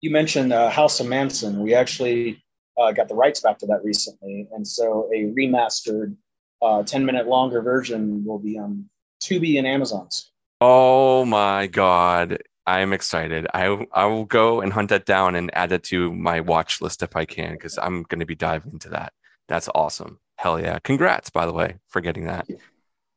You 0.00 0.10
mentioned 0.10 0.52
uh, 0.52 0.68
House 0.68 0.98
of 0.98 1.06
Manson. 1.06 1.62
We 1.62 1.74
actually 1.74 2.42
uh, 2.76 2.90
got 2.90 3.06
the 3.06 3.14
rights 3.14 3.38
back 3.38 3.58
to 3.58 3.66
that 3.66 3.84
recently, 3.84 4.48
and 4.52 4.66
so 4.66 5.08
a 5.14 5.26
remastered, 5.26 6.16
uh, 6.60 6.82
ten 6.82 7.04
minute 7.06 7.28
longer 7.28 7.62
version 7.62 8.24
will 8.24 8.40
be 8.40 8.58
on 8.58 8.90
Tubi 9.22 9.58
and 9.58 9.66
Amazon's. 9.66 10.32
Oh 10.66 11.26
my 11.26 11.66
god, 11.66 12.38
I'm 12.66 12.94
excited. 12.94 13.46
I 13.52 13.86
I 13.92 14.06
will 14.06 14.24
go 14.24 14.62
and 14.62 14.72
hunt 14.72 14.88
that 14.88 15.04
down 15.04 15.34
and 15.34 15.50
add 15.54 15.72
it 15.72 15.82
to 15.84 16.10
my 16.14 16.40
watch 16.40 16.80
list 16.80 17.02
if 17.02 17.14
I 17.16 17.26
can, 17.26 17.52
because 17.52 17.76
I'm 17.76 18.02
going 18.04 18.20
to 18.20 18.24
be 18.24 18.34
diving 18.34 18.72
into 18.72 18.88
that. 18.88 19.12
That's 19.46 19.68
awesome. 19.74 20.20
Hell 20.36 20.58
yeah! 20.58 20.78
Congrats, 20.78 21.28
by 21.28 21.44
the 21.44 21.52
way, 21.52 21.76
for 21.88 22.00
getting 22.00 22.24
that. 22.28 22.48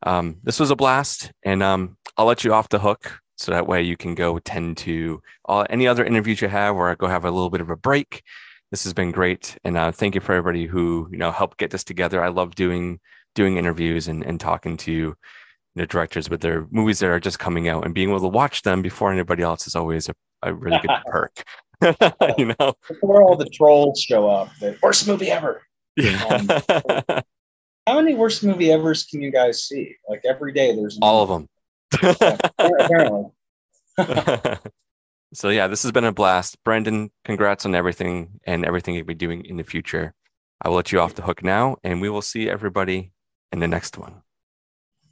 Um, 0.03 0.39
this 0.43 0.59
was 0.59 0.71
a 0.71 0.75
blast, 0.75 1.31
and 1.41 1.63
um, 1.63 1.95
I'll 2.17 2.25
let 2.25 2.43
you 2.43 2.53
off 2.53 2.67
the 2.67 2.79
hook 2.79 3.21
so 3.37 3.53
that 3.53 3.65
way 3.65 3.81
you 3.81 3.95
can 3.95 4.13
go 4.13 4.39
tend 4.39 4.75
to 4.79 5.21
any 5.69 5.87
other 5.87 6.03
interviews 6.03 6.41
you 6.41 6.49
have, 6.49 6.75
or 6.75 6.93
go 6.97 7.07
have 7.07 7.23
a 7.23 7.31
little 7.31 7.49
bit 7.49 7.61
of 7.61 7.69
a 7.69 7.77
break. 7.77 8.23
This 8.71 8.83
has 8.83 8.93
been 8.93 9.11
great, 9.11 9.57
and 9.63 9.77
uh, 9.77 9.93
thank 9.93 10.15
you 10.15 10.21
for 10.21 10.33
everybody 10.33 10.65
who 10.65 11.07
you 11.11 11.17
know 11.17 11.31
helped 11.31 11.57
get 11.57 11.71
this 11.71 11.85
together. 11.85 12.21
I 12.21 12.27
love 12.27 12.55
doing 12.55 12.99
doing 13.35 13.55
interviews 13.55 14.09
and, 14.09 14.25
and 14.25 14.37
talking 14.37 14.75
to 14.75 15.15
know, 15.77 15.85
directors 15.85 16.29
with 16.29 16.41
their 16.41 16.67
movies 16.71 16.99
that 16.99 17.07
are 17.07 17.19
just 17.19 17.39
coming 17.39 17.67
out 17.67 17.85
and 17.85 17.93
being 17.93 18.09
able 18.09 18.19
to 18.21 18.27
watch 18.27 18.63
them 18.63 18.81
before 18.81 19.11
anybody 19.11 19.43
else 19.43 19.67
is 19.67 19.75
always 19.75 20.09
a, 20.09 20.15
a 20.43 20.53
really 20.53 20.79
good 20.79 20.91
perk. 21.07 21.43
you 22.37 22.53
know, 22.59 22.73
Before 22.87 23.23
all 23.23 23.35
the 23.35 23.49
trolls 23.49 24.01
show 24.01 24.29
up, 24.29 24.49
the 24.59 24.77
worst 24.81 25.07
movie 25.07 25.29
ever. 25.31 25.61
yeah. 25.95 26.23
Um, 26.25 27.21
how 27.87 28.01
many 28.01 28.15
worst 28.15 28.43
movie 28.43 28.71
evers 28.71 29.05
can 29.05 29.21
you 29.21 29.31
guys 29.31 29.63
see? 29.63 29.95
Like 30.09 30.21
every 30.25 30.51
day, 30.51 30.75
there's 30.75 30.97
all 31.01 31.23
of 31.23 31.29
them. 31.29 31.47
So 35.33 35.49
yeah, 35.49 35.67
this 35.67 35.83
has 35.83 35.91
been 35.91 36.05
a 36.05 36.13
blast. 36.13 36.63
Brandon, 36.63 37.11
congrats 37.25 37.65
on 37.65 37.75
everything 37.75 38.39
and 38.45 38.65
everything 38.65 38.95
you'll 38.95 39.05
be 39.05 39.13
doing 39.13 39.43
in 39.45 39.57
the 39.57 39.63
future. 39.63 40.13
I 40.61 40.69
will 40.69 40.77
let 40.77 40.91
you 40.91 41.01
off 41.01 41.15
the 41.15 41.21
hook 41.21 41.43
now, 41.43 41.77
and 41.83 42.01
we 42.01 42.09
will 42.09 42.21
see 42.21 42.49
everybody 42.49 43.11
in 43.51 43.59
the 43.59 43.67
next 43.67 43.97
one. 43.97 44.21